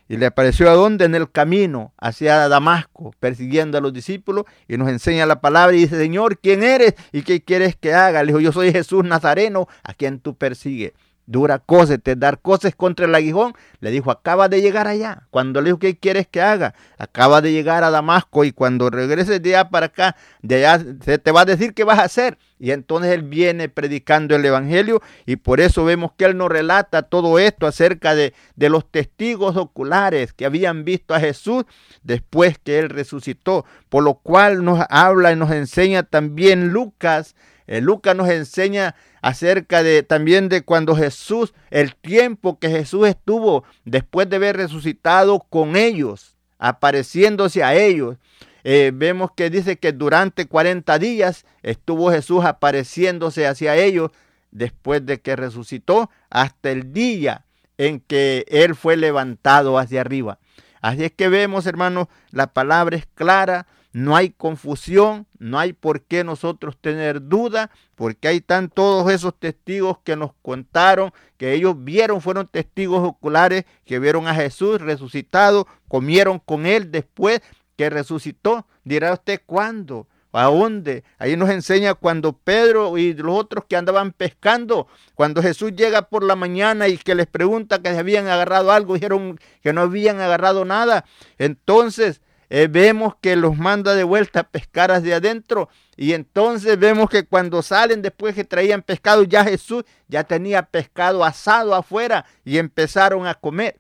Y 0.10 0.18
le 0.18 0.26
apareció 0.26 0.70
a 0.72 0.74
dónde? 0.74 1.06
En 1.06 1.14
el 1.14 1.30
camino 1.30 1.93
hacia 2.00 2.50
Damasco, 2.50 3.14
persiguiendo 3.20 3.78
a 3.78 3.82
los 3.82 3.93
discípulos. 3.93 4.45
Y 4.68 4.76
nos 4.76 4.89
enseña 4.89 5.28
la 5.28 5.39
palabra 5.39 5.76
y 5.76 5.82
dice, 5.82 5.97
Señor, 5.97 6.39
¿quién 6.39 6.64
eres? 6.64 6.95
¿Y 7.12 7.22
qué 7.22 7.43
quieres 7.43 7.76
que 7.76 7.93
haga? 7.93 8.24
Le 8.24 8.30
dijo, 8.30 8.39
yo 8.39 8.52
soy 8.52 8.72
Jesús 8.72 9.04
Nazareno, 9.04 9.68
a 9.84 9.93
quien 9.93 10.20
tú 10.20 10.36
persigues 10.36 10.93
dura 11.30 11.59
cosa, 11.59 11.99
te 11.99 12.15
dar 12.15 12.41
cosas 12.41 12.75
contra 12.75 13.05
el 13.05 13.13
aguijón. 13.13 13.53
Le 13.82 13.91
dijo, 13.91 14.09
acaba 14.09 14.49
de 14.49 14.61
llegar 14.61 14.88
allá. 14.88 15.27
Cuando 15.30 15.61
le 15.61 15.67
dijo, 15.67 15.80
¿qué 15.80 15.95
quieres 15.95 16.27
que 16.27 16.41
haga? 16.41 16.73
Acaba 16.97 17.39
de 17.41 17.51
llegar 17.51 17.84
a 17.84 17.91
Damasco 17.91 18.43
y 18.45 18.51
cuando 18.51 18.89
regreses 18.89 19.41
de 19.41 19.55
allá 19.55 19.69
para 19.69 19.86
acá, 19.88 20.15
de 20.41 20.65
allá 20.65 20.84
se 21.01 21.19
te 21.19 21.32
va 21.32 21.41
a 21.41 21.45
decir 21.45 21.75
qué 21.75 21.84
vas 21.84 21.99
a 21.99 22.03
hacer. 22.03 22.39
Y 22.57 22.71
entonces 22.71 23.11
él 23.11 23.21
viene 23.21 23.69
predicando 23.69 24.36
el 24.36 24.43
Evangelio 24.43 25.01
y 25.27 25.36
por 25.36 25.61
eso 25.61 25.86
vemos 25.86 26.11
que 26.17 26.25
él 26.25 26.36
nos 26.36 26.49
relata 26.49 27.03
todo 27.03 27.38
esto 27.38 27.67
acerca 27.67 28.15
de, 28.15 28.34
de 28.55 28.69
los 28.69 28.89
testigos 28.89 29.55
oculares 29.55 30.34
que 30.34 30.45
habían 30.45 30.84
visto 30.84 31.13
a 31.13 31.19
Jesús 31.19 31.63
después 32.01 32.57
que 32.57 32.80
él 32.80 32.89
resucitó. 32.89 33.65
Por 33.88 34.03
lo 34.03 34.15
cual 34.15 34.65
nos 34.65 34.84
habla 34.89 35.32
y 35.32 35.36
nos 35.36 35.51
enseña 35.51 36.03
también 36.03 36.69
Lucas. 36.69 37.36
Eh, 37.70 37.82
Lucas 37.82 38.15
nos 38.15 38.28
enseña 38.30 38.95
acerca 39.22 39.84
de 39.84 40.01
también 40.01 40.49
de 40.49 40.63
cuando 40.63 40.95
Jesús, 40.95 41.53
el 41.70 41.95
tiempo 41.95 42.57
que 42.57 42.67
Jesús 42.67 43.07
estuvo 43.07 43.63
después 43.86 44.28
de 44.28 44.38
haber 44.38 44.57
resucitado 44.57 45.45
con 45.51 45.76
ellos, 45.76 46.36
apareciéndose 46.57 47.63
a 47.63 47.76
ellos. 47.76 48.17
Eh, 48.63 48.89
vemos 48.91 49.30
que 49.36 49.51
dice 49.51 49.78
que 49.78 49.91
durante 49.91 50.47
40 50.47 50.97
días 50.97 51.45
estuvo 51.61 52.09
Jesús 52.09 52.43
apareciéndose 52.43 53.45
hacia 53.45 53.76
ellos 53.76 54.09
después 54.49 55.05
de 55.05 55.22
que 55.22 55.36
resucitó 55.36 56.09
hasta 56.32 56.72
el 56.72 56.91
día 56.91 57.45
en 57.78 57.99
que 57.99 58.45
Él 58.49 58.74
fue 58.74 58.97
levantado 58.97 59.78
hacia 59.78 60.01
arriba. 60.01 60.39
Así 60.82 61.03
es 61.03 61.11
que 61.11 61.30
vemos, 61.30 61.67
hermanos, 61.67 62.07
la 62.32 62.47
palabra 62.47 62.97
es 62.97 63.05
clara, 63.13 63.67
no 63.92 64.16
hay 64.16 64.30
confusión, 64.30 65.26
no 65.40 65.58
hay 65.58 65.74
por 65.74 66.02
qué 66.02 66.24
nosotros 66.24 66.78
tener 66.80 67.28
duda, 67.28 67.72
porque 67.96 68.28
ahí 68.28 68.38
están 68.38 68.70
todos 68.70 69.12
esos 69.12 69.34
testigos 69.38 69.98
que 70.04 70.16
nos 70.16 70.32
contaron, 70.42 71.12
que 71.38 71.54
ellos 71.54 71.76
vieron, 71.78 72.22
fueron 72.22 72.48
testigos 72.48 73.08
oculares, 73.08 73.66
que 73.86 74.00
vieron 74.00 74.28
a 74.28 74.36
Jesús 74.36 74.80
resucitado, 74.80 75.68
comieron 75.88 76.40
con 76.40 76.66
él 76.66 76.92
después 76.92 77.42
que 77.76 77.90
resucitó. 77.90 78.68
Dirá 78.84 79.14
usted 79.14 79.42
cuándo, 79.46 80.08
a 80.32 80.44
dónde. 80.46 81.04
Ahí 81.18 81.36
nos 81.36 81.50
enseña 81.50 81.96
cuando 81.96 82.34
Pedro 82.34 82.98
y 82.98 83.14
los 83.14 83.36
otros 83.36 83.66
que 83.68 83.76
andaban 83.76 84.12
pescando, 84.12 84.88
cuando 85.16 85.42
Jesús 85.42 85.74
llega 85.76 86.04
por 86.04 86.24
la 86.24 86.36
mañana 86.36 86.88
y 86.88 86.98
que 86.98 87.16
les 87.16 87.28
pregunta 87.28 87.82
que 87.82 87.90
habían 87.90 88.28
agarrado 88.28 88.72
algo, 88.72 88.94
dijeron 88.94 89.40
que 89.62 89.74
no 89.74 89.82
habían 89.82 90.22
agarrado 90.22 90.66
nada. 90.66 91.06
Entonces 91.38 92.22
eh, 92.50 92.68
vemos 92.70 93.16
que 93.22 93.36
los 93.36 93.58
manda 93.58 93.93
de 93.95 94.04
vuelta 94.04 94.41
a 94.41 94.43
pescar 94.43 94.91
hacia 94.91 95.18
adentro. 95.18 95.70
Y 95.95 96.14
entonces 96.14 96.80
vemos 96.80 97.10
que 97.10 97.26
cuando 97.26 97.62
salen 97.62 98.02
después 98.02 98.34
que 98.34 98.43
traían 98.43 98.82
pescado, 98.82 99.24
ya 99.24 99.43
Jesús 99.43 99.84
ya 100.08 100.24
tenía 100.24 100.64
pescado 100.64 101.24
asado 101.24 101.76
afuera 101.76 102.26
y 102.43 102.58
empezaron 102.58 103.28
a 103.28 103.36
comer. 103.36 103.80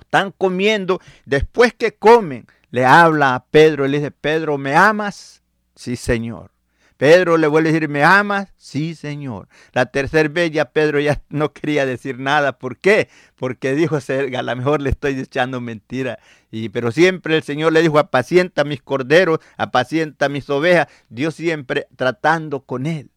Están 0.00 0.32
comiendo, 0.32 1.00
después 1.26 1.72
que 1.72 1.94
comen, 1.94 2.46
le 2.70 2.84
habla 2.84 3.34
a 3.34 3.44
Pedro 3.44 3.86
y 3.86 3.88
le 3.88 3.98
dice, 3.98 4.10
Pedro, 4.10 4.58
¿me 4.58 4.74
amas? 4.74 5.42
Sí, 5.76 5.94
Señor. 5.94 6.55
Pedro 6.96 7.36
le 7.36 7.46
vuelve 7.46 7.68
a 7.68 7.72
decir, 7.72 7.88
¿me 7.88 8.04
amas? 8.04 8.52
Sí, 8.56 8.94
Señor. 8.94 9.48
La 9.72 9.86
tercera 9.86 10.28
vez 10.28 10.50
ya 10.50 10.66
Pedro 10.72 10.98
ya 11.00 11.22
no 11.28 11.52
quería 11.52 11.86
decir 11.86 12.18
nada. 12.18 12.58
¿Por 12.58 12.78
qué? 12.78 13.08
Porque 13.36 13.74
dijo, 13.74 13.96
a 13.96 14.42
lo 14.42 14.56
mejor 14.56 14.80
le 14.80 14.90
estoy 14.90 15.18
echando 15.18 15.60
mentira. 15.60 16.18
Y, 16.50 16.70
pero 16.70 16.92
siempre 16.92 17.36
el 17.36 17.42
Señor 17.42 17.72
le 17.72 17.82
dijo, 17.82 17.98
apacienta 17.98 18.64
mis 18.64 18.82
corderos, 18.82 19.40
apacienta 19.56 20.28
mis 20.28 20.48
ovejas. 20.48 20.88
Dios 21.08 21.34
siempre 21.34 21.86
tratando 21.96 22.60
con 22.60 22.86
él. 22.86 23.10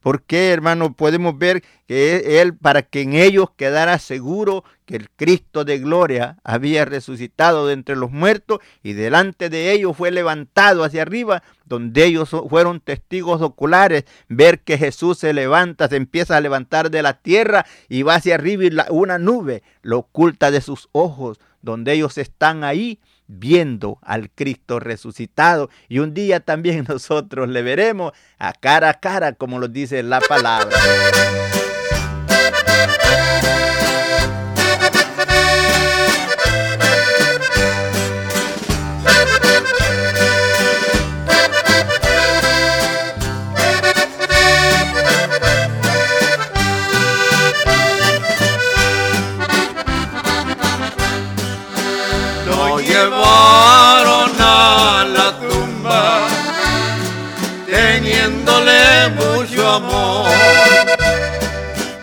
¿Por 0.00 0.22
qué, 0.22 0.50
hermano? 0.50 0.94
Podemos 0.94 1.36
ver 1.36 1.62
que 1.86 2.40
Él, 2.40 2.56
para 2.56 2.82
que 2.82 3.02
en 3.02 3.12
ellos 3.12 3.50
quedara 3.56 3.98
seguro 3.98 4.64
que 4.86 4.96
el 4.96 5.10
Cristo 5.10 5.64
de 5.64 5.78
gloria 5.78 6.38
había 6.42 6.86
resucitado 6.86 7.66
de 7.66 7.74
entre 7.74 7.96
los 7.96 8.10
muertos 8.10 8.60
y 8.82 8.94
delante 8.94 9.50
de 9.50 9.72
ellos 9.72 9.96
fue 9.96 10.10
levantado 10.10 10.84
hacia 10.84 11.02
arriba, 11.02 11.42
donde 11.66 12.04
ellos 12.06 12.30
fueron 12.48 12.80
testigos 12.80 13.42
oculares, 13.42 14.04
ver 14.28 14.60
que 14.60 14.78
Jesús 14.78 15.18
se 15.18 15.34
levanta, 15.34 15.88
se 15.88 15.96
empieza 15.96 16.36
a 16.36 16.40
levantar 16.40 16.90
de 16.90 17.02
la 17.02 17.14
tierra 17.14 17.66
y 17.88 18.02
va 18.02 18.14
hacia 18.14 18.36
arriba 18.36 18.64
y 18.64 18.70
una 18.90 19.18
nube 19.18 19.62
lo 19.82 19.98
oculta 19.98 20.50
de 20.50 20.62
sus 20.62 20.88
ojos, 20.92 21.38
donde 21.60 21.92
ellos 21.92 22.16
están 22.16 22.64
ahí 22.64 22.98
viendo 23.30 23.98
al 24.02 24.30
Cristo 24.30 24.80
resucitado 24.80 25.70
y 25.88 26.00
un 26.00 26.14
día 26.14 26.40
también 26.40 26.84
nosotros 26.88 27.48
le 27.48 27.62
veremos 27.62 28.12
a 28.38 28.52
cara 28.52 28.90
a 28.90 29.00
cara 29.00 29.32
como 29.34 29.58
lo 29.58 29.68
dice 29.68 30.02
la 30.02 30.20
palabra. 30.20 30.76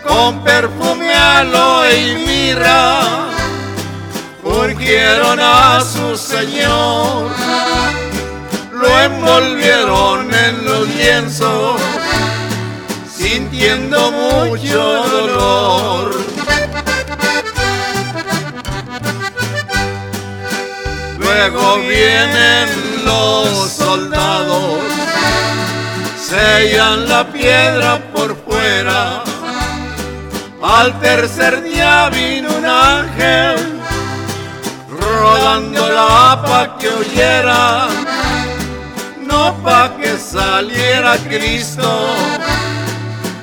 Con 0.06 0.42
perfume, 0.42 1.12
aloe 1.12 1.98
y 1.98 2.14
mirra, 2.26 3.00
urgieron 4.42 5.38
a 5.38 5.80
su 5.82 6.16
Señor, 6.16 7.30
lo 8.72 9.00
envolvieron 9.00 10.32
en 10.32 10.64
los 10.64 10.88
lienzos, 10.88 11.78
sintiendo 13.14 14.12
mucho 14.12 14.80
dolor. 14.80 16.16
Luego 21.18 21.76
vienen 21.86 22.68
los 23.04 23.70
soldados, 23.70 24.78
sellan 26.28 27.08
la 27.08 27.24
piedra 27.24 27.98
por 28.12 28.36
fuera. 28.44 29.22
Al 30.62 30.98
tercer 31.00 31.62
día 31.62 32.10
vino 32.10 32.48
un 32.58 32.66
ángel, 32.66 33.80
rodando 34.88 35.88
la 35.88 36.42
pa' 36.44 36.76
que 36.78 36.88
oyera, 36.88 37.88
no 39.30 39.54
pa' 39.62 39.96
que 39.96 40.18
saliera 40.18 41.16
Cristo, 41.18 41.88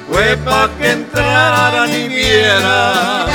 fue 0.10 0.38
pa' 0.46 0.70
que 0.78 0.92
entrara 0.92 1.88
y 1.88 2.08
viera. 2.08 3.26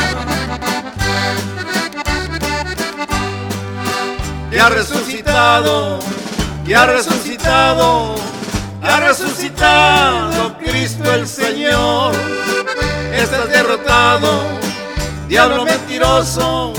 que 4.50 4.60
ha 4.60 4.68
resucitado, 4.68 6.00
que 6.66 6.74
ha 6.74 6.84
resucitado, 6.84 8.19
ha 8.82 9.00
resucitado 9.00 10.56
Cristo 10.58 11.12
el 11.12 11.26
Señor. 11.26 12.14
Estás 13.12 13.48
derrotado, 13.48 14.42
diablo 15.28 15.64
mentiroso, 15.64 16.72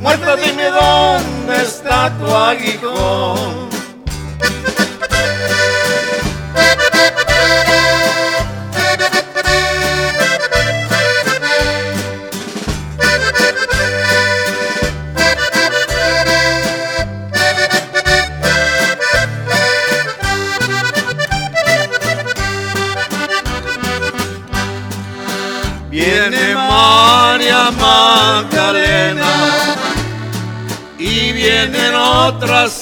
muerto 0.00 0.36
dime 0.36 0.64
dónde 0.70 1.62
está 1.62 2.10
tu 2.18 2.26
aguijón. 2.34 3.71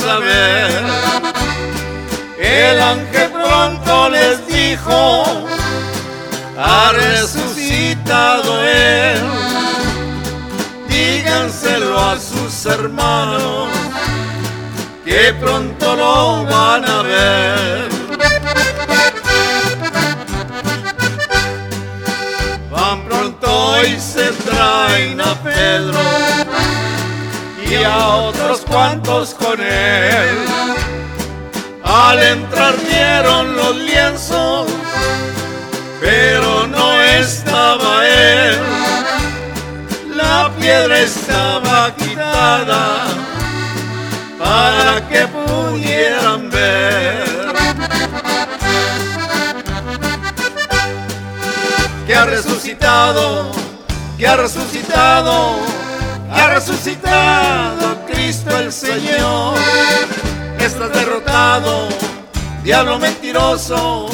A 0.07 0.19
ver. 0.19 0.85
El 2.39 2.81
ángel 2.81 3.31
pronto 3.31 4.09
les 4.09 4.47
dijo, 4.47 5.47
ha 6.59 6.93
resucitado 6.93 8.63
él. 8.65 9.21
Díganselo 10.89 11.99
a 11.99 12.19
sus 12.19 12.67
hermanos, 12.67 13.69
que 15.05 15.35
pronto 15.41 15.97
lo 15.97 16.45
van 16.45 16.85
a 16.89 17.03
ver. 17.03 17.89
Van 22.71 23.05
pronto 23.05 23.83
y 23.85 24.01
se 24.01 24.33
traen 24.33 25.21
a 25.21 25.35
Pedro 25.43 26.01
y 27.71 27.85
a 27.85 28.30
con 29.29 29.61
él. 29.61 30.29
Al 31.85 32.19
entrar 32.23 32.75
vieron 32.89 33.55
los 33.55 33.77
lienzos, 33.77 34.67
pero 36.01 36.67
no 36.67 37.01
estaba 37.03 38.07
él. 38.07 38.59
La 40.17 40.51
piedra 40.59 41.01
estaba 41.01 41.95
quitada 41.97 43.05
para 44.39 45.07
que 45.09 45.27
pudieran 45.27 46.51
ver. 46.51 47.53
Que 52.07 52.15
ha 52.17 52.25
resucitado, 52.25 53.53
que 54.17 54.27
ha 54.27 54.37
resucitado 54.37 55.81
ha 56.33 56.47
resucitado 56.49 58.00
el 58.61 58.73
Señor. 58.73 59.59
Estás 60.59 60.93
derrotado, 60.93 61.89
diablo 62.63 62.99
mentiroso. 62.99 64.09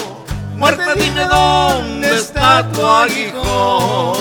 Muerte, 0.56 0.84
dime 0.96 1.22
dónde 1.24 2.16
está 2.16 2.66
tu 2.72 2.84
aguijón. 2.84 4.16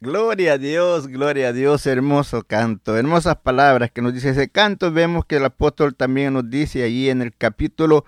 Gloria 0.00 0.52
a 0.52 0.58
Dios, 0.58 1.08
gloria 1.08 1.48
a 1.48 1.52
Dios, 1.52 1.86
hermoso 1.86 2.42
canto, 2.42 2.96
hermosas 2.96 3.36
palabras 3.36 3.90
que 3.90 4.02
nos 4.02 4.12
dice 4.12 4.30
ese 4.30 4.48
canto. 4.48 4.92
Vemos 4.92 5.24
que 5.24 5.36
el 5.36 5.44
apóstol 5.44 5.94
también 5.94 6.34
nos 6.34 6.48
dice 6.50 6.82
allí 6.82 7.10
en 7.10 7.22
el 7.22 7.34
capítulo 7.36 8.04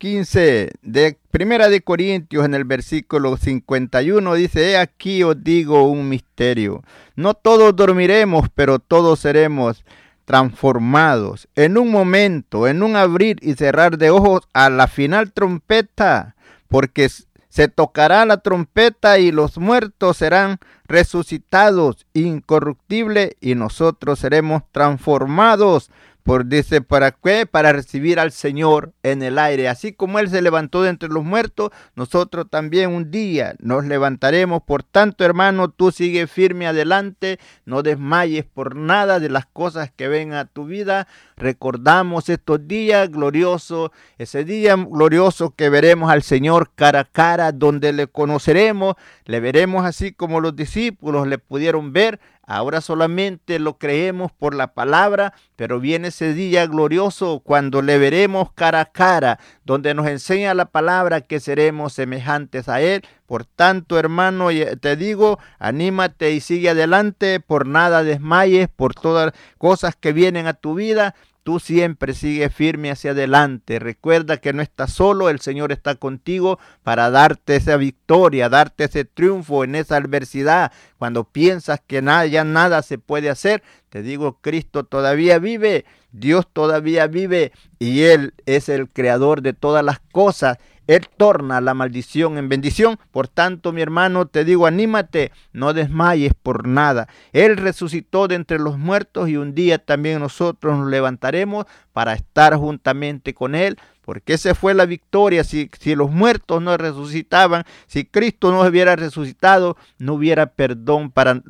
15 0.00 0.70
de 0.80 1.18
Primera 1.30 1.68
de 1.68 1.82
Corintios 1.82 2.46
en 2.46 2.54
el 2.54 2.64
versículo 2.64 3.36
51 3.36 4.32
dice, 4.32 4.70
he 4.70 4.78
aquí 4.78 5.22
os 5.22 5.44
digo 5.44 5.82
un 5.82 6.08
misterio. 6.08 6.82
No 7.16 7.34
todos 7.34 7.76
dormiremos, 7.76 8.48
pero 8.54 8.78
todos 8.78 9.20
seremos 9.20 9.84
transformados 10.24 11.48
en 11.54 11.76
un 11.76 11.90
momento, 11.90 12.66
en 12.66 12.82
un 12.82 12.96
abrir 12.96 13.36
y 13.42 13.52
cerrar 13.56 13.98
de 13.98 14.08
ojos 14.08 14.48
a 14.54 14.70
la 14.70 14.88
final 14.88 15.32
trompeta, 15.32 16.34
porque 16.68 17.10
se 17.50 17.68
tocará 17.68 18.24
la 18.24 18.38
trompeta 18.38 19.18
y 19.18 19.32
los 19.32 19.58
muertos 19.58 20.16
serán 20.16 20.60
resucitados 20.84 22.06
incorruptible 22.14 23.36
y 23.38 23.54
nosotros 23.54 24.18
seremos 24.18 24.62
transformados 24.72 25.90
dice, 26.38 26.80
¿para 26.80 27.10
qué? 27.12 27.46
Para 27.46 27.72
recibir 27.72 28.20
al 28.20 28.32
Señor 28.32 28.92
en 29.02 29.22
el 29.22 29.38
aire. 29.38 29.68
Así 29.68 29.92
como 29.92 30.18
Él 30.18 30.28
se 30.28 30.42
levantó 30.42 30.82
de 30.82 30.90
entre 30.90 31.08
los 31.08 31.24
muertos, 31.24 31.70
nosotros 31.94 32.46
también 32.48 32.90
un 32.90 33.10
día 33.10 33.54
nos 33.58 33.84
levantaremos. 33.84 34.62
Por 34.62 34.82
tanto, 34.82 35.24
hermano, 35.24 35.70
tú 35.70 35.90
sigue 35.92 36.26
firme 36.26 36.66
adelante, 36.66 37.38
no 37.64 37.82
desmayes 37.82 38.44
por 38.44 38.76
nada 38.76 39.18
de 39.18 39.28
las 39.28 39.46
cosas 39.46 39.90
que 39.90 40.08
ven 40.08 40.32
a 40.32 40.44
tu 40.44 40.66
vida. 40.66 41.08
Recordamos 41.36 42.28
estos 42.28 42.66
días 42.66 43.10
gloriosos, 43.10 43.90
ese 44.18 44.44
día 44.44 44.76
glorioso 44.76 45.54
que 45.56 45.68
veremos 45.68 46.10
al 46.10 46.22
Señor 46.22 46.70
cara 46.74 47.00
a 47.00 47.04
cara, 47.04 47.52
donde 47.52 47.92
le 47.92 48.06
conoceremos, 48.06 48.94
le 49.24 49.40
veremos 49.40 49.84
así 49.84 50.12
como 50.12 50.40
los 50.40 50.54
discípulos 50.54 51.26
le 51.26 51.38
pudieron 51.38 51.92
ver 51.92 52.20
Ahora 52.52 52.80
solamente 52.80 53.60
lo 53.60 53.78
creemos 53.78 54.32
por 54.32 54.56
la 54.56 54.74
palabra, 54.74 55.34
pero 55.54 55.78
viene 55.78 56.08
ese 56.08 56.34
día 56.34 56.66
glorioso 56.66 57.42
cuando 57.44 57.80
le 57.80 57.96
veremos 57.96 58.52
cara 58.52 58.80
a 58.80 58.84
cara, 58.86 59.38
donde 59.64 59.94
nos 59.94 60.08
enseña 60.08 60.52
la 60.54 60.64
palabra 60.64 61.20
que 61.20 61.38
seremos 61.38 61.92
semejantes 61.92 62.68
a 62.68 62.80
Él. 62.80 63.06
Por 63.26 63.44
tanto, 63.44 64.00
hermano, 64.00 64.48
te 64.80 64.96
digo, 64.96 65.38
anímate 65.60 66.32
y 66.32 66.40
sigue 66.40 66.70
adelante, 66.70 67.38
por 67.38 67.68
nada 67.68 68.02
desmayes, 68.02 68.68
por 68.68 68.96
todas 68.96 69.32
cosas 69.56 69.94
que 69.94 70.12
vienen 70.12 70.48
a 70.48 70.54
tu 70.54 70.74
vida. 70.74 71.14
Tú 71.42 71.58
siempre 71.58 72.12
sigue 72.12 72.50
firme 72.50 72.90
hacia 72.90 73.12
adelante. 73.12 73.78
Recuerda 73.78 74.36
que 74.36 74.52
no 74.52 74.60
estás 74.60 74.92
solo, 74.92 75.30
el 75.30 75.40
Señor 75.40 75.72
está 75.72 75.94
contigo 75.94 76.58
para 76.82 77.10
darte 77.10 77.56
esa 77.56 77.76
victoria, 77.76 78.50
darte 78.50 78.84
ese 78.84 79.06
triunfo 79.06 79.64
en 79.64 79.74
esa 79.74 79.96
adversidad. 79.96 80.70
Cuando 80.98 81.24
piensas 81.24 81.80
que 81.86 82.02
nada, 82.02 82.26
ya 82.26 82.44
nada 82.44 82.82
se 82.82 82.98
puede 82.98 83.30
hacer, 83.30 83.62
te 83.88 84.02
digo, 84.02 84.38
Cristo 84.42 84.84
todavía 84.84 85.38
vive, 85.38 85.86
Dios 86.12 86.46
todavía 86.52 87.06
vive 87.06 87.52
y 87.78 88.02
Él 88.02 88.34
es 88.44 88.68
el 88.68 88.90
creador 88.90 89.40
de 89.40 89.54
todas 89.54 89.84
las 89.84 90.00
cosas 90.12 90.58
él 90.90 91.06
torna 91.16 91.60
la 91.60 91.72
maldición 91.72 92.36
en 92.36 92.48
bendición. 92.48 92.98
Por 93.12 93.28
tanto, 93.28 93.72
mi 93.72 93.80
hermano, 93.80 94.26
te 94.26 94.44
digo, 94.44 94.66
anímate, 94.66 95.30
no 95.52 95.72
desmayes 95.72 96.34
por 96.34 96.66
nada. 96.66 97.06
Él 97.32 97.56
resucitó 97.56 98.26
de 98.26 98.34
entre 98.34 98.58
los 98.58 98.76
muertos 98.76 99.28
y 99.28 99.36
un 99.36 99.54
día 99.54 99.78
también 99.78 100.18
nosotros 100.18 100.76
nos 100.76 100.90
levantaremos 100.90 101.66
para 101.92 102.14
estar 102.14 102.56
juntamente 102.56 103.34
con 103.34 103.54
Él 103.54 103.78
porque 104.02 104.34
esa 104.34 104.54
fue 104.54 104.74
la 104.74 104.86
victoria. 104.86 105.44
Si, 105.44 105.70
si, 105.78 105.94
los 105.94 106.10
muertos 106.10 106.62
no 106.62 106.76
resucitaban, 106.76 107.64
si 107.86 108.04
Cristo 108.04 108.50
no 108.50 108.62
hubiera 108.62 108.96
resucitado, 108.96 109.76
no 109.98 110.14
hubiera 110.14 110.46
perdón 110.46 111.10
para, 111.10 111.42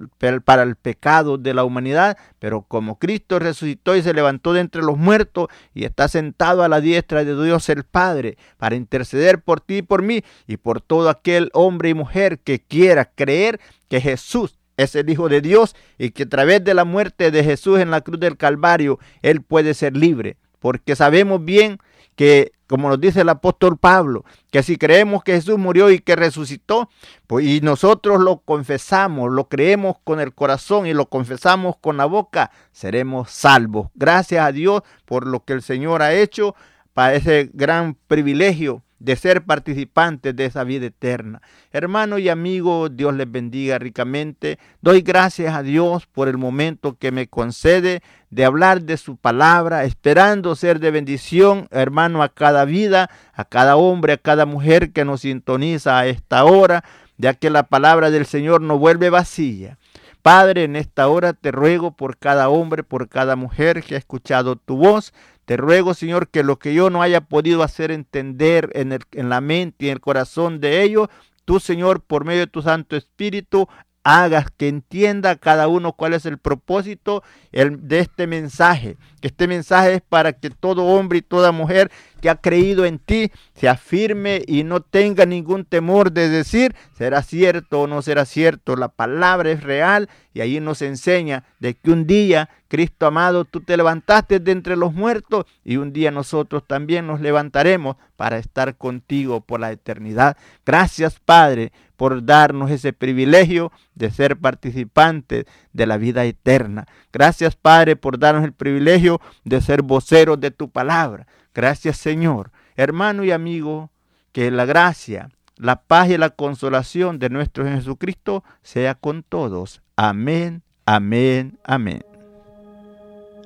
para 0.45 0.63
el 0.63 0.77
pecado 0.77 1.39
de 1.39 1.55
la 1.55 1.65
humanidad. 1.65 2.19
Pero 2.39 2.63
como 2.63 2.99
Cristo 2.99 3.39
resucitó 3.39 3.97
y 3.97 4.03
se 4.03 4.15
levantó 4.15 4.53
de 4.53 4.61
entre 4.61 4.83
los 4.83 4.99
muertos 4.99 5.49
y 5.75 5.85
está 5.85 6.09
sentado 6.09 6.63
a 6.63 6.69
la 6.69 6.81
diestra 6.81 7.25
de 7.25 7.43
Dios 7.43 7.69
el 7.69 7.85
Padre 7.85 8.37
para 8.59 8.77
interceder 8.77 9.43
por 9.43 9.61
ti 9.61 9.79
y 9.79 9.83
por 9.83 10.03
mí 10.03 10.23
y 10.47 10.57
por 10.57 10.81
todo 10.81 11.09
aquel 11.09 11.51
hombre 11.53 11.91
y 11.91 11.95
mujer 11.95 12.39
que 12.41 12.61
quiera 12.61 13.05
creer 13.05 13.61
que 13.89 14.01
Jesús 14.01 14.59
es 14.77 14.95
el 14.95 15.11
Hijo 15.11 15.29
de 15.29 15.41
Dios 15.41 15.77
y 15.99 16.11
que 16.11 16.25
a 16.25 16.29
través 16.29 16.65
de 16.65 16.75
la 16.75 16.85
muerte 16.85 17.31
de 17.31 17.45
Jesús 17.45 17.81
en 17.81 17.91
la 17.91 18.01
cruz 18.01 18.19
del 18.19 18.37
Calvario, 18.37 18.99
Él 19.23 19.43
puede 19.43 19.75
ser 19.75 19.97
libre. 19.97 20.37
Porque 20.59 20.97
sabemos 20.97 21.45
bien 21.45 21.79
que, 22.17 22.53
como 22.67 22.89
nos 22.89 23.01
dice 23.01 23.23
el 23.23 23.29
apóstol 23.29 23.77
Pablo, 23.79 24.25
que 24.51 24.63
si 24.63 24.77
creemos 24.77 25.23
que 25.23 25.33
Jesús 25.33 25.59
murió 25.59 25.91
y 25.91 26.01
que 26.01 26.17
resucitó, 26.17 26.89
pues 27.27 27.47
y 27.47 27.61
nosotros 27.61 28.21
lo 28.21 28.39
confesamos, 28.39 29.33
lo 29.33 29.49
creemos 29.49 29.97
con 30.05 30.21
el 30.21 30.35
corazón 30.35 30.87
y 30.87 30.95
lo 30.95 31.07
confesamos 31.07 31.77
con 31.81 31.97
la 31.97 32.05
boca, 32.05 32.51
seremos 32.73 33.31
salvos. 33.31 33.89
Gracias 33.95 34.45
a 34.45 34.53
Dios 34.53 34.83
por 35.05 35.27
lo 35.27 35.45
que 35.45 35.53
el 35.53 35.63
Señor 35.63 36.03
ha 36.03 36.15
hecho 36.15 36.55
para 36.93 37.15
ese 37.15 37.51
gran 37.55 37.97
privilegio 38.07 38.83
de 39.01 39.17
ser 39.17 39.43
participantes 39.43 40.37
de 40.37 40.45
esa 40.45 40.63
vida 40.63 40.87
eterna. 40.87 41.41
Hermano 41.73 42.19
y 42.19 42.29
amigo, 42.29 42.89
Dios 42.89 43.15
les 43.15 43.31
bendiga 43.31 43.79
ricamente. 43.79 44.59
Doy 44.83 45.01
gracias 45.01 45.55
a 45.55 45.63
Dios 45.63 46.07
por 46.07 46.29
el 46.29 46.37
momento 46.37 46.97
que 46.99 47.11
me 47.11 47.27
concede 47.27 48.03
de 48.29 48.45
hablar 48.45 48.83
de 48.83 48.99
su 48.99 49.17
palabra, 49.17 49.85
esperando 49.85 50.55
ser 50.55 50.79
de 50.79 50.91
bendición, 50.91 51.67
hermano, 51.71 52.23
a 52.23 52.29
cada 52.29 52.65
vida, 52.65 53.11
a 53.33 53.45
cada 53.45 53.77
hombre, 53.77 54.13
a 54.13 54.19
cada 54.19 54.47
mujer 54.47 54.93
que 54.93 55.05
nos 55.05 55.23
sintoniza 55.23 55.99
a 55.99 56.07
esta 56.07 56.45
hora, 56.45 56.85
ya 57.17 57.35
que 57.35 57.51
la 57.51 57.65
palabra 57.65 58.11
del 58.11 58.27
Señor 58.27 58.61
no 58.61 58.79
vuelve 58.79 59.11
vacía. 59.11 59.79
Padre, 60.23 60.65
en 60.65 60.77
esta 60.77 61.09
hora 61.09 61.33
te 61.33 61.51
ruego 61.51 61.93
por 61.93 62.19
cada 62.19 62.51
hombre, 62.51 62.83
por 62.83 63.09
cada 63.09 63.37
mujer 63.37 63.83
que 63.83 63.95
ha 63.95 63.99
escuchado 63.99 64.57
tu 64.57 64.77
voz, 64.77 65.15
te 65.51 65.57
ruego, 65.57 65.95
Señor, 65.95 66.29
que 66.29 66.45
lo 66.45 66.61
que 66.61 66.75
yo 66.75 66.91
no 66.91 67.03
haya 67.03 67.23
podido 67.23 67.65
hacer 67.65 67.91
entender 67.91 68.71
en, 68.73 68.93
el, 68.93 69.01
la 69.11 69.41
mente 69.41 69.87
y 69.87 69.89
en 69.89 69.95
el 69.95 70.01
corazón 70.01 70.61
de 70.61 70.85
ellos, 70.85 71.09
tú, 71.45 71.59
Señor, 71.59 72.03
por 72.03 72.25
medio 72.25 72.43
de 72.43 72.47
tu 72.47 72.63
Santo 72.63 72.95
Espíritu, 72.95 73.67
hagas 74.03 74.47
que 74.57 74.69
entienda 74.69 75.37
cada 75.37 75.69
uno 75.69 75.93
cuál 75.93 76.15
es 76.15 76.25
el 76.27 76.39
propósito 76.39 77.23
de 77.53 77.99
este 77.99 78.27
mensaje. 78.27 78.97
Que 79.21 79.29
este 79.29 79.47
mensaje 79.47 79.95
es 79.95 80.03
para 80.03 80.33
que 80.33 80.51
todo 80.51 80.85
hombre 80.85 81.19
y 81.19 81.23
toda 81.23 81.53
mujer 81.53 81.91
que 82.21 82.31
ha 82.31 82.37
creído 82.37 82.85
en 82.85 82.99
ti 82.99 83.31
se 83.55 83.69
afirme 83.69 84.43
y 84.47 84.65
no 84.65 84.81
tenga 84.81 85.27
ningún 85.27 85.65
temor 85.65 86.13
de 86.13 86.29
decir, 86.29 86.75
será 86.97 87.23
cierto 87.23 87.83
o 87.83 87.87
no 87.87 88.03
será 88.03 88.25
cierto. 88.25 88.77
La 88.77 88.89
palabra 88.89 89.51
es 89.51 89.63
real 89.63 90.09
y 90.33 90.41
ahí 90.41 90.61
nos 90.61 90.83
enseña 90.83 91.45
de 91.59 91.75
que 91.75 91.91
un 91.91 92.07
día, 92.07 92.49
Cristo 92.69 93.07
amado, 93.07 93.45
tú 93.45 93.61
te 93.61 93.77
levantaste 93.77 94.39
de 94.39 94.53
entre 94.53 94.77
los 94.77 94.95
muertos 94.95 95.45
y 95.65 95.77
un 95.77 95.93
día 95.93 96.11
nosotros 96.11 96.63
también 96.67 97.07
nos 97.07 97.21
levantaremos 97.21 97.97
para 98.17 98.39
estar 98.39 98.77
contigo 98.77 99.41
por 99.41 99.61
la 99.61 99.73
eternidad. 99.73 100.37
Gracias, 100.65 101.19
Padre, 101.21 101.73
por 102.01 102.25
darnos 102.25 102.71
ese 102.71 102.95
privilegio 102.95 103.73
de 103.95 104.11
ser 104.11 104.39
participantes 104.39 105.45
de 105.75 105.87
la 105.87 105.99
vida 105.99 106.25
eterna. 106.25 106.87
Gracias, 107.13 107.57
Padre, 107.57 107.95
por 107.95 108.19
darnos 108.19 108.43
el 108.43 108.55
privilegio 108.55 109.21
de 109.45 109.61
ser 109.61 109.83
voceros 109.83 110.41
de 110.41 110.51
tu 110.51 110.71
palabra. 110.71 111.27
Gracias, 111.53 111.99
Señor. 111.99 112.53
Hermano 112.75 113.23
y 113.23 113.33
amigo, 113.33 113.91
que 114.33 114.51
la 114.51 114.65
gracia, 114.65 115.29
la 115.57 115.83
paz 115.83 116.09
y 116.09 116.17
la 116.17 116.31
consolación 116.31 117.19
de 117.19 117.29
nuestro 117.29 117.67
Jesucristo 117.67 118.45
sea 118.63 118.95
con 118.95 119.23
todos. 119.23 119.83
Amén, 119.95 120.63
amén, 120.87 121.59
amén. 121.65 122.03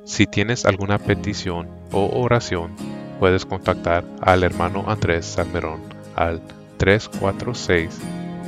Si 0.04 0.28
tienes 0.28 0.64
alguna 0.64 1.00
petición 1.00 1.68
o 1.90 2.22
oración, 2.22 2.70
puedes 3.18 3.44
contactar 3.46 4.04
al 4.20 4.44
hermano 4.44 4.84
Andrés 4.86 5.26
Salmerón 5.26 5.80
al 6.14 6.40
346 6.76 8.23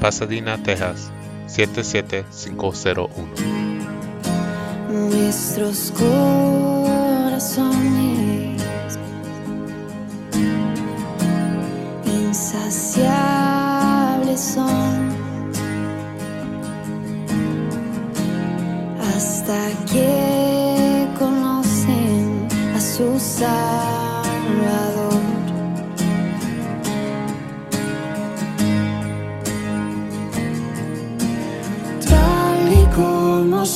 Pasadena, 0.00 0.58
Texas 0.62 1.10
77501. 1.46 3.08
Nuestros 4.90 5.92
corazones 5.92 7.73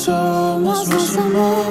somos 0.08 0.88
los 0.88 1.16
amor. 1.18 1.66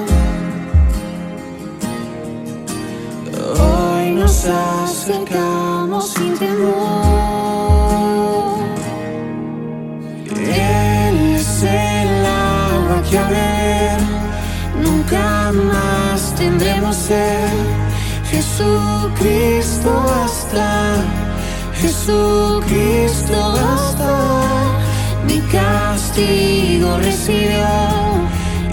Hoy 3.65 4.11
nos 4.11 4.45
acercamos 4.45 6.03
sin 6.13 6.37
temor. 6.37 6.75
Él 10.29 11.15
es 11.39 11.63
el 11.63 12.25
agua 12.25 12.97
que 13.09 13.17
a 13.17 13.27
ver, 13.37 13.99
nunca 14.85 15.51
más 15.71 16.35
tendremos 16.35 16.95
ser. 16.95 17.49
Jesucristo 18.31 19.89
basta, 20.11 20.69
Jesucristo 21.81 23.37
basta, 23.59 24.13
mi 25.27 25.39
castigo 25.55 26.97
recibió 26.99 28.06